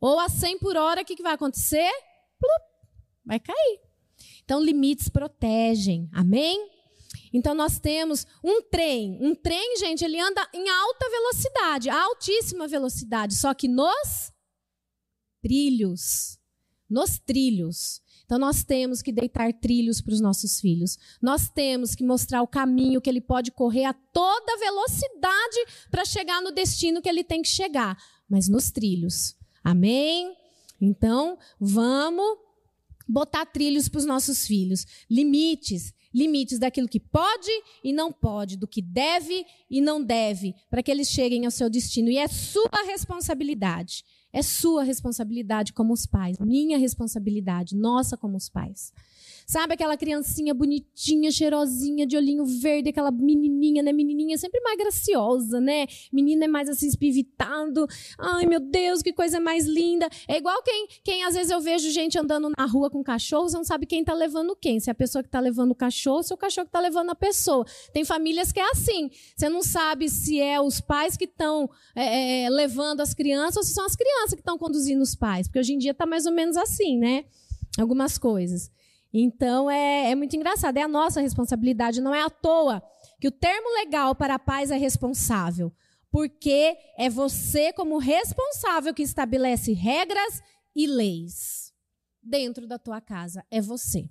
ou 0.00 0.18
a 0.18 0.28
100 0.28 0.58
por 0.58 0.76
hora, 0.76 1.02
o 1.02 1.04
que, 1.04 1.16
que 1.16 1.22
vai 1.22 1.34
acontecer? 1.34 1.90
Plup, 2.38 2.62
vai 3.24 3.38
cair. 3.38 3.80
Então, 4.42 4.62
limites 4.62 5.08
protegem. 5.08 6.08
Amém? 6.12 6.70
Então 7.32 7.54
nós 7.54 7.78
temos 7.78 8.26
um 8.42 8.62
trem. 8.62 9.18
Um 9.20 9.34
trem, 9.34 9.76
gente, 9.76 10.04
ele 10.04 10.18
anda 10.18 10.46
em 10.52 10.68
alta 10.68 11.08
velocidade, 11.08 11.88
altíssima 11.88 12.66
velocidade, 12.66 13.34
só 13.36 13.54
que 13.54 13.68
nos 13.68 14.32
trilhos. 15.40 16.38
Nos 16.88 17.18
trilhos. 17.18 18.02
Então 18.30 18.38
nós 18.38 18.62
temos 18.62 19.02
que 19.02 19.10
deitar 19.10 19.52
trilhos 19.52 20.00
para 20.00 20.14
os 20.14 20.20
nossos 20.20 20.60
filhos. 20.60 20.96
Nós 21.20 21.48
temos 21.48 21.96
que 21.96 22.04
mostrar 22.04 22.42
o 22.42 22.46
caminho 22.46 23.00
que 23.00 23.10
ele 23.10 23.20
pode 23.20 23.50
correr 23.50 23.86
a 23.86 23.92
toda 23.92 24.56
velocidade 24.56 25.56
para 25.90 26.04
chegar 26.04 26.40
no 26.40 26.52
destino 26.52 27.02
que 27.02 27.08
ele 27.08 27.24
tem 27.24 27.42
que 27.42 27.48
chegar, 27.48 28.00
mas 28.28 28.48
nos 28.48 28.70
trilhos. 28.70 29.34
Amém? 29.64 30.32
Então, 30.80 31.36
vamos 31.58 32.38
botar 33.08 33.44
trilhos 33.46 33.88
para 33.88 33.98
os 33.98 34.04
nossos 34.04 34.46
filhos, 34.46 34.86
limites, 35.10 35.92
limites 36.14 36.60
daquilo 36.60 36.86
que 36.86 37.00
pode 37.00 37.50
e 37.82 37.92
não 37.92 38.12
pode, 38.12 38.56
do 38.56 38.68
que 38.68 38.80
deve 38.80 39.44
e 39.68 39.80
não 39.80 40.00
deve, 40.00 40.54
para 40.70 40.84
que 40.84 40.90
eles 40.92 41.08
cheguem 41.08 41.46
ao 41.46 41.50
seu 41.50 41.68
destino. 41.68 42.08
E 42.08 42.16
é 42.16 42.28
sua 42.28 42.84
responsabilidade. 42.86 44.04
É 44.32 44.42
sua 44.42 44.84
responsabilidade 44.84 45.72
como 45.72 45.92
os 45.92 46.06
pais, 46.06 46.38
minha 46.38 46.78
responsabilidade, 46.78 47.76
nossa 47.76 48.16
como 48.16 48.36
os 48.36 48.48
pais. 48.48 48.92
Sabe 49.50 49.74
aquela 49.74 49.96
criancinha 49.96 50.54
bonitinha, 50.54 51.28
cheirosinha, 51.28 52.06
de 52.06 52.16
olhinho 52.16 52.44
verde, 52.44 52.90
aquela 52.90 53.10
menininha, 53.10 53.82
né? 53.82 53.92
Menininha 53.92 54.38
sempre 54.38 54.60
mais 54.60 54.78
graciosa, 54.78 55.60
né? 55.60 55.88
Menina 56.12 56.44
é 56.44 56.48
mais 56.48 56.68
assim, 56.68 56.86
espivitado. 56.86 57.84
Ai, 58.16 58.46
meu 58.46 58.60
Deus, 58.60 59.02
que 59.02 59.12
coisa 59.12 59.40
mais 59.40 59.66
linda. 59.66 60.08
É 60.28 60.36
igual 60.36 60.62
quem, 60.62 60.86
quem 61.02 61.24
às 61.24 61.34
vezes 61.34 61.50
eu 61.50 61.60
vejo 61.60 61.90
gente 61.90 62.16
andando 62.16 62.48
na 62.56 62.64
rua 62.64 62.88
com 62.88 63.02
cachorro, 63.02 63.48
você 63.48 63.56
não 63.56 63.64
sabe 63.64 63.86
quem 63.86 64.04
tá 64.04 64.14
levando 64.14 64.54
quem. 64.54 64.78
Se 64.78 64.88
é 64.88 64.92
a 64.92 64.94
pessoa 64.94 65.20
que 65.20 65.28
tá 65.28 65.40
levando 65.40 65.72
o 65.72 65.74
cachorro, 65.74 66.22
se 66.22 66.32
é 66.32 66.36
o 66.36 66.38
cachorro 66.38 66.66
que 66.66 66.72
tá 66.72 66.80
levando 66.80 67.10
a 67.10 67.16
pessoa. 67.16 67.66
Tem 67.92 68.04
famílias 68.04 68.52
que 68.52 68.60
é 68.60 68.70
assim. 68.70 69.10
Você 69.34 69.48
não 69.48 69.64
sabe 69.64 70.08
se 70.08 70.40
é 70.40 70.60
os 70.60 70.80
pais 70.80 71.16
que 71.16 71.24
estão 71.24 71.68
é, 71.96 72.44
é, 72.44 72.50
levando 72.50 73.00
as 73.00 73.12
crianças 73.12 73.56
ou 73.56 73.62
se 73.64 73.74
são 73.74 73.84
as 73.84 73.96
crianças 73.96 74.34
que 74.34 74.42
estão 74.42 74.56
conduzindo 74.56 75.02
os 75.02 75.16
pais. 75.16 75.48
Porque 75.48 75.58
hoje 75.58 75.72
em 75.72 75.78
dia 75.78 75.92
tá 75.92 76.06
mais 76.06 76.24
ou 76.24 76.32
menos 76.32 76.56
assim, 76.56 76.96
né? 76.96 77.24
Algumas 77.76 78.16
coisas. 78.16 78.70
Então 79.12 79.70
é, 79.70 80.10
é 80.10 80.14
muito 80.14 80.36
engraçado, 80.36 80.76
é 80.76 80.82
a 80.82 80.88
nossa 80.88 81.20
responsabilidade, 81.20 82.00
não 82.00 82.14
é 82.14 82.22
à 82.22 82.30
toa 82.30 82.82
que 83.20 83.28
o 83.28 83.32
termo 83.32 83.68
legal 83.74 84.14
para 84.14 84.36
a 84.36 84.38
paz 84.38 84.70
é 84.70 84.76
responsável, 84.76 85.72
porque 86.10 86.76
é 86.96 87.10
você, 87.10 87.72
como 87.72 87.98
responsável, 87.98 88.94
que 88.94 89.02
estabelece 89.02 89.72
regras 89.72 90.42
e 90.74 90.86
leis 90.86 91.72
dentro 92.22 92.66
da 92.66 92.78
tua 92.78 93.00
casa. 93.00 93.44
É 93.50 93.60
você. 93.60 94.10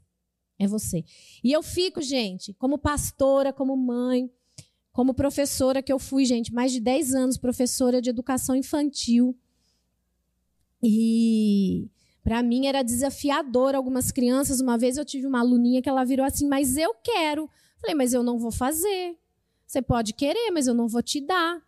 É 0.57 0.67
você. 0.67 1.03
E 1.43 1.51
eu 1.51 1.63
fico, 1.63 2.01
gente, 2.01 2.53
como 2.53 2.77
pastora, 2.77 3.51
como 3.51 3.75
mãe, 3.75 4.29
como 4.91 5.13
professora 5.13 5.81
que 5.81 5.91
eu 5.91 5.97
fui, 5.97 6.25
gente, 6.25 6.53
mais 6.53 6.71
de 6.71 6.79
10 6.79 7.15
anos 7.15 7.37
professora 7.37 8.01
de 8.01 8.09
educação 8.09 8.55
infantil. 8.55 9.37
E 10.83 11.89
para 12.23 12.43
mim 12.43 12.67
era 12.67 12.83
desafiador 12.83 13.75
algumas 13.75 14.11
crianças. 14.11 14.59
Uma 14.59 14.77
vez 14.77 14.97
eu 14.97 15.05
tive 15.05 15.25
uma 15.25 15.39
aluninha 15.39 15.81
que 15.81 15.89
ela 15.89 16.03
virou 16.03 16.25
assim: 16.25 16.47
"Mas 16.47 16.77
eu 16.77 16.93
quero". 17.03 17.49
Falei: 17.81 17.95
"Mas 17.95 18.13
eu 18.13 18.23
não 18.23 18.37
vou 18.37 18.51
fazer. 18.51 19.17
Você 19.65 19.81
pode 19.81 20.13
querer, 20.13 20.51
mas 20.51 20.67
eu 20.67 20.73
não 20.73 20.87
vou 20.87 21.01
te 21.01 21.21
dar". 21.21 21.61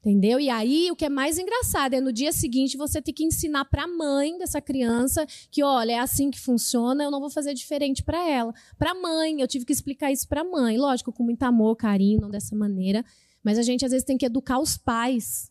Entendeu? 0.00 0.38
E 0.38 0.48
aí, 0.48 0.90
o 0.92 0.96
que 0.96 1.04
é 1.04 1.08
mais 1.08 1.38
engraçado 1.38 1.92
é 1.92 2.00
no 2.00 2.12
dia 2.12 2.30
seguinte 2.30 2.76
você 2.76 3.02
ter 3.02 3.12
que 3.12 3.24
ensinar 3.24 3.64
para 3.64 3.82
a 3.82 3.88
mãe 3.88 4.38
dessa 4.38 4.60
criança 4.60 5.26
que, 5.50 5.62
olha, 5.62 5.92
é 5.92 5.98
assim 5.98 6.30
que 6.30 6.38
funciona, 6.38 7.02
eu 7.02 7.10
não 7.10 7.18
vou 7.18 7.28
fazer 7.28 7.52
diferente 7.52 8.04
para 8.04 8.26
ela. 8.26 8.54
Para 8.78 8.92
a 8.92 8.94
mãe, 8.94 9.40
eu 9.40 9.48
tive 9.48 9.64
que 9.64 9.72
explicar 9.72 10.12
isso 10.12 10.28
para 10.28 10.42
a 10.42 10.44
mãe. 10.44 10.78
Lógico, 10.78 11.12
com 11.12 11.24
muito 11.24 11.42
amor, 11.42 11.74
carinho, 11.74 12.20
não 12.20 12.30
dessa 12.30 12.54
maneira. 12.54 13.04
Mas 13.42 13.58
a 13.58 13.62
gente, 13.62 13.84
às 13.84 13.90
vezes, 13.90 14.06
tem 14.06 14.16
que 14.16 14.24
educar 14.24 14.60
os 14.60 14.76
pais. 14.76 15.50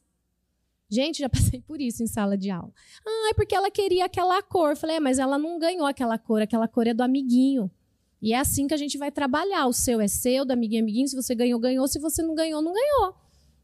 Gente, 0.90 1.20
já 1.20 1.30
passei 1.30 1.62
por 1.62 1.82
isso 1.82 2.04
em 2.04 2.08
sala 2.08 2.38
de 2.38 2.50
aula. 2.50 2.72
Ah, 3.06 3.30
é 3.32 3.34
porque 3.34 3.56
ela 3.56 3.70
queria 3.70 4.06
aquela 4.06 4.42
cor. 4.42 4.76
Falei, 4.76 4.98
é, 4.98 5.00
mas 5.00 5.20
ela 5.20 5.38
não 5.38 5.60
ganhou 5.60 5.86
aquela 5.86 6.18
cor, 6.18 6.42
aquela 6.42 6.68
cor 6.68 6.88
é 6.88 6.94
do 6.94 7.04
amiguinho. 7.04 7.70
E 8.22 8.34
é 8.34 8.40
assim 8.40 8.68
que 8.68 8.74
a 8.74 8.78
gente 8.78 8.98
vai 8.98 9.12
trabalhar. 9.12 9.68
O 9.68 9.74
seu 9.74 10.02
é 10.02 10.08
seu, 10.08 10.46
do 10.46 10.52
amiguinho 10.52 10.80
é 10.80 10.84
amiguinho. 10.84 11.08
Se 11.08 11.16
você 11.16 11.36
ganhou, 11.36 11.60
ganhou. 11.60 11.88
Se 11.88 12.00
você 12.00 12.24
não 12.24 12.34
ganhou, 12.34 12.62
não 12.62 12.74
ganhou. 12.74 13.16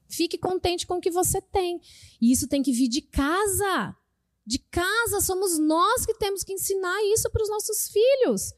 Fique 0.07 0.37
contente 0.37 0.85
com 0.85 0.97
o 0.97 1.01
que 1.01 1.09
você 1.09 1.41
tem. 1.41 1.81
E 2.21 2.31
isso 2.31 2.47
tem 2.47 2.61
que 2.61 2.71
vir 2.71 2.87
de 2.87 3.01
casa. 3.01 3.95
De 4.45 4.59
casa, 4.59 5.21
somos 5.21 5.57
nós 5.57 6.05
que 6.05 6.13
temos 6.13 6.43
que 6.43 6.53
ensinar 6.53 7.01
isso 7.13 7.31
para 7.31 7.41
os 7.41 7.49
nossos 7.49 7.87
filhos 7.87 8.53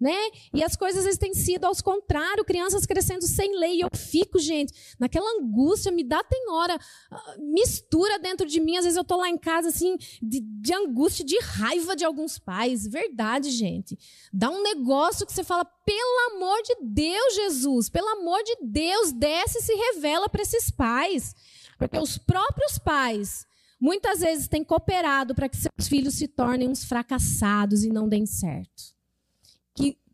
né? 0.00 0.16
E 0.54 0.64
as 0.64 0.74
coisas 0.74 1.04
vezes, 1.04 1.18
têm 1.18 1.34
sido 1.34 1.66
aos 1.66 1.82
contrário, 1.82 2.44
crianças 2.44 2.86
crescendo 2.86 3.26
sem 3.26 3.58
lei. 3.58 3.82
Eu 3.82 3.88
fico, 3.94 4.38
gente, 4.38 4.72
naquela 4.98 5.30
angústia, 5.38 5.92
me 5.92 6.02
dá 6.02 6.24
tem 6.24 6.48
hora, 6.50 6.78
ah, 7.10 7.36
mistura 7.38 8.18
dentro 8.18 8.46
de 8.46 8.60
mim. 8.60 8.78
Às 8.78 8.84
vezes 8.84 8.96
eu 8.96 9.04
tô 9.04 9.16
lá 9.16 9.28
em 9.28 9.36
casa, 9.36 9.68
assim, 9.68 9.96
de, 10.22 10.40
de 10.40 10.72
angústia, 10.72 11.24
de 11.24 11.38
raiva 11.40 11.94
de 11.94 12.04
alguns 12.04 12.38
pais. 12.38 12.86
Verdade, 12.86 13.50
gente. 13.50 13.98
Dá 14.32 14.48
um 14.48 14.62
negócio 14.62 15.26
que 15.26 15.32
você 15.32 15.44
fala, 15.44 15.64
pelo 15.64 16.34
amor 16.34 16.62
de 16.62 16.76
Deus, 16.82 17.34
Jesus, 17.34 17.90
pelo 17.90 18.08
amor 18.08 18.42
de 18.42 18.56
Deus, 18.62 19.12
desce 19.12 19.58
e 19.58 19.62
se 19.62 19.74
revela 19.74 20.28
para 20.30 20.42
esses 20.42 20.70
pais. 20.70 21.34
Porque 21.76 21.98
os 21.98 22.16
próprios 22.16 22.78
pais 22.78 23.46
muitas 23.78 24.20
vezes 24.20 24.48
têm 24.48 24.64
cooperado 24.64 25.34
para 25.34 25.48
que 25.48 25.56
seus 25.56 25.88
filhos 25.88 26.14
se 26.14 26.28
tornem 26.28 26.68
uns 26.68 26.84
fracassados 26.84 27.84
e 27.84 27.88
não 27.88 28.08
deem 28.08 28.26
certo 28.26 28.99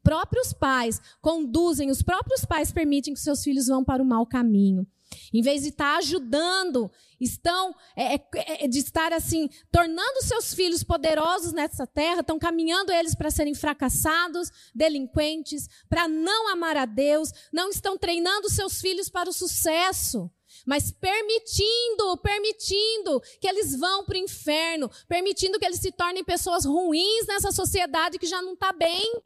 próprios 0.03 0.53
pais 0.53 1.01
conduzem, 1.21 1.91
os 1.91 2.01
próprios 2.01 2.45
pais 2.45 2.71
permitem 2.71 3.13
que 3.13 3.21
seus 3.21 3.43
filhos 3.43 3.67
vão 3.67 3.85
para 3.85 4.03
o 4.03 4.07
mau 4.07 4.25
caminho. 4.25 4.87
Em 5.33 5.43
vez 5.43 5.63
de 5.63 5.69
estar 5.69 5.97
ajudando, 5.99 6.91
estão 7.21 7.75
é, 7.97 8.15
é, 8.15 8.21
é, 8.65 8.69
de 8.69 8.79
estar 8.79 9.13
assim, 9.13 9.49
tornando 9.71 10.23
seus 10.23 10.55
filhos 10.55 10.83
poderosos 10.83 11.53
nessa 11.53 11.87
terra, 11.87 12.21
estão 12.21 12.39
caminhando 12.39 12.93
eles 12.93 13.15
para 13.15 13.31
serem 13.31 13.55
fracassados, 13.55 14.51
delinquentes, 14.75 15.69
para 15.89 16.07
não 16.09 16.49
amar 16.51 16.77
a 16.77 16.87
Deus, 16.87 17.33
não 17.53 17.71
estão 17.71 17.97
treinando 17.97 18.51
seus 18.51 18.81
filhos 18.81 19.09
para 19.09 19.31
o 19.31 19.33
sucesso, 19.33 20.31
mas 20.65 20.91
permitindo, 20.91 22.17
permitindo 22.23 23.21
que 23.41 23.49
eles 23.49 23.77
vão 23.77 24.05
para 24.05 24.15
o 24.15 24.19
inferno, 24.19 24.91
permitindo 25.09 25.59
que 25.59 25.65
eles 25.65 25.81
se 25.81 25.93
tornem 25.93 26.25
pessoas 26.25 26.65
ruins 26.65 27.27
nessa 27.27 27.53
sociedade 27.53 28.19
que 28.19 28.27
já 28.27 28.41
não 28.43 28.55
está 28.55 28.73
bem. 28.73 29.23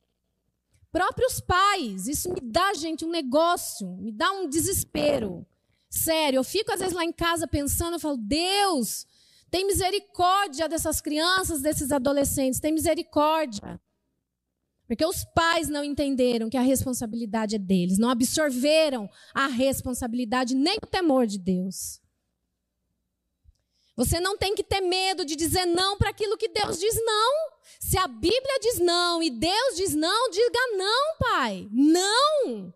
Próprios 0.92 1.40
pais, 1.40 2.08
isso 2.08 2.32
me 2.32 2.40
dá, 2.40 2.74
gente, 2.74 3.04
um 3.04 3.10
negócio, 3.10 3.96
me 3.98 4.10
dá 4.10 4.32
um 4.32 4.48
desespero. 4.48 5.46
Sério, 5.88 6.38
eu 6.38 6.44
fico 6.44 6.72
às 6.72 6.80
vezes 6.80 6.94
lá 6.94 7.04
em 7.04 7.12
casa 7.12 7.46
pensando, 7.46 7.94
eu 7.94 8.00
falo, 8.00 8.16
Deus, 8.16 9.06
tem 9.50 9.66
misericórdia 9.66 10.68
dessas 10.68 11.00
crianças, 11.00 11.60
desses 11.62 11.92
adolescentes, 11.92 12.60
tem 12.60 12.72
misericórdia. 12.72 13.80
Porque 14.86 15.06
os 15.06 15.24
pais 15.24 15.68
não 15.68 15.84
entenderam 15.84 16.50
que 16.50 16.56
a 16.56 16.62
responsabilidade 16.62 17.54
é 17.54 17.58
deles, 17.58 17.96
não 17.96 18.10
absorveram 18.10 19.08
a 19.32 19.46
responsabilidade 19.46 20.54
nem 20.54 20.78
o 20.82 20.86
temor 20.86 21.28
de 21.28 21.38
Deus. 21.38 21.99
Você 24.00 24.18
não 24.18 24.34
tem 24.34 24.54
que 24.54 24.64
ter 24.64 24.80
medo 24.80 25.26
de 25.26 25.36
dizer 25.36 25.66
não 25.66 25.98
para 25.98 26.08
aquilo 26.08 26.38
que 26.38 26.48
Deus 26.48 26.78
diz 26.78 26.94
não. 27.04 27.50
Se 27.78 27.98
a 27.98 28.08
Bíblia 28.08 28.58
diz 28.58 28.78
não 28.78 29.22
e 29.22 29.28
Deus 29.28 29.76
diz 29.76 29.94
não, 29.94 30.30
diga 30.30 30.58
não, 30.78 31.16
pai. 31.18 31.68
Não. 31.70 32.72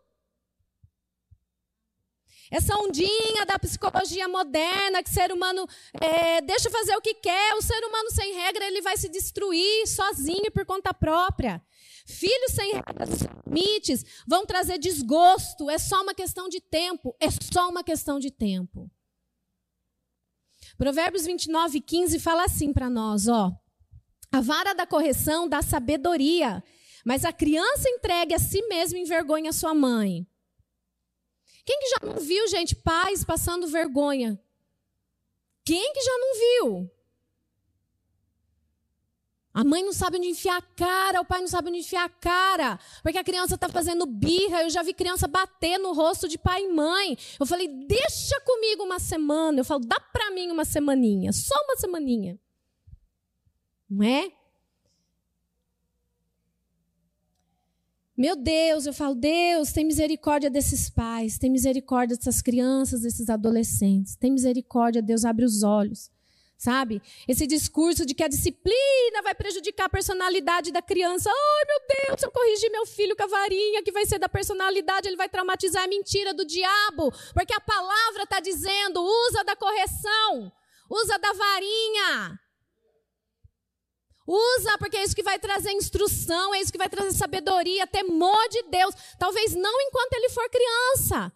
Essa 2.50 2.76
ondinha 2.76 3.46
da 3.46 3.58
psicologia 3.58 4.28
moderna, 4.28 5.02
que 5.02 5.08
o 5.08 5.14
ser 5.14 5.32
humano 5.32 5.66
é, 5.98 6.42
deixa 6.42 6.68
fazer 6.68 6.94
o 6.94 7.00
que 7.00 7.14
quer, 7.14 7.54
o 7.54 7.62
ser 7.62 7.82
humano 7.86 8.10
sem 8.10 8.34
regra, 8.34 8.66
ele 8.66 8.82
vai 8.82 8.98
se 8.98 9.08
destruir 9.08 9.86
sozinho 9.86 10.52
por 10.52 10.66
conta 10.66 10.92
própria. 10.92 11.64
Filhos 12.06 12.52
sem 12.52 12.74
regras 12.74 13.20
limites 13.46 14.04
vão 14.28 14.44
trazer 14.44 14.76
desgosto, 14.76 15.70
é 15.70 15.78
só 15.78 16.02
uma 16.02 16.14
questão 16.14 16.50
de 16.50 16.60
tempo, 16.60 17.16
é 17.18 17.28
só 17.30 17.70
uma 17.70 17.82
questão 17.82 18.18
de 18.18 18.30
tempo. 18.30 18.90
Provérbios 20.76 21.24
29, 21.24 21.80
15 21.80 22.18
fala 22.18 22.44
assim 22.44 22.72
para 22.72 22.90
nós, 22.90 23.28
ó. 23.28 23.52
A 24.32 24.40
vara 24.40 24.74
da 24.74 24.86
correção 24.86 25.48
dá 25.48 25.62
sabedoria, 25.62 26.62
mas 27.04 27.24
a 27.24 27.32
criança 27.32 27.88
entregue 27.88 28.34
a 28.34 28.38
si 28.38 28.60
mesma 28.66 28.98
envergonha 28.98 29.52
sua 29.52 29.74
mãe. 29.74 30.26
Quem 31.64 31.78
que 31.80 31.88
já 31.88 31.98
não 32.02 32.20
viu, 32.20 32.46
gente, 32.48 32.74
pais 32.74 33.24
passando 33.24 33.66
vergonha? 33.66 34.38
Quem 35.64 35.92
que 35.92 36.02
já 36.02 36.18
não 36.18 36.34
viu? 36.34 36.90
A 39.54 39.62
mãe 39.62 39.84
não 39.84 39.92
sabe 39.92 40.18
onde 40.18 40.26
enfiar 40.26 40.56
a 40.56 40.62
cara, 40.62 41.20
o 41.20 41.24
pai 41.24 41.40
não 41.40 41.46
sabe 41.46 41.68
onde 41.68 41.78
enfiar 41.78 42.04
a 42.04 42.08
cara, 42.08 42.76
porque 43.04 43.16
a 43.16 43.22
criança 43.22 43.54
está 43.54 43.68
fazendo 43.68 44.04
birra. 44.04 44.64
Eu 44.64 44.68
já 44.68 44.82
vi 44.82 44.92
criança 44.92 45.28
bater 45.28 45.78
no 45.78 45.92
rosto 45.92 46.26
de 46.26 46.36
pai 46.36 46.64
e 46.64 46.72
mãe. 46.72 47.16
Eu 47.38 47.46
falei, 47.46 47.68
deixa 47.68 48.40
comigo 48.44 48.82
uma 48.82 48.98
semana. 48.98 49.60
Eu 49.60 49.64
falo, 49.64 49.86
dá 49.86 50.00
para 50.00 50.32
mim 50.32 50.50
uma 50.50 50.64
semaninha, 50.64 51.32
só 51.32 51.54
uma 51.66 51.76
semaninha. 51.76 52.36
Não 53.88 54.04
é? 54.04 54.32
Meu 58.16 58.34
Deus, 58.34 58.86
eu 58.86 58.92
falo, 58.92 59.14
Deus, 59.14 59.72
tem 59.72 59.84
misericórdia 59.84 60.50
desses 60.50 60.90
pais, 60.90 61.38
tem 61.38 61.50
misericórdia 61.50 62.16
dessas 62.16 62.42
crianças, 62.42 63.02
desses 63.02 63.28
adolescentes, 63.28 64.16
tem 64.16 64.32
misericórdia, 64.32 65.02
Deus 65.02 65.24
abre 65.24 65.44
os 65.44 65.64
olhos, 65.64 66.10
sabe? 66.64 67.02
Esse 67.28 67.46
discurso 67.46 68.06
de 68.06 68.14
que 68.14 68.24
a 68.24 68.28
disciplina 68.28 69.22
vai 69.22 69.34
prejudicar 69.34 69.84
a 69.84 69.88
personalidade 69.88 70.72
da 70.72 70.80
criança. 70.80 71.30
Ai, 71.30 71.64
meu 71.68 71.80
Deus, 71.94 72.20
se 72.20 72.26
eu 72.26 72.30
corrigir 72.30 72.70
meu 72.70 72.86
filho 72.86 73.14
com 73.14 73.24
a 73.24 73.26
varinha, 73.26 73.82
que 73.82 73.92
vai 73.92 74.06
ser 74.06 74.18
da 74.18 74.28
personalidade, 74.28 75.06
ele 75.06 75.16
vai 75.16 75.28
traumatizar 75.28 75.84
a 75.84 75.88
mentira 75.88 76.32
do 76.32 76.44
diabo, 76.44 77.12
porque 77.34 77.52
a 77.52 77.60
palavra 77.60 78.22
está 78.22 78.40
dizendo, 78.40 79.02
usa 79.02 79.44
da 79.44 79.54
correção, 79.54 80.50
usa 80.90 81.18
da 81.18 81.32
varinha. 81.34 82.40
Usa, 84.26 84.78
porque 84.78 84.96
é 84.96 85.04
isso 85.04 85.14
que 85.14 85.22
vai 85.22 85.38
trazer 85.38 85.70
instrução, 85.72 86.54
é 86.54 86.60
isso 86.62 86.72
que 86.72 86.78
vai 86.78 86.88
trazer 86.88 87.12
sabedoria, 87.12 87.86
temor 87.86 88.48
de 88.48 88.62
Deus. 88.70 88.94
Talvez 89.18 89.54
não 89.54 89.80
enquanto 89.82 90.14
ele 90.14 90.30
for 90.30 90.48
criança, 90.48 91.30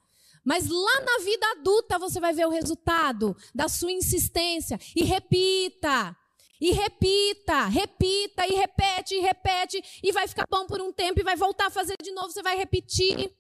mas 0.49 0.66
lá 0.66 1.01
na 1.03 1.22
vida 1.22 1.46
adulta 1.59 1.99
você 1.99 2.18
vai 2.18 2.32
ver 2.32 2.46
o 2.46 2.51
resultado 2.51 3.36
da 3.55 3.68
sua 3.68 3.92
insistência. 3.92 4.80
E 4.96 5.05
repita, 5.05 6.16
e 6.59 6.72
repita, 6.72 7.66
repita, 7.66 8.46
e 8.46 8.55
repete, 8.55 9.14
e 9.14 9.20
repete, 9.20 10.01
e 10.03 10.11
vai 10.11 10.26
ficar 10.26 10.46
bom 10.49 10.66
por 10.66 10.80
um 10.80 10.90
tempo, 10.90 11.20
e 11.20 11.22
vai 11.22 11.36
voltar 11.36 11.66
a 11.66 11.70
fazer 11.70 11.96
de 12.03 12.12
novo, 12.12 12.30
você 12.30 12.42
vai 12.42 12.57
repetir. 12.57 13.30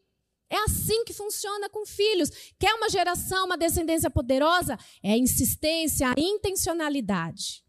É 0.50 0.56
assim 0.64 1.02
que 1.06 1.14
funciona 1.14 1.70
com 1.70 1.86
filhos. 1.86 2.28
Quer 2.58 2.74
uma 2.74 2.90
geração, 2.90 3.46
uma 3.46 3.56
descendência 3.56 4.10
poderosa? 4.10 4.78
É 5.02 5.12
a 5.12 5.16
insistência, 5.16 6.10
a 6.10 6.14
intencionalidade. 6.18 7.64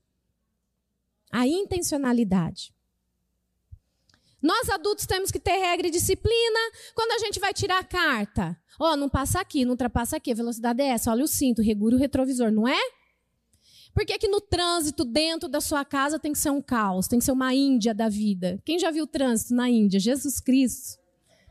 A 1.31 1.47
intencionalidade. 1.47 2.73
Nós 4.41 4.69
adultos 4.69 5.05
temos 5.05 5.31
que 5.31 5.39
ter 5.39 5.57
regra 5.57 5.87
e 5.87 5.91
disciplina. 5.91 6.59
Quando 6.95 7.11
a 7.11 7.17
gente 7.19 7.39
vai 7.39 7.53
tirar 7.53 7.79
a 7.79 7.83
carta, 7.83 8.57
ó, 8.79 8.93
oh, 8.93 8.95
não 8.95 9.09
passa 9.09 9.39
aqui, 9.39 9.65
não 9.65 9.71
ultrapassa 9.71 10.17
aqui, 10.17 10.31
a 10.31 10.35
velocidade 10.35 10.81
é 10.81 10.87
essa, 10.87 11.11
olha 11.11 11.23
o 11.23 11.27
cinto, 11.27 11.61
regura 11.61 11.95
o 11.95 11.99
retrovisor, 11.99 12.51
não 12.51 12.67
é? 12.67 12.79
Por 13.93 14.05
que, 14.05 14.17
que 14.17 14.27
no 14.27 14.39
trânsito 14.39 15.03
dentro 15.03 15.49
da 15.49 15.59
sua 15.59 15.83
casa 15.83 16.19
tem 16.19 16.31
que 16.31 16.39
ser 16.39 16.51
um 16.51 16.61
caos, 16.61 17.07
tem 17.07 17.19
que 17.19 17.25
ser 17.25 17.31
uma 17.31 17.53
Índia 17.53 17.93
da 17.93 18.07
vida? 18.07 18.61
Quem 18.63 18.79
já 18.79 18.91
viu 18.91 19.05
trânsito 19.05 19.53
na 19.53 19.69
Índia? 19.69 19.99
Jesus 19.99 20.39
Cristo. 20.39 20.99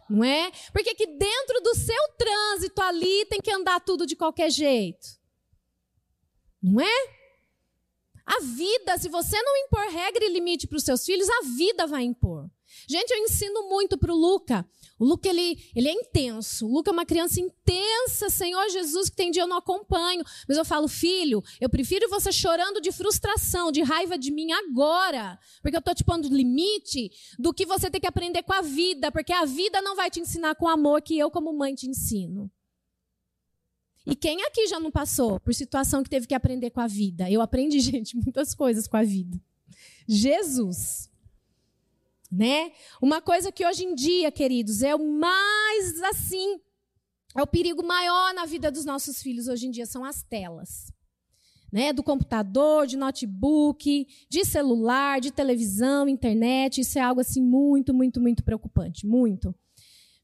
Não 0.09 0.25
é? 0.25 0.51
Por 0.73 0.83
que, 0.83 0.95
que 0.95 1.07
dentro 1.07 1.61
do 1.61 1.75
seu 1.75 2.09
trânsito 2.17 2.81
ali 2.81 3.27
tem 3.27 3.41
que 3.41 3.51
andar 3.51 3.81
tudo 3.81 4.07
de 4.07 4.17
qualquer 4.17 4.51
jeito? 4.51 5.07
Não 6.63 6.81
é? 6.81 7.19
A 8.25 8.41
vida, 8.41 8.97
se 8.99 9.09
você 9.09 9.41
não 9.43 9.57
impor 9.59 9.87
regra 9.91 10.25
e 10.25 10.33
limite 10.33 10.67
para 10.67 10.77
os 10.77 10.85
seus 10.85 11.05
filhos, 11.05 11.29
a 11.29 11.43
vida 11.57 11.87
vai 11.87 12.05
impor. 12.05 12.49
Gente, 12.89 13.11
eu 13.11 13.19
ensino 13.19 13.69
muito 13.69 13.97
para 13.97 14.13
o 14.13 14.17
Luca. 14.17 14.69
O 14.99 15.05
Luca, 15.05 15.29
ele, 15.29 15.59
ele 15.75 15.89
é 15.89 15.93
intenso. 15.93 16.67
O 16.67 16.73
Luca 16.73 16.91
é 16.91 16.93
uma 16.93 17.07
criança 17.07 17.41
intensa, 17.41 18.29
Senhor 18.29 18.69
Jesus, 18.69 19.09
que 19.09 19.17
tem 19.17 19.31
dia 19.31 19.43
eu 19.43 19.47
não 19.47 19.59
acompanho. 19.59 20.25
Mas 20.49 20.57
eu 20.57 20.65
falo, 20.65 20.89
filho, 20.89 21.43
eu 21.61 21.69
prefiro 21.69 22.09
você 22.09 22.33
chorando 22.33 22.81
de 22.81 22.91
frustração, 22.91 23.71
de 23.71 23.83
raiva 23.83 24.19
de 24.19 24.31
mim 24.31 24.53
agora, 24.53 25.39
porque 25.63 25.77
eu 25.77 25.81
estou 25.81 25.95
te 25.95 26.05
pondo 26.05 26.29
limite, 26.29 27.11
do 27.39 27.55
que 27.55 27.65
você 27.65 27.91
ter 27.91 28.01
que 28.01 28.07
aprender 28.07 28.43
com 28.43 28.53
a 28.53 28.61
vida, 28.61 29.13
porque 29.13 29.33
a 29.33 29.45
vida 29.45 29.81
não 29.81 29.95
vai 29.95 30.11
te 30.11 30.21
ensinar 30.21 30.55
com 30.57 30.69
amor 30.69 31.01
que 31.03 31.19
eu, 31.19 31.31
como 31.31 31.53
mãe, 31.53 31.75
te 31.75 31.87
ensino. 31.87 32.51
E 34.07 34.17
quem 34.17 34.43
aqui 34.43 34.67
já 34.67 34.81
não 34.81 34.91
passou 34.91 35.39
por 35.39 35.55
situação 35.55 36.03
que 36.03 36.09
teve 36.09 36.27
que 36.27 36.35
aprender 36.35 36.71
com 36.71 36.81
a 36.81 36.87
vida? 36.87 37.31
Eu 37.31 37.43
aprendi, 37.43 37.79
gente, 37.81 38.17
muitas 38.17 38.55
coisas 38.55 38.89
com 38.89 38.97
a 38.97 39.03
vida. 39.03 39.39
Jesus. 40.09 41.11
Né? 42.31 42.73
Uma 43.01 43.23
coisa 43.23 43.51
que 43.51 43.67
hoje 43.67 43.85
em 43.85 43.95
dia, 43.95 44.31
queridos, 44.31 44.83
é 44.83 44.95
o 44.95 45.13
mais 45.13 46.03
assim, 46.03 46.61
é 47.37 47.43
o 47.43 47.47
perigo 47.47 47.83
maior 47.83 48.35
na 48.35 48.45
vida 48.45 48.71
dos 48.71 48.85
nossos 48.85 49.23
filhos 49.23 49.49
hoje 49.49 49.67
em 49.67 49.71
dia 49.71 49.87
são 49.87 50.05
as 50.05 50.23
telas. 50.23 50.93
Né, 51.71 51.93
do 51.93 52.03
computador, 52.03 52.87
de 52.87 52.97
notebook, 52.97 54.07
de 54.31 54.45
celular, 54.47 55.21
de 55.21 55.31
televisão, 55.31 56.09
internet, 56.09 56.81
isso 56.81 56.99
é 56.99 57.03
algo 57.03 57.21
assim 57.21 57.43
muito, 57.43 57.93
muito, 57.93 58.23
muito 58.23 58.43
preocupante, 58.43 59.07
muito. 59.07 59.55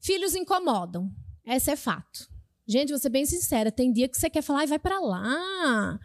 Filhos 0.01 0.33
incomodam, 0.33 1.11
esse 1.45 1.69
é 1.69 1.75
fato. 1.75 2.27
Gente, 2.67 2.89
vou 2.89 2.97
ser 2.97 3.09
bem 3.09 3.27
sincera, 3.27 3.71
tem 3.71 3.93
dia 3.93 4.07
que 4.07 4.17
você 4.17 4.27
quer 4.27 4.41
falar 4.41 4.63
e 4.63 4.67
vai 4.67 4.79
para 4.79 4.99
lá. 4.99 5.99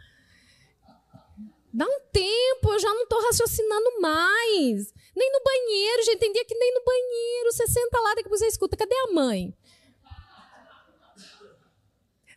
Dá 1.73 1.85
um 1.85 1.99
tempo, 2.11 2.73
eu 2.73 2.79
já 2.79 2.93
não 2.93 3.03
estou 3.03 3.21
raciocinando 3.21 4.01
mais. 4.01 4.93
Nem 5.15 5.31
no 5.31 5.41
banheiro, 5.43 6.03
gente, 6.03 6.19
tem 6.19 6.33
dia 6.33 6.43
que 6.43 6.55
nem 6.55 6.73
no 6.73 6.83
banheiro. 6.83 7.51
Você 7.51 7.67
senta 7.67 7.99
lá, 7.99 8.13
daqui 8.13 8.27
você 8.29 8.47
escuta, 8.47 8.75
cadê 8.75 8.93
a 8.93 9.13
mãe? 9.13 9.55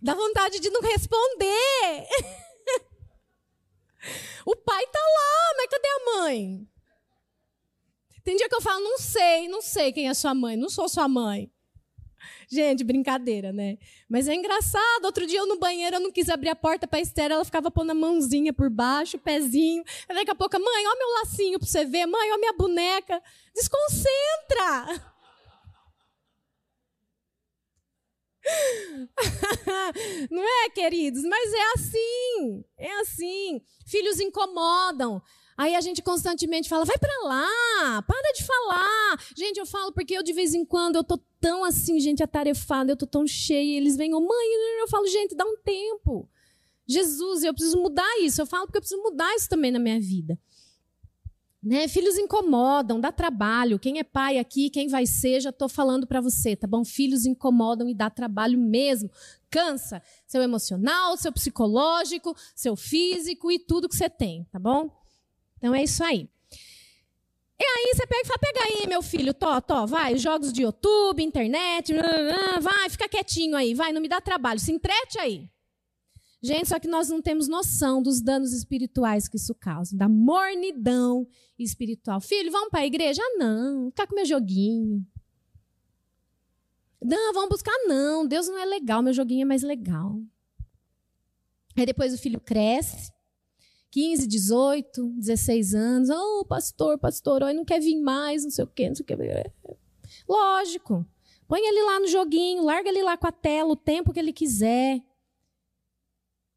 Dá 0.01 0.15
vontade 0.15 0.61
de 0.61 0.71
não 0.71 0.81
responder. 0.83 2.07
o 4.47 4.55
pai 4.55 4.87
tá 4.87 5.01
lá, 5.01 5.55
mas 5.57 5.71
cadê 5.71 5.89
a 5.89 6.05
mãe? 6.19 6.69
Tem 8.23 8.37
dia 8.37 8.49
que 8.49 8.55
eu 8.55 8.63
falo, 8.63 8.85
não 8.85 8.99
sei, 8.99 9.49
não 9.49 9.61
sei 9.61 9.93
quem 9.93 10.09
é 10.09 10.15
sua 10.15 10.35
mãe, 10.35 10.57
não 10.57 10.69
sou 10.69 10.89
sua 10.89 11.09
mãe. 11.09 11.51
Gente, 12.51 12.85
brincadeira, 12.85 13.53
né? 13.53 13.79
Mas 14.09 14.29
é 14.29 14.35
engraçado. 14.35 15.05
Outro 15.05 15.27
dia 15.27 15.39
eu 15.39 15.47
no 15.47 15.59
banheiro, 15.59 15.97
eu 15.97 16.01
não 16.01 16.13
quis 16.13 16.29
abrir 16.29 16.51
a 16.51 16.57
porta 16.57 16.87
para 16.87 16.99
a 16.99 17.03
Esther, 17.03 17.31
ela 17.31 17.45
ficava 17.45 17.71
pondo 17.71 17.91
a 17.91 17.95
mãozinha 17.95 18.53
por 18.53 18.71
baixo, 18.71 19.17
o 19.17 19.21
pezinho. 19.21 19.83
Aí 20.09 20.17
daqui 20.17 20.31
a 20.31 20.35
pouco, 20.35 20.59
mãe, 20.59 20.87
ó 20.87 20.99
meu 20.99 21.09
lacinho 21.21 21.59
para 21.59 21.69
você 21.69 21.85
ver, 21.85 22.07
mãe, 22.07 22.33
ó 22.33 22.39
minha 22.39 22.53
boneca. 22.53 23.23
Desconcentra! 23.55 25.15
não 30.31 30.45
é, 30.65 30.71
queridos? 30.71 31.23
Mas 31.25 31.53
é 31.53 31.73
assim, 31.75 32.65
é 32.79 33.01
assim. 33.01 33.63
Filhos 33.87 34.21
incomodam. 34.21 35.23
Aí 35.57 35.75
a 35.75 35.81
gente 35.81 36.03
constantemente 36.03 36.69
fala: 36.69 36.85
vai 36.85 36.99
para 36.99 37.17
lá, 37.23 38.03
para 38.03 38.33
de 38.33 38.45
falar. 38.45 38.84
Gente, 39.37 39.59
eu 39.59 39.67
falo 39.67 39.93
porque 39.93 40.15
eu 40.15 40.23
de 40.23 40.33
vez 40.33 40.55
em 40.55 40.65
quando 40.65 40.97
eu 40.97 41.05
tô 41.05 41.19
tão 41.41 41.65
assim, 41.65 42.01
gente, 42.01 42.23
atarefada, 42.23 42.93
eu 42.93 42.97
tô 42.97 43.07
tão 43.07 43.27
cheia, 43.27 43.77
eles 43.77 43.97
vêm, 43.97 44.15
oh, 44.15 44.21
mãe, 44.21 44.81
eu 44.81 44.89
falo, 44.89 45.07
gente, 45.07 45.35
dá 45.35 45.45
um 45.45 45.57
tempo. 45.63 46.29
Jesus, 46.87 47.43
eu 47.43 47.55
preciso 47.55 47.79
mudar 47.79 48.19
isso. 48.21 48.41
Eu 48.41 48.47
falo 48.47 48.67
porque 48.67 48.79
eu 48.79 48.83
preciso 48.83 49.03
mudar 49.03 49.35
isso 49.35 49.49
também 49.49 49.71
na 49.71 49.79
minha 49.79 50.01
vida. 50.01 50.39
Né? 51.63 51.89
Filhos 51.89 52.19
incomodam, 52.19 53.01
dá 53.01 53.11
trabalho. 53.11 53.79
Quem 53.79 53.99
é 53.99 54.05
pai 54.05 54.39
aqui, 54.39 54.69
quem 54.69 54.87
vai 54.87 55.07
ser, 55.07 55.41
já 55.41 55.49
estou 55.49 55.67
falando 55.67 56.07
para 56.07 56.21
você, 56.21 56.55
tá 56.55 56.67
bom? 56.67 56.85
Filhos 56.85 57.25
incomodam 57.25 57.89
e 57.89 57.95
dá 57.95 58.11
trabalho 58.11 58.59
mesmo. 58.59 59.11
Cansa 59.49 60.03
seu 60.27 60.43
emocional, 60.43 61.17
seu 61.17 61.33
psicológico, 61.33 62.37
seu 62.55 62.77
físico 62.77 63.51
e 63.51 63.59
tudo 63.59 63.89
que 63.89 63.97
você 63.97 64.11
tem, 64.11 64.45
tá 64.53 64.59
bom? 64.59 64.91
Então 65.57 65.75
é 65.75 65.83
isso 65.83 66.05
aí. 66.05 66.29
E 67.59 67.65
aí 67.65 67.95
você 67.95 68.07
pega 68.07 68.23
e 68.23 68.27
fala, 68.27 68.39
pega 68.39 68.61
aí, 68.65 68.87
meu 68.89 69.01
filho, 69.01 69.33
tó, 69.33 69.61
tó, 69.61 69.87
vai, 69.87 70.19
jogos 70.19 70.53
de 70.53 70.63
YouTube, 70.63 71.23
internet, 71.23 71.93
vai, 72.61 72.91
fica 72.91 73.09
quietinho 73.09 73.57
aí, 73.57 73.75
vai, 73.75 73.93
não 73.93 74.01
me 74.01 74.09
dá 74.09 74.21
trabalho, 74.21 74.59
se 74.59 74.73
entrete 74.73 75.19
aí. 75.19 75.49
Gente, 76.43 76.69
só 76.69 76.79
que 76.79 76.87
nós 76.87 77.09
não 77.09 77.23
temos 77.23 77.49
noção 77.49 78.03
dos 78.03 78.21
danos 78.21 78.53
espirituais 78.53 79.27
que 79.27 79.39
isso 79.39 79.55
causa, 79.55 79.97
da 79.97 80.09
mornidão 80.09 81.27
espiritual. 81.59 82.21
Filho, 82.21 82.53
vamos 82.53 82.69
para 82.69 82.81
a 82.81 82.87
igreja? 82.87 83.23
Não, 83.37 83.89
ficar 83.91 84.07
com 84.07 84.15
meu 84.15 84.27
joguinho. 84.27 85.07
Não, 87.03 87.33
vamos 87.33 87.49
buscar, 87.49 87.75
não. 87.87 88.27
Deus 88.27 88.47
não 88.47 88.59
é 88.59 88.65
legal, 88.67 89.03
meu 89.03 89.15
joguinho 89.15 89.43
é 89.43 89.47
mais 89.47 89.63
legal. 89.63 90.21
Aí 91.77 91.87
depois 91.87 92.13
o 92.13 92.19
filho 92.19 92.39
cresce, 92.39 93.11
15, 93.95 94.27
18, 94.27 95.09
16 95.21 95.73
anos. 95.73 96.11
Oh, 96.11 96.45
pastor, 96.45 96.99
pastor, 96.99 97.45
oh, 97.45 97.53
não 97.53 97.65
quer 97.65 97.79
vir 97.79 97.95
mais, 97.95 98.43
não 98.43 98.51
sei 98.51 98.65
o 98.65 98.67
quê, 98.67 98.89
não 98.89 98.97
sei 98.97 99.05
o 99.05 99.07
quê. 99.07 99.17
Lógico. 100.29 101.07
Põe 101.47 101.61
ele 101.61 101.81
lá 101.81 102.01
no 102.01 102.09
joguinho, 102.09 102.65
larga 102.65 102.89
ele 102.89 103.05
lá 103.05 103.17
com 103.17 103.29
a 103.29 103.33
tela 103.33 103.71
o 103.71 103.77
tempo 103.77 104.13
que 104.13 104.19
ele 104.19 104.33
quiser. 104.33 105.01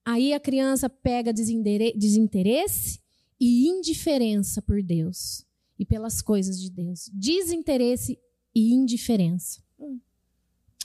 Aí 0.03 0.33
a 0.33 0.39
criança 0.39 0.89
pega 0.89 1.31
desinteresse 1.31 2.99
e 3.39 3.67
indiferença 3.67 4.59
por 4.59 4.81
Deus 4.81 5.45
e 5.77 5.85
pelas 5.85 6.23
coisas 6.23 6.59
de 6.59 6.71
Deus. 6.71 7.07
Desinteresse 7.13 8.19
e 8.55 8.73
indiferença. 8.73 9.61
Hum. 9.77 9.99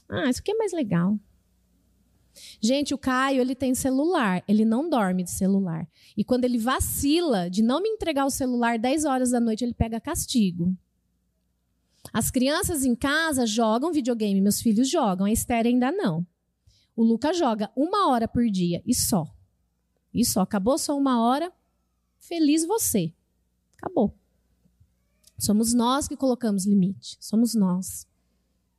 Ah, 0.06 0.28
isso 0.28 0.40
aqui 0.40 0.52
é 0.52 0.56
mais 0.56 0.74
legal. 0.74 1.18
Gente, 2.60 2.94
o 2.94 2.98
Caio, 2.98 3.40
ele 3.40 3.54
tem 3.54 3.74
celular, 3.74 4.42
ele 4.48 4.64
não 4.64 4.88
dorme 4.88 5.22
de 5.22 5.30
celular. 5.30 5.86
E 6.16 6.24
quando 6.24 6.44
ele 6.44 6.58
vacila 6.58 7.50
de 7.50 7.62
não 7.62 7.82
me 7.82 7.88
entregar 7.88 8.24
o 8.24 8.30
celular 8.30 8.78
10 8.78 9.04
horas 9.04 9.30
da 9.30 9.40
noite, 9.40 9.64
ele 9.64 9.74
pega 9.74 10.00
castigo. 10.00 10.76
As 12.12 12.30
crianças 12.30 12.84
em 12.84 12.94
casa 12.94 13.46
jogam 13.46 13.92
videogame, 13.92 14.40
meus 14.40 14.60
filhos 14.60 14.88
jogam, 14.88 15.26
a 15.26 15.32
Esther 15.32 15.66
ainda 15.66 15.92
não. 15.92 16.26
O 16.96 17.02
Lucas 17.02 17.38
joga 17.38 17.70
uma 17.76 18.08
hora 18.08 18.26
por 18.26 18.44
dia 18.50 18.82
e 18.86 18.94
só. 18.94 19.26
E 20.12 20.24
só. 20.24 20.40
Acabou 20.40 20.76
só 20.78 20.96
uma 20.96 21.22
hora, 21.22 21.52
feliz 22.18 22.64
você. 22.66 23.12
Acabou. 23.78 24.14
Somos 25.38 25.72
nós 25.72 26.06
que 26.06 26.16
colocamos 26.16 26.66
limite. 26.66 27.16
Somos 27.18 27.54
nós. 27.54 28.06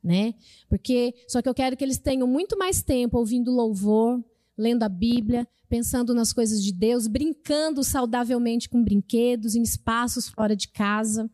Né? 0.04 0.34
Porque 0.68 1.14
só 1.26 1.40
que 1.40 1.48
eu 1.48 1.54
quero 1.54 1.76
que 1.76 1.82
eles 1.82 1.96
tenham 1.96 2.26
muito 2.26 2.58
mais 2.58 2.82
tempo 2.82 3.16
ouvindo 3.16 3.50
louvor, 3.50 4.22
lendo 4.56 4.82
a 4.82 4.88
Bíblia, 4.88 5.48
pensando 5.66 6.12
nas 6.12 6.30
coisas 6.30 6.62
de 6.62 6.74
Deus, 6.74 7.06
brincando 7.06 7.82
saudavelmente 7.82 8.68
com 8.68 8.84
brinquedos 8.84 9.54
em 9.54 9.62
espaços 9.62 10.28
fora 10.28 10.54
de 10.54 10.68
casa. 10.68 11.30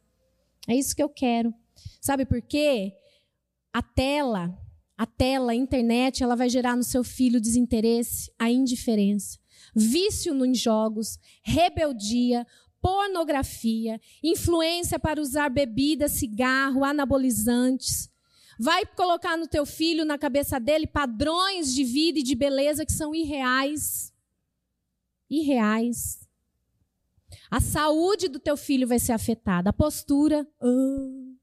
É 0.68 0.74
isso 0.76 0.94
que 0.94 1.02
eu 1.02 1.08
quero. 1.08 1.52
Sabe 2.00 2.24
por 2.24 2.40
quê? 2.40 2.92
A 3.72 3.82
tela 3.82 4.56
a 5.00 5.06
tela, 5.06 5.52
a 5.52 5.54
internet, 5.54 6.22
ela 6.22 6.36
vai 6.36 6.50
gerar 6.50 6.76
no 6.76 6.84
seu 6.84 7.02
filho 7.02 7.40
desinteresse, 7.40 8.30
a 8.38 8.50
indiferença, 8.50 9.38
vício 9.74 10.34
nos 10.34 10.58
jogos, 10.58 11.18
rebeldia, 11.42 12.46
pornografia, 12.82 13.98
influência 14.22 14.98
para 14.98 15.18
usar 15.18 15.48
bebida, 15.48 16.06
cigarro, 16.06 16.84
anabolizantes. 16.84 18.09
Vai 18.62 18.84
colocar 18.84 19.38
no 19.38 19.46
teu 19.46 19.64
filho, 19.64 20.04
na 20.04 20.18
cabeça 20.18 20.60
dele, 20.60 20.86
padrões 20.86 21.72
de 21.72 21.82
vida 21.82 22.18
e 22.18 22.22
de 22.22 22.34
beleza 22.34 22.84
que 22.84 22.92
são 22.92 23.14
irreais. 23.14 24.12
Irreais. 25.30 26.28
A 27.50 27.58
saúde 27.58 28.28
do 28.28 28.38
teu 28.38 28.58
filho 28.58 28.86
vai 28.86 28.98
ser 28.98 29.12
afetada, 29.12 29.70
a 29.70 29.72
postura. 29.72 30.46
Uh, 30.60 31.38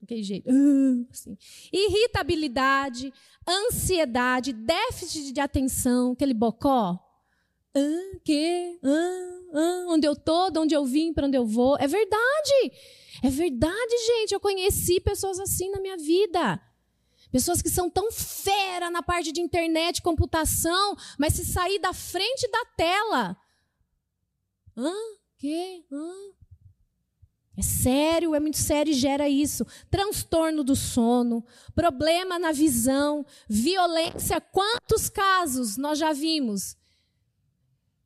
daquele 0.00 0.22
jeito. 0.22 0.48
Uh, 0.48 1.04
assim. 1.10 1.36
Irritabilidade, 1.72 3.12
ansiedade, 3.44 4.52
déficit 4.52 5.32
de 5.32 5.40
atenção, 5.40 6.12
aquele 6.12 6.34
bocó. 6.34 7.00
Ah, 7.74 8.18
que? 8.24 8.78
Ah, 8.84 9.40
ah, 9.54 9.86
onde 9.88 10.06
eu 10.06 10.14
tô, 10.14 10.50
de 10.50 10.58
onde 10.60 10.72
eu 10.72 10.84
vim, 10.84 11.12
para 11.12 11.26
onde 11.26 11.36
eu 11.36 11.44
vou. 11.44 11.76
É 11.80 11.88
verdade. 11.88 12.72
É 13.22 13.30
verdade, 13.30 13.96
gente. 14.06 14.32
Eu 14.32 14.40
conheci 14.40 15.00
pessoas 15.00 15.38
assim 15.38 15.70
na 15.70 15.80
minha 15.80 15.96
vida. 15.96 16.60
Pessoas 17.30 17.62
que 17.62 17.70
são 17.70 17.88
tão 17.88 18.10
fera 18.12 18.90
na 18.90 19.02
parte 19.02 19.32
de 19.32 19.40
internet, 19.40 20.02
computação, 20.02 20.96
mas 21.18 21.34
se 21.34 21.46
sair 21.46 21.78
da 21.78 21.92
frente 21.92 22.50
da 22.50 22.64
tela. 22.76 23.36
Hã? 24.76 24.92
Que? 25.38 25.84
Hã? 25.90 26.12
É 27.56 27.62
sério, 27.62 28.34
é 28.34 28.40
muito 28.40 28.56
sério 28.56 28.90
e 28.90 28.94
gera 28.94 29.28
isso. 29.28 29.64
Transtorno 29.90 30.64
do 30.64 30.74
sono, 30.74 31.44
problema 31.74 32.38
na 32.38 32.50
visão, 32.50 33.24
violência. 33.48 34.40
Quantos 34.40 35.08
casos 35.08 35.76
nós 35.76 35.98
já 35.98 36.12
vimos 36.12 36.76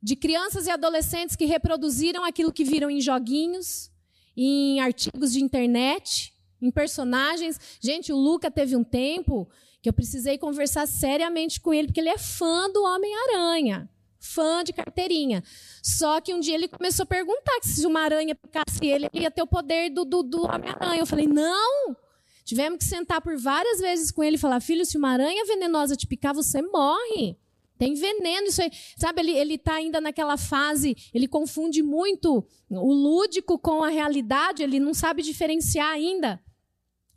de 0.03 0.15
crianças 0.15 0.67
e 0.67 0.71
adolescentes 0.71 1.35
que 1.35 1.47
reproduziram 1.47 2.25
aquilo 2.25 2.53
que 2.53 2.65
viram 2.65 2.91
em 2.91 3.01
joguinhos, 3.01 3.91
em 4.37 4.81
artigos 4.81 5.33
de 5.33 5.43
internet, 5.43 6.33
em 6.61 6.71
personagens? 6.71 7.59
Gente, 7.81 8.13
o 8.13 8.17
Luca 8.17 8.51
teve 8.51 8.77
um 8.77 8.85
tempo 8.85 9.49
que 9.81 9.89
eu 9.89 9.93
precisei 9.93 10.37
conversar 10.39 10.87
seriamente 10.87 11.61
com 11.61 11.73
ele, 11.73 11.89
porque 11.89 12.01
ele 12.01 12.09
é 12.09 12.19
fã 12.19 12.71
do 12.71 12.83
Homem-Aranha 12.83 13.89
fã 14.27 14.65
de 14.65 14.73
carteirinha. 14.73 15.43
Só 15.83 16.21
que 16.21 16.35
um 16.35 16.41
dia 16.41 16.55
ele 16.55 16.69
começou 16.69 17.05
a 17.05 17.07
perguntar 17.07 17.61
que 17.61 17.69
se 17.69 17.87
uma 17.87 18.01
aranha 18.01 18.35
picasse 18.35 18.85
ele, 18.85 19.09
ele 19.13 19.23
ia 19.23 19.31
ter 19.31 19.43
o 19.43 19.47
poder 19.47 19.91
do, 19.91 20.05
do, 20.05 20.23
do 20.23 20.43
Homem-Aranha. 20.45 21.01
Eu 21.01 21.07
falei, 21.07 21.27
não! 21.27 21.97
Tivemos 22.45 22.79
que 22.79 22.85
sentar 22.85 23.21
por 23.21 23.37
várias 23.37 23.81
vezes 23.81 24.11
com 24.11 24.23
ele 24.23 24.37
e 24.37 24.39
falar, 24.39 24.61
filho, 24.61 24.85
se 24.85 24.97
uma 24.97 25.11
aranha 25.11 25.45
venenosa 25.47 25.97
te 25.97 26.07
picar, 26.07 26.35
você 26.35 26.63
morre. 26.63 27.37
Tem 27.79 27.95
veneno, 27.95 28.47
isso 28.47 28.63
aí. 28.63 28.71
Sabe, 28.97 29.21
ele, 29.21 29.33
ele 29.33 29.59
tá 29.59 29.75
ainda 29.75 30.01
naquela 30.01 30.37
fase, 30.37 30.97
ele 31.13 31.29
confunde 31.29 31.83
muito 31.83 32.47
o 32.71 32.93
lúdico 32.93 33.59
com 33.59 33.83
a 33.83 33.89
realidade, 33.89 34.63
ele 34.63 34.81
não 34.81 34.95
sabe 34.95 35.23
diferenciar 35.23 35.91
ainda. 35.91 36.41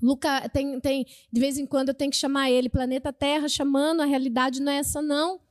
Luca, 0.02 0.48
tem, 0.50 0.80
tem, 0.80 1.06
de 1.32 1.40
vez 1.40 1.58
em 1.58 1.66
quando 1.66 1.90
eu 1.90 1.94
tenho 1.94 2.12
que 2.12 2.18
chamar 2.18 2.50
ele, 2.50 2.70
planeta 2.70 3.12
Terra, 3.12 3.48
chamando, 3.48 4.02
a 4.02 4.06
realidade 4.06 4.62
não 4.62 4.72
é 4.72 4.78
essa, 4.78 5.02
não. 5.02 5.42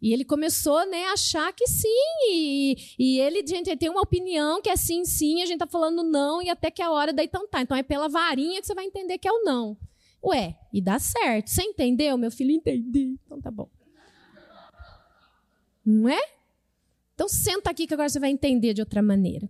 E 0.00 0.14
ele 0.14 0.24
começou 0.24 0.86
né, 0.86 1.04
a 1.04 1.12
achar 1.12 1.52
que 1.52 1.66
sim. 1.66 1.88
E, 2.30 2.76
e 2.98 3.20
ele, 3.20 3.46
gente, 3.46 3.68
ele 3.68 3.76
tem 3.76 3.90
uma 3.90 4.00
opinião 4.00 4.62
que 4.62 4.70
é 4.70 4.76
sim, 4.76 5.04
sim, 5.04 5.42
a 5.42 5.46
gente 5.46 5.62
está 5.62 5.66
falando 5.66 6.02
não, 6.02 6.42
e 6.42 6.48
até 6.48 6.70
que 6.70 6.80
é 6.80 6.86
a 6.86 6.90
hora 6.90 7.12
daí 7.12 7.26
então 7.26 7.46
tá. 7.46 7.60
Então 7.60 7.76
é 7.76 7.82
pela 7.82 8.08
varinha 8.08 8.60
que 8.60 8.66
você 8.66 8.74
vai 8.74 8.86
entender 8.86 9.18
que 9.18 9.28
é 9.28 9.32
o 9.32 9.44
não. 9.44 9.76
Ué, 10.24 10.56
e 10.72 10.80
dá 10.80 10.98
certo. 10.98 11.48
Você 11.48 11.62
entendeu? 11.62 12.16
Meu 12.16 12.30
filho 12.30 12.50
entendi. 12.50 13.18
Então 13.24 13.40
tá 13.40 13.50
bom. 13.50 13.68
Não 15.84 16.08
é? 16.08 16.20
Então 17.14 17.28
senta 17.28 17.70
aqui 17.70 17.86
que 17.86 17.94
agora 17.94 18.08
você 18.08 18.18
vai 18.18 18.30
entender 18.30 18.74
de 18.74 18.80
outra 18.80 19.02
maneira. 19.02 19.48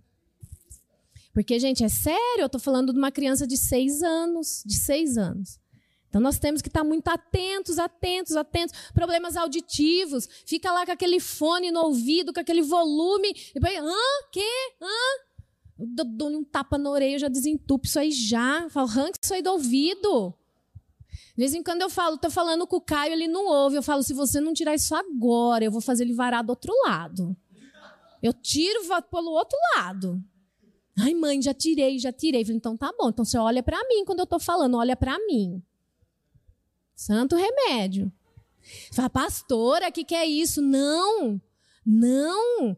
Porque, 1.33 1.59
gente, 1.59 1.85
é 1.85 1.89
sério, 1.89 2.41
eu 2.41 2.47
estou 2.47 2.61
falando 2.61 2.93
de 2.93 2.99
uma 2.99 3.13
criança 3.13 3.47
de 3.47 3.57
seis 3.57 4.03
anos. 4.03 4.63
De 4.67 4.75
seis 4.75 5.17
anos. 5.17 5.59
Então 6.09 6.21
nós 6.21 6.41
temos 6.41 6.61
que 6.61 6.69
estar 6.69 6.83
muito 6.83 7.07
atentos, 7.07 7.79
atentos, 7.79 8.35
atentos. 8.35 8.75
Problemas 8.93 9.37
auditivos, 9.37 10.29
fica 10.45 10.73
lá 10.73 10.85
com 10.85 10.91
aquele 10.91 11.21
fone 11.21 11.71
no 11.71 11.83
ouvido, 11.83 12.33
com 12.33 12.41
aquele 12.41 12.63
volume, 12.63 13.31
e 13.31 13.55
depois, 13.55 13.79
hã? 13.79 13.95
Que? 14.33 14.73
Hã? 14.83 15.31
Dou-lhe 15.79 16.37
um 16.37 16.45
tapa 16.45 16.77
na 16.77 16.91
orelha, 16.91 17.21
já 17.21 17.29
desentupo 17.29 17.87
isso 17.87 17.99
aí 17.99 18.11
já. 18.11 18.69
Falo, 18.71 18.89
arranca 18.89 19.19
isso 19.23 19.33
aí 19.33 19.41
do 19.41 19.53
ouvido. 19.53 20.35
De 21.41 21.45
vez 21.47 21.55
em 21.55 21.63
quando 21.63 21.81
eu 21.81 21.89
falo, 21.89 22.19
tô 22.19 22.29
falando 22.29 22.67
com 22.67 22.77
o 22.77 22.81
Caio, 22.83 23.15
ele 23.15 23.27
não 23.27 23.47
ouve. 23.47 23.75
Eu 23.75 23.83
falo, 23.83 24.03
se 24.03 24.13
você 24.13 24.43
não 24.43 24.53
tirar 24.53 24.75
isso 24.75 24.95
agora, 24.95 25.65
eu 25.65 25.71
vou 25.71 25.81
fazer 25.81 26.05
ele 26.05 26.13
varar 26.13 26.45
do 26.45 26.51
outro 26.51 26.71
lado. 26.85 27.35
Eu 28.23 28.35
tiro 28.35 28.83
pelo 29.11 29.31
outro 29.31 29.59
lado. 29.75 30.23
Ai, 30.99 31.15
mãe, 31.15 31.41
já 31.41 31.55
tirei, 31.55 31.99
já 31.99 32.13
tirei. 32.13 32.45
falei, 32.45 32.59
então 32.59 32.77
tá 32.77 32.93
bom. 32.93 33.09
Então 33.09 33.25
você 33.25 33.39
olha 33.39 33.63
para 33.63 33.79
mim 33.89 34.05
quando 34.05 34.19
eu 34.19 34.27
tô 34.27 34.39
falando, 34.39 34.77
olha 34.77 34.95
para 34.95 35.19
mim. 35.29 35.63
Santo 36.95 37.37
remédio. 37.37 38.13
Fala, 38.93 39.09
pastora, 39.09 39.89
o 39.89 39.93
que, 39.93 40.05
que 40.05 40.15
é 40.15 40.27
isso? 40.27 40.61
Não, 40.61 41.41
não. 41.87 42.77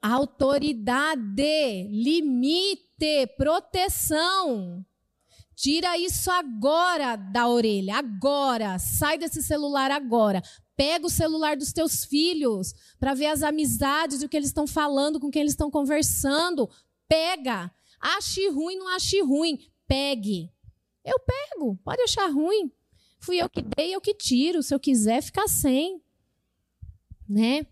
Autoridade, 0.00 1.88
limite, 1.90 3.26
proteção. 3.36 4.86
Tira 5.56 5.96
isso 5.96 6.30
agora 6.30 7.16
da 7.16 7.48
orelha, 7.48 7.96
agora. 7.96 8.78
Sai 8.78 9.16
desse 9.16 9.42
celular 9.42 9.90
agora. 9.90 10.42
Pega 10.76 11.06
o 11.06 11.10
celular 11.10 11.56
dos 11.56 11.72
teus 11.72 12.04
filhos 12.04 12.74
para 13.00 13.14
ver 13.14 13.26
as 13.26 13.42
amizades, 13.42 14.22
o 14.22 14.28
que 14.28 14.36
eles 14.36 14.50
estão 14.50 14.66
falando, 14.66 15.18
com 15.18 15.30
quem 15.30 15.40
eles 15.40 15.54
estão 15.54 15.70
conversando. 15.70 16.68
Pega. 17.08 17.72
Ache 17.98 18.46
ruim, 18.50 18.76
não 18.76 18.88
ache 18.88 19.22
ruim. 19.22 19.58
Pegue. 19.88 20.52
Eu 21.02 21.18
pego. 21.20 21.78
Pode 21.82 22.02
achar 22.02 22.30
ruim. 22.30 22.70
Fui 23.18 23.40
eu 23.40 23.48
que 23.48 23.62
dei, 23.62 23.94
eu 23.94 24.00
que 24.00 24.12
tiro. 24.12 24.62
Se 24.62 24.74
eu 24.74 24.78
quiser, 24.78 25.22
ficar 25.22 25.48
sem. 25.48 26.02
Né? 27.26 27.66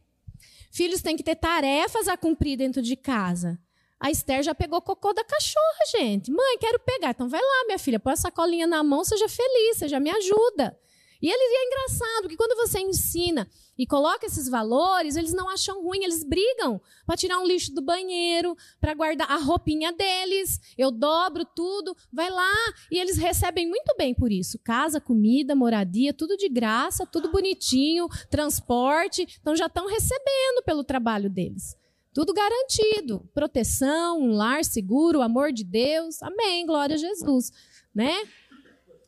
Filhos 0.71 1.03
têm 1.03 1.17
que 1.17 1.23
ter 1.23 1.37
tarefas 1.37 2.09
a 2.09 2.17
cumprir 2.17 2.57
dentro 2.57 2.81
de 2.81 2.97
casa. 2.97 3.61
A 4.05 4.11
Esther 4.11 4.43
já 4.43 4.55
pegou 4.55 4.83
cocô 4.83 5.15
da 5.15 5.25
cachorra, 5.25 5.99
gente. 5.99 6.31
Mãe, 6.31 6.59
quero 6.59 6.79
pegar. 6.79 7.13
Então 7.13 7.27
vai 7.27 7.41
lá, 7.41 7.65
minha 7.65 7.79
filha, 7.79 7.99
põe 7.99 8.13
a 8.13 8.17
sacolinha 8.17 8.67
na 8.67 8.85
mão, 8.85 9.03
seja 9.03 9.27
feliz, 9.31 9.79
seja 9.79 9.99
me 9.99 10.11
ajuda. 10.11 10.79
E 11.23 11.27
ele 11.27 11.43
é 11.43 11.67
engraçado 11.67 12.29
que 12.29 12.37
quando 12.37 12.55
você 12.55 12.81
ensina 12.81 13.49
e 13.79 13.87
coloca 13.87 14.27
esses 14.27 14.47
valores, 14.47 15.17
eles 15.17 15.33
não 15.33 15.49
acham 15.49 15.83
ruim, 15.83 16.05
eles 16.05 16.23
brigam 16.23 16.79
para 17.07 17.17
tirar 17.17 17.39
um 17.39 17.47
lixo 17.47 17.73
do 17.73 17.81
banheiro, 17.81 18.55
para 18.79 18.93
guardar 18.93 19.33
a 19.33 19.39
roupinha 19.39 19.91
deles. 19.91 20.61
Eu 20.77 20.91
dobro 20.91 21.47
tudo, 21.57 21.97
vai 22.13 22.29
lá 22.29 22.55
e 22.91 22.99
eles 22.99 23.17
recebem 23.17 23.67
muito 23.67 23.97
bem 23.97 24.15
por 24.15 24.31
isso. 24.31 24.59
Casa, 24.59 25.01
comida, 25.01 25.55
moradia, 25.55 26.13
tudo 26.13 26.37
de 26.37 26.51
graça, 26.51 27.07
tudo 27.07 27.33
bonitinho, 27.33 28.07
transporte, 28.29 29.27
então 29.41 29.57
já 29.57 29.65
estão 29.65 29.87
recebendo 29.87 30.63
pelo 30.63 30.85
trabalho 30.85 31.31
deles. 31.31 31.75
Tudo 32.15 32.33
garantido, 32.33 33.29
proteção, 33.35 34.21
um 34.21 34.37
lar 34.37 34.65
seguro, 34.65 35.21
amor 35.21 35.53
de 35.53 35.65
Deus. 35.65 36.23
Amém, 36.23 36.65
glória 36.65 36.95
a 36.95 36.99
Jesus, 36.99 37.51
né? 37.93 38.15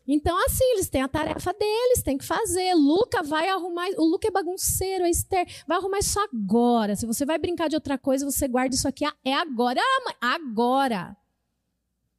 Então, 0.09 0.37
assim, 0.45 0.65
eles 0.73 0.89
têm 0.89 1.03
a 1.03 1.09
tarefa 1.09 1.53
deles, 1.53 2.03
tem 2.03 2.19
que 2.19 2.25
fazer. 2.25 2.75
Luca 2.75 3.23
vai 3.23 3.49
arrumar. 3.49 3.87
O 3.97 4.05
Luca 4.05 4.27
é 4.27 4.31
bagunceiro, 4.31 5.05
a 5.05 5.09
Esther 5.09 5.47
vai 5.69 5.79
arrumar 5.79 6.01
isso 6.01 6.19
agora. 6.19 6.97
Se 6.97 7.07
você 7.07 7.25
vai 7.25 7.39
brincar 7.39 7.69
de 7.69 7.77
outra 7.77 7.97
coisa, 7.97 8.29
você 8.29 8.49
guarda 8.49 8.75
isso 8.75 8.89
aqui. 8.89 9.05
É 9.25 9.35
agora. 9.35 9.81
Ah, 10.21 10.35
agora. 10.35 11.17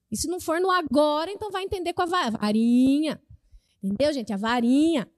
E 0.10 0.16
se 0.16 0.30
não 0.30 0.40
for 0.40 0.62
no 0.62 0.72
agora, 0.72 1.30
então 1.30 1.52
vai 1.52 1.64
entender 1.64 1.92
com 1.92 2.02
a 2.02 2.06
varinha. 2.06 3.22
Entendeu, 3.84 4.14
gente? 4.14 4.32
A 4.32 4.38
varinha. 4.38 5.10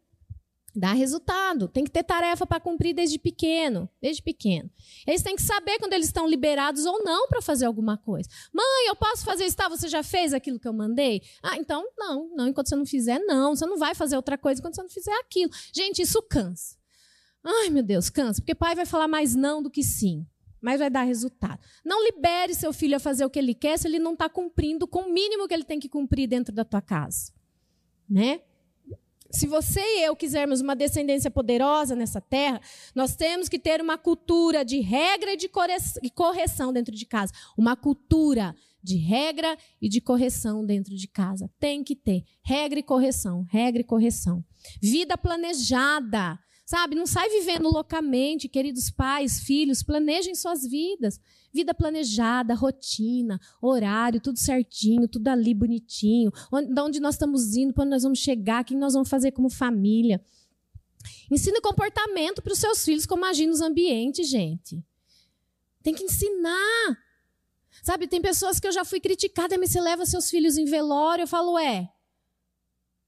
Dá 0.75 0.93
resultado. 0.93 1.67
Tem 1.67 1.83
que 1.83 1.89
ter 1.89 2.03
tarefa 2.03 2.45
para 2.45 2.59
cumprir 2.59 2.93
desde 2.93 3.17
pequeno. 3.17 3.89
Desde 4.01 4.21
pequeno. 4.21 4.69
Eles 5.05 5.21
têm 5.21 5.35
que 5.35 5.41
saber 5.41 5.79
quando 5.79 5.93
eles 5.93 6.07
estão 6.07 6.27
liberados 6.27 6.85
ou 6.85 7.03
não 7.03 7.27
para 7.27 7.41
fazer 7.41 7.65
alguma 7.65 7.97
coisa. 7.97 8.29
Mãe, 8.53 8.87
eu 8.87 8.95
posso 8.95 9.25
fazer 9.25 9.45
isso? 9.45 9.57
Tá, 9.57 9.67
você 9.67 9.87
já 9.87 10.03
fez 10.03 10.33
aquilo 10.33 10.59
que 10.59 10.67
eu 10.67 10.73
mandei? 10.73 11.21
Ah, 11.41 11.57
então 11.57 11.85
não. 11.97 12.29
Não, 12.35 12.47
enquanto 12.47 12.69
você 12.69 12.75
não 12.75 12.85
fizer, 12.85 13.19
não. 13.19 13.55
Você 13.55 13.65
não 13.65 13.77
vai 13.77 13.95
fazer 13.95 14.15
outra 14.15 14.37
coisa 14.37 14.59
enquanto 14.59 14.75
você 14.75 14.83
não 14.83 14.89
fizer 14.89 15.13
aquilo. 15.19 15.51
Gente, 15.73 16.01
isso 16.01 16.21
cansa. 16.21 16.77
Ai, 17.43 17.69
meu 17.69 17.83
Deus, 17.83 18.09
cansa. 18.09 18.41
Porque 18.41 18.53
pai 18.53 18.75
vai 18.75 18.85
falar 18.85 19.07
mais 19.07 19.35
não 19.35 19.63
do 19.63 19.69
que 19.69 19.83
sim. 19.83 20.25
Mas 20.61 20.79
vai 20.79 20.89
dar 20.89 21.03
resultado. 21.03 21.59
Não 21.85 22.03
libere 22.03 22.53
seu 22.53 22.73
filho 22.73 22.97
a 22.97 22.99
fazer 22.99 23.25
o 23.25 23.29
que 23.29 23.39
ele 23.39 23.55
quer 23.55 23.77
se 23.77 23.87
ele 23.87 23.97
não 23.97 24.13
está 24.13 24.27
cumprindo 24.27 24.85
com 24.85 25.03
o 25.03 25.13
mínimo 25.13 25.47
que 25.47 25.53
ele 25.53 25.63
tem 25.63 25.79
que 25.79 25.87
cumprir 25.87 26.27
dentro 26.27 26.53
da 26.53 26.65
tua 26.65 26.81
casa. 26.81 27.31
Né? 28.09 28.41
Se 29.31 29.45
você 29.45 29.79
e 29.79 30.03
eu 30.03 30.15
quisermos 30.15 30.59
uma 30.59 30.75
descendência 30.75 31.29
poderosa 31.29 31.95
nessa 31.95 32.19
terra, 32.19 32.59
nós 32.95 33.15
temos 33.15 33.47
que 33.47 33.59
ter 33.59 33.79
uma 33.81 33.97
cultura 33.97 34.65
de 34.65 34.79
regra 34.79 35.33
e 35.33 35.37
de 35.37 35.47
correção 35.47 36.73
dentro 36.73 36.95
de 36.95 37.05
casa. 37.05 37.31
Uma 37.57 37.75
cultura 37.75 38.55
de 38.81 38.97
regra 38.97 39.57
e 39.81 39.87
de 39.87 40.01
correção 40.01 40.65
dentro 40.65 40.95
de 40.95 41.07
casa. 41.07 41.49
Tem 41.59 41.83
que 41.83 41.95
ter 41.95 42.23
regra 42.41 42.79
e 42.79 42.83
correção, 42.83 43.45
regra 43.49 43.81
e 43.81 43.85
correção. 43.85 44.43
Vida 44.81 45.17
planejada. 45.17 46.39
Sabe, 46.69 46.93
não 46.93 47.07
sai 47.07 47.27
vivendo 47.29 47.67
loucamente, 47.67 48.47
queridos 48.47 48.91
pais, 48.91 49.39
filhos, 49.39 49.81
planejem 49.81 50.35
suas 50.35 50.61
vidas. 50.61 51.19
Vida 51.51 51.73
planejada, 51.73 52.53
rotina, 52.53 53.41
horário, 53.59 54.21
tudo 54.21 54.37
certinho, 54.37 55.07
tudo 55.07 55.29
ali 55.29 55.55
bonitinho. 55.55 56.31
Onde, 56.51 56.71
de 56.71 56.79
onde 56.79 56.99
nós 56.99 57.15
estamos 57.15 57.55
indo, 57.55 57.73
onde 57.75 57.89
nós 57.89 58.03
vamos 58.03 58.19
chegar, 58.19 58.61
o 58.61 58.65
que 58.65 58.75
nós 58.75 58.93
vamos 58.93 59.09
fazer 59.09 59.31
como 59.31 59.49
família. 59.49 60.23
Ensine 61.31 61.59
comportamento 61.59 62.39
para 62.39 62.53
os 62.53 62.59
seus 62.59 62.85
filhos, 62.85 63.07
como 63.07 63.25
agir 63.25 63.47
nos 63.47 63.61
ambientes, 63.61 64.29
gente. 64.29 64.85
Tem 65.81 65.95
que 65.95 66.03
ensinar. 66.03 66.99
Sabe, 67.81 68.07
tem 68.07 68.21
pessoas 68.21 68.59
que 68.59 68.67
eu 68.67 68.71
já 68.71 68.85
fui 68.85 68.99
criticada, 68.99 69.57
mas 69.57 69.71
você 69.71 69.81
leva 69.81 70.05
seus 70.05 70.29
filhos 70.29 70.55
em 70.55 70.65
velório, 70.65 71.23
eu 71.23 71.27
falo, 71.27 71.57
é. 71.57 71.91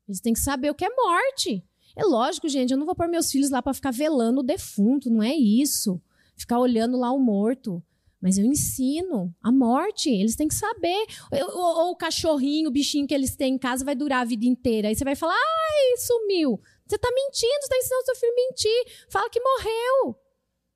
Eles 0.08 0.20
têm 0.20 0.34
que 0.34 0.40
saber 0.40 0.72
o 0.72 0.74
que 0.76 0.84
é 0.84 0.90
morte. 0.90 1.64
É 1.96 2.04
lógico, 2.04 2.48
gente, 2.48 2.72
eu 2.72 2.78
não 2.78 2.86
vou 2.86 2.96
pôr 2.96 3.08
meus 3.08 3.32
filhos 3.32 3.50
lá 3.50 3.62
para 3.62 3.74
ficar 3.74 3.92
velando 3.92 4.40
o 4.40 4.44
defunto, 4.44 5.10
não 5.10 5.22
é 5.22 5.36
isso. 5.36 6.02
Ficar 6.36 6.60
olhando 6.60 6.98
lá 6.98 7.12
o 7.12 7.20
morto. 7.20 7.84
Mas 8.22 8.38
eu 8.38 8.46
ensino 8.46 9.36
a 9.42 9.52
morte, 9.52 10.10
eles 10.10 10.36
têm 10.36 10.48
que 10.48 10.54
saber. 10.54 11.06
Ou, 11.32 11.92
o 11.92 11.96
cachorrinho, 11.96 12.70
o 12.70 12.72
bichinho 12.72 13.08
que 13.08 13.14
eles 13.16 13.36
têm 13.36 13.56
em 13.56 13.58
casa 13.58 13.84
vai 13.84 13.96
durar 13.96 14.22
a 14.22 14.26
vida 14.26 14.46
inteira. 14.46 14.88
Aí 14.88 14.96
você 14.96 15.04
vai 15.04 15.16
falar, 15.16 15.34
ai, 15.34 15.98
sumiu. 15.98 16.62
Você 16.86 16.98
está 16.98 17.10
mentindo, 17.10 17.52
você 17.62 17.74
está 17.74 17.78
ensinando 17.78 18.06
seu 18.06 18.16
filho 18.16 18.32
a 18.32 18.36
mentir. 18.36 19.08
Fala 19.10 19.30
que 19.30 19.40
morreu. 19.40 20.16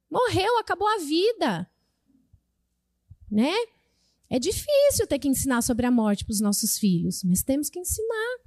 Morreu, 0.10 0.58
acabou 0.58 0.88
a 0.88 0.98
vida. 0.98 1.70
Né? 3.30 3.54
É 4.28 4.40
difícil 4.40 5.06
ter 5.08 5.20
que 5.20 5.28
ensinar 5.28 5.62
sobre 5.62 5.86
a 5.86 5.92
morte 5.92 6.26
para 6.26 6.34
os 6.34 6.42
nossos 6.42 6.80
filhos, 6.80 7.24
mas 7.24 7.44
temos 7.44 7.70
que 7.70 7.80
ensinar. 7.80 8.38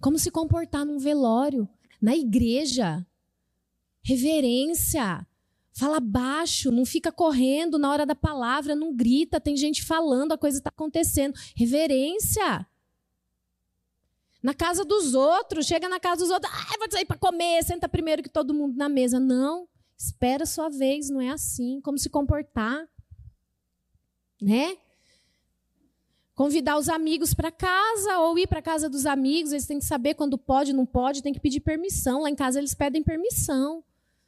Como 0.00 0.18
se 0.18 0.32
comportar 0.32 0.84
num 0.84 0.98
velório, 0.98 1.68
na 2.00 2.16
igreja. 2.16 3.06
Reverência, 4.02 5.26
Fala 5.78 6.00
baixo, 6.00 6.72
não 6.72 6.84
fica 6.84 7.12
correndo 7.12 7.78
na 7.78 7.88
hora 7.88 8.04
da 8.04 8.14
palavra, 8.16 8.74
não 8.74 8.92
grita, 8.92 9.40
tem 9.40 9.56
gente 9.56 9.84
falando, 9.84 10.32
a 10.32 10.38
coisa 10.38 10.58
está 10.58 10.70
acontecendo. 10.70 11.38
Reverência. 11.54 12.66
Na 14.42 14.52
casa 14.52 14.84
dos 14.84 15.14
outros, 15.14 15.66
chega 15.66 15.88
na 15.88 16.00
casa 16.00 16.22
dos 16.22 16.32
outros, 16.32 16.52
ah, 16.52 16.78
vou 16.80 16.90
sair 16.90 17.04
para 17.04 17.16
comer, 17.16 17.62
senta 17.62 17.88
primeiro 17.88 18.24
que 18.24 18.28
todo 18.28 18.52
mundo 18.52 18.76
na 18.76 18.88
mesa. 18.88 19.20
Não, 19.20 19.68
espera 19.96 20.42
a 20.42 20.46
sua 20.46 20.68
vez, 20.68 21.10
não 21.10 21.20
é 21.20 21.30
assim. 21.30 21.80
Como 21.80 21.96
se 21.96 22.10
comportar? 22.10 22.84
Né? 24.42 24.76
Convidar 26.38 26.78
os 26.78 26.88
amigos 26.88 27.34
para 27.34 27.50
casa 27.50 28.20
ou 28.20 28.38
ir 28.38 28.46
para 28.46 28.62
casa 28.62 28.88
dos 28.88 29.06
amigos, 29.06 29.50
eles 29.50 29.66
têm 29.66 29.80
que 29.80 29.84
saber 29.84 30.14
quando 30.14 30.38
pode, 30.38 30.72
não 30.72 30.86
pode, 30.86 31.20
tem 31.20 31.32
que 31.32 31.40
pedir 31.40 31.58
permissão. 31.58 32.22
Lá 32.22 32.30
em 32.30 32.34
casa 32.36 32.60
eles 32.60 32.74
pedem 32.74 33.02
permissão. 33.02 33.82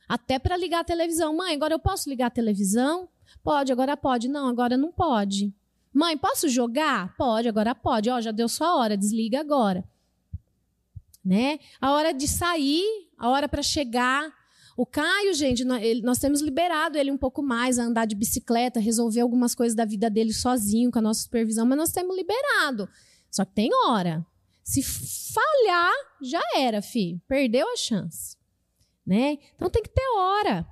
Até 0.08 0.36
para 0.36 0.56
ligar 0.56 0.80
a 0.80 0.84
televisão. 0.84 1.36
Mãe, 1.36 1.54
agora 1.54 1.72
eu 1.72 1.78
posso 1.78 2.10
ligar 2.10 2.26
a 2.26 2.30
televisão? 2.30 3.08
Pode, 3.44 3.70
agora 3.70 3.96
pode. 3.96 4.28
Não, 4.28 4.48
agora 4.48 4.76
não 4.76 4.90
pode. 4.90 5.54
Mãe, 5.94 6.18
posso 6.18 6.48
jogar? 6.48 7.14
Pode, 7.16 7.46
agora 7.46 7.76
pode. 7.76 8.10
Ó, 8.10 8.20
já 8.20 8.32
deu 8.32 8.48
sua 8.48 8.74
hora, 8.74 8.96
desliga 8.96 9.38
agora. 9.38 9.84
Né? 11.24 11.60
A 11.80 11.92
hora 11.92 12.12
de 12.12 12.26
sair, 12.26 13.08
a 13.16 13.30
hora 13.30 13.48
para 13.48 13.62
chegar. 13.62 14.34
O 14.80 14.86
Caio, 14.86 15.34
gente, 15.34 15.62
nós 16.02 16.18
temos 16.18 16.40
liberado 16.40 16.96
ele 16.96 17.10
um 17.10 17.18
pouco 17.18 17.42
mais 17.42 17.78
a 17.78 17.84
andar 17.84 18.06
de 18.06 18.14
bicicleta, 18.14 18.80
resolver 18.80 19.20
algumas 19.20 19.54
coisas 19.54 19.76
da 19.76 19.84
vida 19.84 20.08
dele 20.08 20.32
sozinho, 20.32 20.90
com 20.90 20.98
a 20.98 21.02
nossa 21.02 21.22
supervisão, 21.22 21.66
mas 21.66 21.76
nós 21.76 21.92
temos 21.92 22.16
liberado. 22.16 22.88
Só 23.30 23.44
que 23.44 23.52
tem 23.52 23.70
hora. 23.86 24.24
Se 24.64 24.82
falhar, 24.82 25.92
já 26.22 26.40
era, 26.56 26.80
fi. 26.80 27.20
Perdeu 27.28 27.70
a 27.70 27.76
chance 27.76 28.40
né? 29.10 29.38
Então 29.56 29.68
tem 29.68 29.82
que 29.82 29.88
ter 29.88 30.08
hora. 30.16 30.64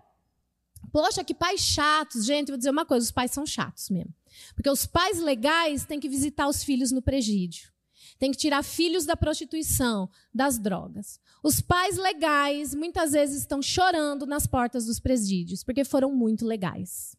Poxa, 0.92 1.24
que 1.24 1.34
pais 1.34 1.60
chatos. 1.60 2.24
Gente, 2.24 2.48
vou 2.48 2.56
dizer 2.56 2.70
uma 2.70 2.86
coisa: 2.86 3.04
os 3.04 3.10
pais 3.10 3.32
são 3.32 3.44
chatos 3.44 3.90
mesmo. 3.90 4.14
Porque 4.54 4.70
os 4.70 4.86
pais 4.86 5.18
legais 5.18 5.84
têm 5.84 5.98
que 5.98 6.08
visitar 6.08 6.46
os 6.46 6.62
filhos 6.62 6.92
no 6.92 7.02
presídio. 7.02 7.72
Tem 8.18 8.30
que 8.30 8.36
tirar 8.36 8.62
filhos 8.62 9.04
da 9.04 9.16
prostituição, 9.16 10.08
das 10.34 10.58
drogas. 10.58 11.20
Os 11.42 11.60
pais 11.60 11.96
legais 11.96 12.74
muitas 12.74 13.12
vezes 13.12 13.40
estão 13.40 13.62
chorando 13.62 14.26
nas 14.26 14.46
portas 14.46 14.86
dos 14.86 14.98
presídios, 14.98 15.62
porque 15.62 15.84
foram 15.84 16.12
muito 16.12 16.44
legais. 16.44 17.16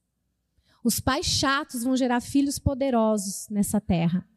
Os 0.83 0.99
pais 0.99 1.25
chatos 1.25 1.83
vão 1.83 1.95
gerar 1.95 2.21
filhos 2.21 2.59
poderosos 2.59 3.47
nessa 3.49 3.79
terra 3.79 4.27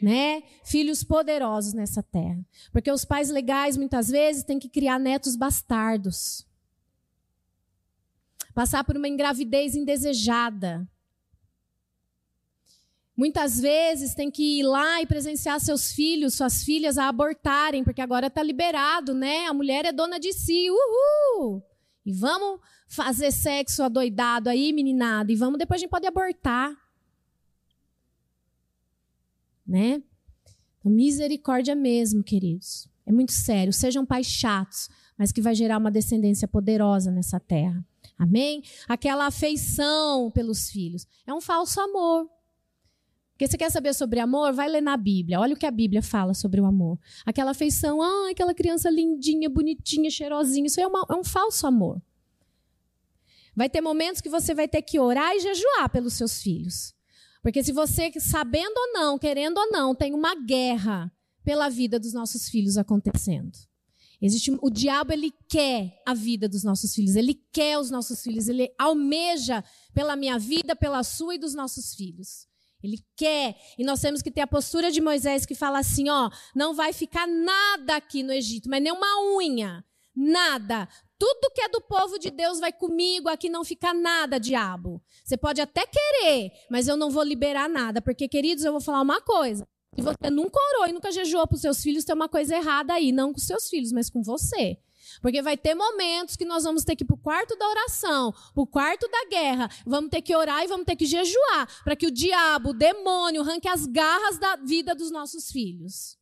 né? 0.00 0.42
Filhos 0.64 1.04
poderosos 1.04 1.74
nessa 1.74 2.02
terra. 2.02 2.44
Porque 2.72 2.90
os 2.90 3.04
pais 3.04 3.28
legais 3.28 3.76
muitas 3.76 4.08
vezes 4.08 4.42
têm 4.42 4.58
que 4.58 4.68
criar 4.68 4.98
netos 4.98 5.36
bastardos. 5.36 6.46
Passar 8.54 8.82
por 8.82 8.96
uma 8.96 9.08
engravidez 9.08 9.74
indesejada. 9.74 10.88
Muitas 13.20 13.60
vezes 13.60 14.14
tem 14.14 14.30
que 14.30 14.60
ir 14.60 14.62
lá 14.62 15.02
e 15.02 15.06
presenciar 15.06 15.60
seus 15.60 15.92
filhos, 15.92 16.32
suas 16.32 16.64
filhas 16.64 16.96
a 16.96 17.06
abortarem, 17.06 17.84
porque 17.84 18.00
agora 18.00 18.28
está 18.28 18.42
liberado, 18.42 19.12
né? 19.12 19.44
A 19.44 19.52
mulher 19.52 19.84
é 19.84 19.92
dona 19.92 20.18
de 20.18 20.32
si, 20.32 20.70
uhul! 20.70 21.62
E 22.02 22.14
vamos 22.14 22.60
fazer 22.88 23.30
sexo 23.30 23.82
adoidado 23.82 24.48
aí, 24.48 24.72
meninado, 24.72 25.30
e 25.30 25.36
vamos 25.36 25.58
depois 25.58 25.78
a 25.78 25.80
gente 25.82 25.90
pode 25.90 26.06
abortar. 26.06 26.74
Né? 29.66 30.02
Então, 30.78 30.90
misericórdia 30.90 31.74
mesmo, 31.74 32.24
queridos. 32.24 32.88
É 33.04 33.12
muito 33.12 33.32
sério. 33.32 33.70
Sejam 33.70 34.06
pais 34.06 34.28
chatos, 34.28 34.88
mas 35.18 35.30
que 35.30 35.42
vai 35.42 35.54
gerar 35.54 35.76
uma 35.76 35.90
descendência 35.90 36.48
poderosa 36.48 37.10
nessa 37.10 37.38
terra. 37.38 37.84
Amém? 38.16 38.62
Aquela 38.88 39.26
afeição 39.26 40.30
pelos 40.30 40.70
filhos. 40.70 41.06
É 41.26 41.34
um 41.34 41.40
falso 41.42 41.82
amor. 41.82 42.39
Porque 43.40 43.52
você 43.52 43.56
quer 43.56 43.70
saber 43.70 43.94
sobre 43.94 44.20
amor? 44.20 44.52
Vai 44.52 44.68
ler 44.68 44.82
na 44.82 44.98
Bíblia. 44.98 45.40
Olha 45.40 45.54
o 45.54 45.56
que 45.56 45.64
a 45.64 45.70
Bíblia 45.70 46.02
fala 46.02 46.34
sobre 46.34 46.60
o 46.60 46.66
amor. 46.66 46.98
Aquela 47.24 47.52
afeição, 47.52 48.02
ah, 48.02 48.30
aquela 48.30 48.52
criança 48.52 48.90
lindinha, 48.90 49.48
bonitinha, 49.48 50.10
cheirosinha. 50.10 50.66
Isso 50.66 50.78
é, 50.78 50.86
uma, 50.86 51.06
é 51.08 51.14
um 51.14 51.24
falso 51.24 51.66
amor. 51.66 52.02
Vai 53.56 53.70
ter 53.70 53.80
momentos 53.80 54.20
que 54.20 54.28
você 54.28 54.52
vai 54.52 54.68
ter 54.68 54.82
que 54.82 55.00
orar 55.00 55.34
e 55.34 55.40
jejuar 55.40 55.88
pelos 55.88 56.12
seus 56.12 56.42
filhos. 56.42 56.94
Porque 57.42 57.64
se 57.64 57.72
você, 57.72 58.12
sabendo 58.20 58.76
ou 58.76 58.92
não, 58.92 59.18
querendo 59.18 59.56
ou 59.56 59.70
não, 59.70 59.94
tem 59.94 60.12
uma 60.12 60.34
guerra 60.34 61.10
pela 61.42 61.70
vida 61.70 61.98
dos 61.98 62.12
nossos 62.12 62.46
filhos 62.46 62.76
acontecendo. 62.76 63.58
Existe 64.20 64.54
o 64.60 64.68
diabo 64.68 65.14
ele 65.14 65.32
quer 65.48 65.98
a 66.06 66.12
vida 66.12 66.46
dos 66.46 66.62
nossos 66.62 66.94
filhos, 66.94 67.16
ele 67.16 67.42
quer 67.50 67.78
os 67.78 67.90
nossos 67.90 68.22
filhos, 68.22 68.50
ele 68.50 68.70
almeja 68.78 69.64
pela 69.94 70.14
minha 70.14 70.38
vida, 70.38 70.76
pela 70.76 71.02
sua 71.02 71.36
e 71.36 71.38
dos 71.38 71.54
nossos 71.54 71.94
filhos. 71.94 72.49
Ele 72.82 72.98
quer. 73.16 73.56
E 73.78 73.84
nós 73.84 74.00
temos 74.00 74.22
que 74.22 74.30
ter 74.30 74.40
a 74.40 74.46
postura 74.46 74.90
de 74.90 75.00
Moisés 75.00 75.44
que 75.44 75.54
fala 75.54 75.78
assim: 75.78 76.08
ó, 76.08 76.30
não 76.54 76.74
vai 76.74 76.92
ficar 76.92 77.26
nada 77.26 77.96
aqui 77.96 78.22
no 78.22 78.32
Egito, 78.32 78.68
mas 78.68 78.82
nem 78.82 78.92
uma 78.92 79.36
unha. 79.36 79.84
Nada. 80.14 80.88
Tudo 81.18 81.52
que 81.54 81.60
é 81.60 81.68
do 81.68 81.80
povo 81.80 82.18
de 82.18 82.30
Deus 82.30 82.58
vai 82.58 82.72
comigo, 82.72 83.28
aqui 83.28 83.48
não 83.48 83.62
fica 83.62 83.92
nada, 83.92 84.40
diabo. 84.40 85.02
Você 85.24 85.36
pode 85.36 85.60
até 85.60 85.82
querer, 85.86 86.50
mas 86.70 86.88
eu 86.88 86.96
não 86.96 87.10
vou 87.10 87.22
liberar 87.22 87.68
nada. 87.68 88.00
Porque, 88.00 88.26
queridos, 88.26 88.64
eu 88.64 88.72
vou 88.72 88.80
falar 88.80 89.02
uma 89.02 89.20
coisa. 89.20 89.66
Se 89.94 90.02
você 90.02 90.30
nunca 90.30 90.58
orou 90.74 90.88
e 90.88 90.92
nunca 90.92 91.12
jejuou 91.12 91.46
para 91.46 91.56
os 91.56 91.60
seus 91.60 91.82
filhos, 91.82 92.04
tem 92.04 92.14
uma 92.14 92.28
coisa 92.28 92.56
errada 92.56 92.94
aí. 92.94 93.12
Não 93.12 93.32
com 93.32 93.38
seus 93.38 93.68
filhos, 93.68 93.92
mas 93.92 94.08
com 94.08 94.22
você. 94.22 94.78
Porque 95.20 95.42
vai 95.42 95.56
ter 95.56 95.74
momentos 95.74 96.36
que 96.36 96.44
nós 96.44 96.64
vamos 96.64 96.84
ter 96.84 96.96
que 96.96 97.04
ir 97.04 97.06
para 97.06 97.14
o 97.14 97.18
quarto 97.18 97.56
da 97.56 97.68
oração, 97.68 98.32
para 98.32 98.62
o 98.62 98.66
quarto 98.66 99.08
da 99.08 99.28
guerra, 99.28 99.70
vamos 99.86 100.10
ter 100.10 100.22
que 100.22 100.34
orar 100.34 100.64
e 100.64 100.68
vamos 100.68 100.86
ter 100.86 100.96
que 100.96 101.06
jejuar, 101.06 101.82
para 101.84 101.94
que 101.94 102.06
o 102.06 102.10
diabo, 102.10 102.70
o 102.70 102.74
demônio, 102.74 103.42
arranque 103.42 103.68
as 103.68 103.86
garras 103.86 104.38
da 104.38 104.56
vida 104.56 104.94
dos 104.94 105.10
nossos 105.10 105.50
filhos. 105.50 106.18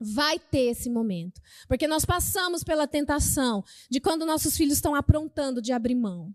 Vai 0.00 0.38
ter 0.38 0.70
esse 0.70 0.88
momento. 0.88 1.40
Porque 1.68 1.86
nós 1.86 2.06
passamos 2.06 2.64
pela 2.64 2.86
tentação 2.86 3.62
de 3.90 4.00
quando 4.00 4.24
nossos 4.24 4.56
filhos 4.56 4.74
estão 4.74 4.94
aprontando 4.94 5.60
de 5.60 5.72
abrir 5.72 5.94
mão. 5.94 6.34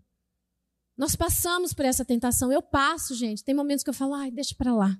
Nós 0.96 1.16
passamos 1.16 1.74
por 1.74 1.84
essa 1.84 2.04
tentação. 2.04 2.50
Eu 2.50 2.62
passo, 2.62 3.14
gente. 3.14 3.44
Tem 3.44 3.54
momentos 3.54 3.82
que 3.82 3.90
eu 3.90 3.94
falo, 3.94 4.14
ai, 4.14 4.30
deixa 4.30 4.54
para 4.54 4.74
lá. 4.74 4.96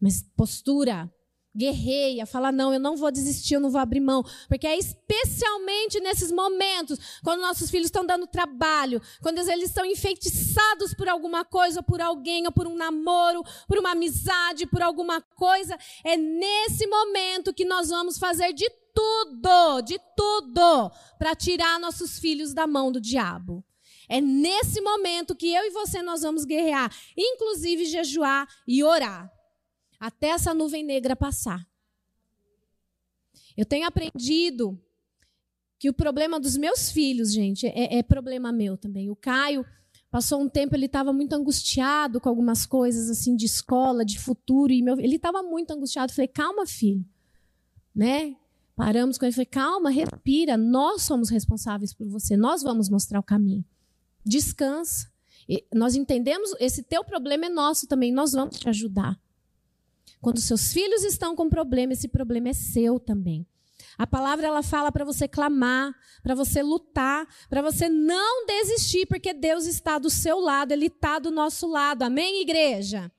Mas 0.00 0.22
postura, 0.34 1.12
guerreia, 1.56 2.26
fala: 2.26 2.50
não, 2.50 2.72
eu 2.72 2.80
não 2.80 2.96
vou 2.96 3.10
desistir, 3.10 3.54
eu 3.54 3.60
não 3.60 3.70
vou 3.70 3.80
abrir 3.80 4.00
mão. 4.00 4.24
Porque 4.48 4.66
é 4.66 4.76
especialmente 4.76 6.00
nesses 6.00 6.32
momentos, 6.32 6.98
quando 7.22 7.40
nossos 7.40 7.70
filhos 7.70 7.86
estão 7.86 8.04
dando 8.04 8.26
trabalho, 8.26 9.00
quando 9.22 9.38
eles 9.38 9.68
estão 9.68 9.84
enfeitiçados 9.84 10.94
por 10.94 11.08
alguma 11.08 11.44
coisa, 11.44 11.80
ou 11.80 11.84
por 11.84 12.00
alguém, 12.00 12.46
ou 12.46 12.52
por 12.52 12.66
um 12.66 12.76
namoro, 12.76 13.42
por 13.68 13.78
uma 13.78 13.92
amizade, 13.92 14.66
por 14.66 14.82
alguma 14.82 15.20
coisa, 15.20 15.78
é 16.04 16.16
nesse 16.16 16.86
momento 16.86 17.54
que 17.54 17.64
nós 17.64 17.88
vamos 17.88 18.18
fazer 18.18 18.52
de 18.52 18.68
tudo, 18.94 19.80
de 19.82 19.98
tudo, 20.16 20.90
para 21.18 21.34
tirar 21.34 21.80
nossos 21.80 22.18
filhos 22.18 22.54
da 22.54 22.66
mão 22.66 22.92
do 22.92 23.00
diabo. 23.00 23.64
É 24.08 24.20
nesse 24.20 24.80
momento 24.80 25.34
que 25.34 25.52
eu 25.52 25.64
e 25.64 25.70
você 25.70 26.02
nós 26.02 26.22
vamos 26.22 26.44
guerrear, 26.44 26.94
inclusive 27.16 27.86
jejuar 27.86 28.46
e 28.68 28.84
orar 28.84 29.33
até 30.04 30.28
essa 30.28 30.52
nuvem 30.52 30.84
negra 30.84 31.16
passar. 31.16 31.66
Eu 33.56 33.64
tenho 33.64 33.86
aprendido 33.86 34.78
que 35.78 35.88
o 35.88 35.94
problema 35.94 36.38
dos 36.38 36.58
meus 36.58 36.90
filhos, 36.90 37.32
gente, 37.32 37.66
é, 37.66 37.98
é 37.98 38.02
problema 38.02 38.52
meu 38.52 38.76
também. 38.76 39.08
O 39.08 39.16
Caio 39.16 39.64
passou 40.10 40.42
um 40.42 40.48
tempo, 40.48 40.76
ele 40.76 40.84
estava 40.84 41.10
muito 41.10 41.32
angustiado 41.32 42.20
com 42.20 42.28
algumas 42.28 42.66
coisas 42.66 43.08
assim 43.08 43.34
de 43.34 43.46
escola, 43.46 44.04
de 44.04 44.18
futuro, 44.18 44.74
e 44.74 44.82
meu, 44.82 45.00
ele 45.00 45.16
estava 45.16 45.42
muito 45.42 45.70
angustiado. 45.70 46.12
Eu 46.12 46.14
falei, 46.16 46.28
calma, 46.28 46.66
filho, 46.66 47.02
né? 47.94 48.36
Paramos 48.76 49.16
com 49.16 49.24
ele, 49.24 49.32
falei, 49.32 49.46
calma, 49.46 49.88
respira. 49.88 50.58
Nós 50.58 51.02
somos 51.02 51.30
responsáveis 51.30 51.94
por 51.94 52.06
você. 52.08 52.36
Nós 52.36 52.62
vamos 52.62 52.90
mostrar 52.90 53.20
o 53.20 53.22
caminho. 53.22 53.64
Descansa. 54.22 55.10
E 55.48 55.64
nós 55.72 55.94
entendemos, 55.94 56.54
esse 56.60 56.82
teu 56.82 57.02
problema 57.04 57.46
é 57.46 57.48
nosso 57.48 57.86
também. 57.86 58.12
Nós 58.12 58.32
vamos 58.32 58.58
te 58.58 58.68
ajudar. 58.68 59.18
Quando 60.24 60.40
seus 60.40 60.72
filhos 60.72 61.04
estão 61.04 61.36
com 61.36 61.50
problema, 61.50 61.92
esse 61.92 62.08
problema 62.08 62.48
é 62.48 62.54
seu 62.54 62.98
também. 62.98 63.46
A 63.98 64.06
palavra 64.06 64.46
ela 64.46 64.62
fala 64.62 64.90
para 64.90 65.04
você 65.04 65.28
clamar, 65.28 65.94
para 66.22 66.34
você 66.34 66.62
lutar, 66.62 67.28
para 67.50 67.60
você 67.60 67.90
não 67.90 68.46
desistir, 68.46 69.04
porque 69.04 69.34
Deus 69.34 69.66
está 69.66 69.98
do 69.98 70.08
seu 70.08 70.40
lado, 70.40 70.72
Ele 70.72 70.86
está 70.86 71.18
do 71.18 71.30
nosso 71.30 71.66
lado. 71.66 72.04
Amém, 72.04 72.40
igreja? 72.40 73.12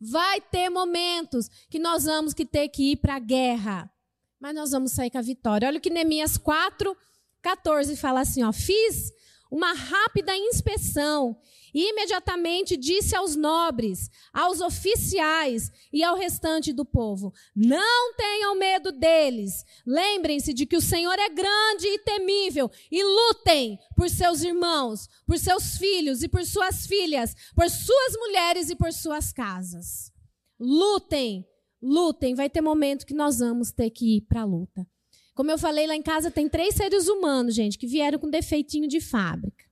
Vai 0.00 0.40
ter 0.40 0.70
momentos 0.70 1.48
que 1.68 1.80
nós 1.80 2.04
vamos 2.04 2.32
que 2.32 2.46
ter 2.46 2.68
que 2.68 2.92
ir 2.92 2.98
para 2.98 3.16
a 3.16 3.18
guerra, 3.18 3.90
mas 4.38 4.54
nós 4.54 4.70
vamos 4.70 4.92
sair 4.92 5.10
com 5.10 5.18
a 5.18 5.22
vitória. 5.22 5.66
Olha 5.66 5.78
o 5.78 5.80
que 5.80 5.90
Neemias 5.90 6.36
4, 6.36 6.96
14 7.42 7.96
fala 7.96 8.20
assim: 8.20 8.44
ó, 8.44 8.52
fiz 8.52 9.12
uma 9.50 9.72
rápida 9.72 10.36
inspeção 10.36 11.36
e 11.78 11.90
imediatamente 11.90 12.76
disse 12.76 13.14
aos 13.14 13.36
nobres, 13.36 14.10
aos 14.32 14.60
oficiais 14.60 15.70
e 15.92 16.02
ao 16.02 16.16
restante 16.16 16.72
do 16.72 16.84
povo: 16.84 17.32
Não 17.54 18.16
tenham 18.16 18.56
medo 18.56 18.90
deles. 18.90 19.64
Lembrem-se 19.86 20.52
de 20.52 20.66
que 20.66 20.76
o 20.76 20.80
Senhor 20.80 21.16
é 21.16 21.28
grande 21.28 21.86
e 21.86 22.00
temível 22.00 22.68
e 22.90 23.00
lutem 23.04 23.78
por 23.94 24.10
seus 24.10 24.42
irmãos, 24.42 25.08
por 25.24 25.38
seus 25.38 25.78
filhos 25.78 26.24
e 26.24 26.28
por 26.28 26.44
suas 26.44 26.84
filhas, 26.84 27.32
por 27.54 27.70
suas 27.70 28.12
mulheres 28.16 28.70
e 28.70 28.74
por 28.74 28.92
suas 28.92 29.32
casas. 29.32 30.12
Lutem, 30.58 31.46
lutem. 31.80 32.34
Vai 32.34 32.50
ter 32.50 32.60
momento 32.60 33.06
que 33.06 33.14
nós 33.14 33.38
vamos 33.38 33.70
ter 33.70 33.90
que 33.90 34.16
ir 34.16 34.22
para 34.22 34.40
a 34.40 34.44
luta. 34.44 34.84
Como 35.32 35.52
eu 35.52 35.58
falei 35.58 35.86
lá 35.86 35.94
em 35.94 36.02
casa, 36.02 36.28
tem 36.28 36.48
três 36.48 36.74
seres 36.74 37.06
humanos, 37.06 37.54
gente, 37.54 37.78
que 37.78 37.86
vieram 37.86 38.18
com 38.18 38.28
defeitinho 38.28 38.88
de 38.88 39.00
fábrica. 39.00 39.64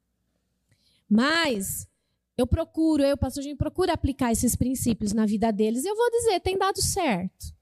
Mas 1.11 1.89
eu 2.37 2.47
procuro, 2.47 3.03
eu, 3.03 3.17
pastor 3.17 3.43
Jim, 3.43 3.57
procuro 3.57 3.91
aplicar 3.91 4.31
esses 4.31 4.55
princípios 4.55 5.13
na 5.13 5.25
vida 5.25 5.51
deles. 5.51 5.85
Eu 5.85 5.97
vou 5.97 6.11
dizer, 6.11 6.41
tem 6.41 6.59
dado 6.59 6.83
certo. 6.83 7.55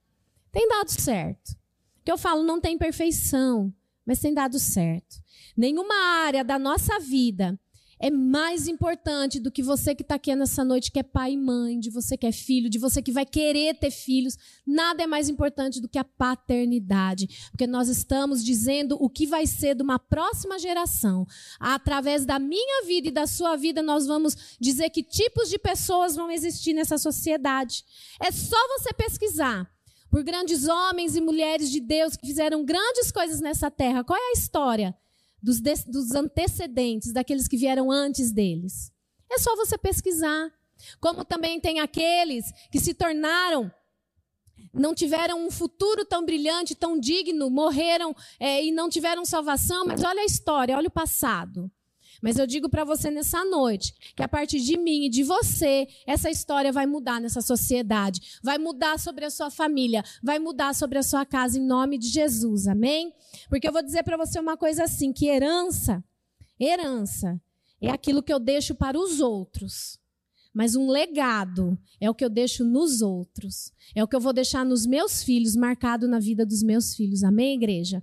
Tem 0.51 0.69
dado 0.69 0.91
certo. 0.91 1.57
Que 2.05 2.11
eu 2.11 2.19
falo, 2.19 2.43
não 2.43 2.61
tem 2.61 2.77
perfeição, 2.77 3.73
mas 4.05 4.19
tem 4.21 4.35
dado 4.35 4.59
certo. 4.59 5.23
Nenhuma 5.57 5.95
área 5.95 6.45
da 6.45 6.59
nossa 6.59 6.99
vida 6.99 7.59
é 7.99 8.11
mais 8.11 8.69
importante 8.69 9.39
do 9.39 9.51
que 9.51 9.63
você 9.63 9.95
que 9.95 10.03
está 10.03 10.17
aqui 10.17 10.35
nessa 10.35 10.65
noite, 10.65 10.91
que 10.91 10.99
é 10.99 11.03
pai 11.03 11.33
e 11.33 11.37
mãe, 11.37 11.79
de 11.79 11.91
você 11.91 12.17
que 12.17 12.27
é 12.27 12.33
filho, 12.33 12.69
de 12.69 12.79
você 12.79 13.01
que 13.01 13.13
vai 13.13 13.25
querer 13.25 13.75
ter 13.75 13.91
filhos. 13.91 14.37
Nada 14.67 15.03
é 15.03 15.07
mais 15.07 15.29
importante 15.29 15.81
do 15.81 15.89
que 15.89 15.99
a 15.99 16.05
paternidade, 16.05 17.49
porque 17.51 17.67
nós 17.67 17.89
estamos 17.89 18.45
dizendo 18.45 18.97
o 19.01 19.09
que 19.09 19.27
vai 19.27 19.47
ser 19.47 19.75
de 19.75 19.83
uma 19.83 19.99
próxima 19.99 20.59
geração. 20.59 21.27
Através 21.59 22.25
da 22.25 22.39
minha 22.39 22.85
vida 22.87 23.09
e 23.09 23.13
da 23.13 23.27
sua 23.27 23.57
vida, 23.57 23.83
nós 23.83 24.07
vamos 24.07 24.57
dizer 24.61 24.91
que 24.91 25.03
tipos 25.03 25.49
de 25.49 25.59
pessoas 25.59 26.15
vão 26.15 26.31
existir 26.31 26.75
nessa 26.75 26.99
sociedade. 26.99 27.85
É 28.21 28.31
só 28.31 28.57
você 28.79 28.93
pesquisar 28.93 29.71
por 30.11 30.23
grandes 30.23 30.69
homens 30.69 31.17
e 31.17 31.21
mulheres 31.21 31.71
de 31.71 31.81
Deus 31.81 32.17
que 32.17 32.27
fizeram 32.27 32.65
grandes 32.65 33.11
coisas 33.11 33.41
nessa 33.41 33.71
terra. 33.71 34.05
Qual 34.05 34.17
é 34.17 34.31
a 34.31 34.39
história? 34.39 34.97
Dos, 35.45 35.61
dos 35.87 36.13
antecedentes, 36.13 37.13
daqueles 37.13 37.47
que 37.47 37.57
vieram 37.57 37.91
antes 37.91 38.33
deles. 38.33 38.91
É 39.31 39.39
só 39.39 39.55
você 39.55 39.77
pesquisar. 39.77 40.51
Como 40.99 41.25
também 41.25 41.61
tem 41.61 41.81
aqueles 41.81 42.47
que 42.71 42.81
se 42.81 42.95
tornaram 42.95 43.71
não 44.73 44.93
tiveram 44.93 45.47
um 45.47 45.53
futuro 45.53 46.05
tão 46.05 46.25
brilhante, 46.25 46.75
tão 46.75 46.99
digno, 46.99 47.49
morreram 47.49 48.17
é, 48.41 48.65
e 48.65 48.73
não 48.73 48.89
tiveram 48.89 49.25
salvação, 49.25 49.87
mas 49.87 50.03
olha 50.03 50.23
a 50.23 50.25
história, 50.25 50.77
olha 50.77 50.89
o 50.89 50.91
passado. 50.91 51.71
Mas 52.25 52.39
eu 52.39 52.47
digo 52.47 52.71
para 52.71 52.85
você 52.85 53.11
nessa 53.11 53.45
noite 53.45 53.93
que 54.17 54.23
a 54.23 54.29
partir 54.29 54.59
de 54.59 54.79
mim 54.79 55.05
e 55.05 55.11
de 55.11 55.23
você, 55.23 55.87
essa 56.07 56.31
história 56.31 56.73
vai 56.73 56.87
mudar 56.87 57.21
nessa 57.21 57.43
sociedade, 57.43 58.39
vai 58.43 58.57
mudar 58.57 58.99
sobre 58.99 59.27
a 59.27 59.31
sua 59.31 59.51
família, 59.51 60.03
vai 60.23 60.39
mudar 60.39 60.75
sobre 60.75 60.97
a 60.97 61.03
sua 61.03 61.27
casa 61.27 61.59
em 61.59 61.67
nome 61.67 61.99
de 61.99 62.09
Jesus. 62.09 62.67
Amém? 62.67 63.13
Porque 63.51 63.69
eu 63.69 63.73
vou 63.73 63.83
dizer 63.83 64.05
para 64.05 64.17
você 64.17 64.41
uma 64.41 64.57
coisa 64.57 64.85
assim, 64.85 65.13
que 65.13 65.27
herança, 65.27 66.03
herança 66.59 67.39
é 67.79 67.91
aquilo 67.91 68.23
que 68.23 68.33
eu 68.33 68.41
deixo 68.41 68.75
para 68.75 68.99
os 68.99 69.21
outros. 69.21 70.01
mas 70.55 70.77
um 70.77 70.89
legado 70.89 71.77
é 72.01 72.09
o 72.09 72.15
que 72.15 72.25
eu 72.25 72.31
deixo 72.31 72.65
nos 72.65 73.03
outros. 73.03 73.73
É 73.95 74.03
o 74.03 74.09
que 74.09 74.15
eu 74.15 74.21
vou 74.21 74.33
deixar 74.33 74.65
nos 74.65 74.87
meus 74.87 75.23
filhos, 75.23 75.57
marcado 75.57 76.07
na 76.07 76.21
vida 76.21 76.47
dos 76.47 76.63
meus 76.63 76.95
filhos. 76.95 77.25
Amém, 77.25 77.57
igreja? 77.57 77.93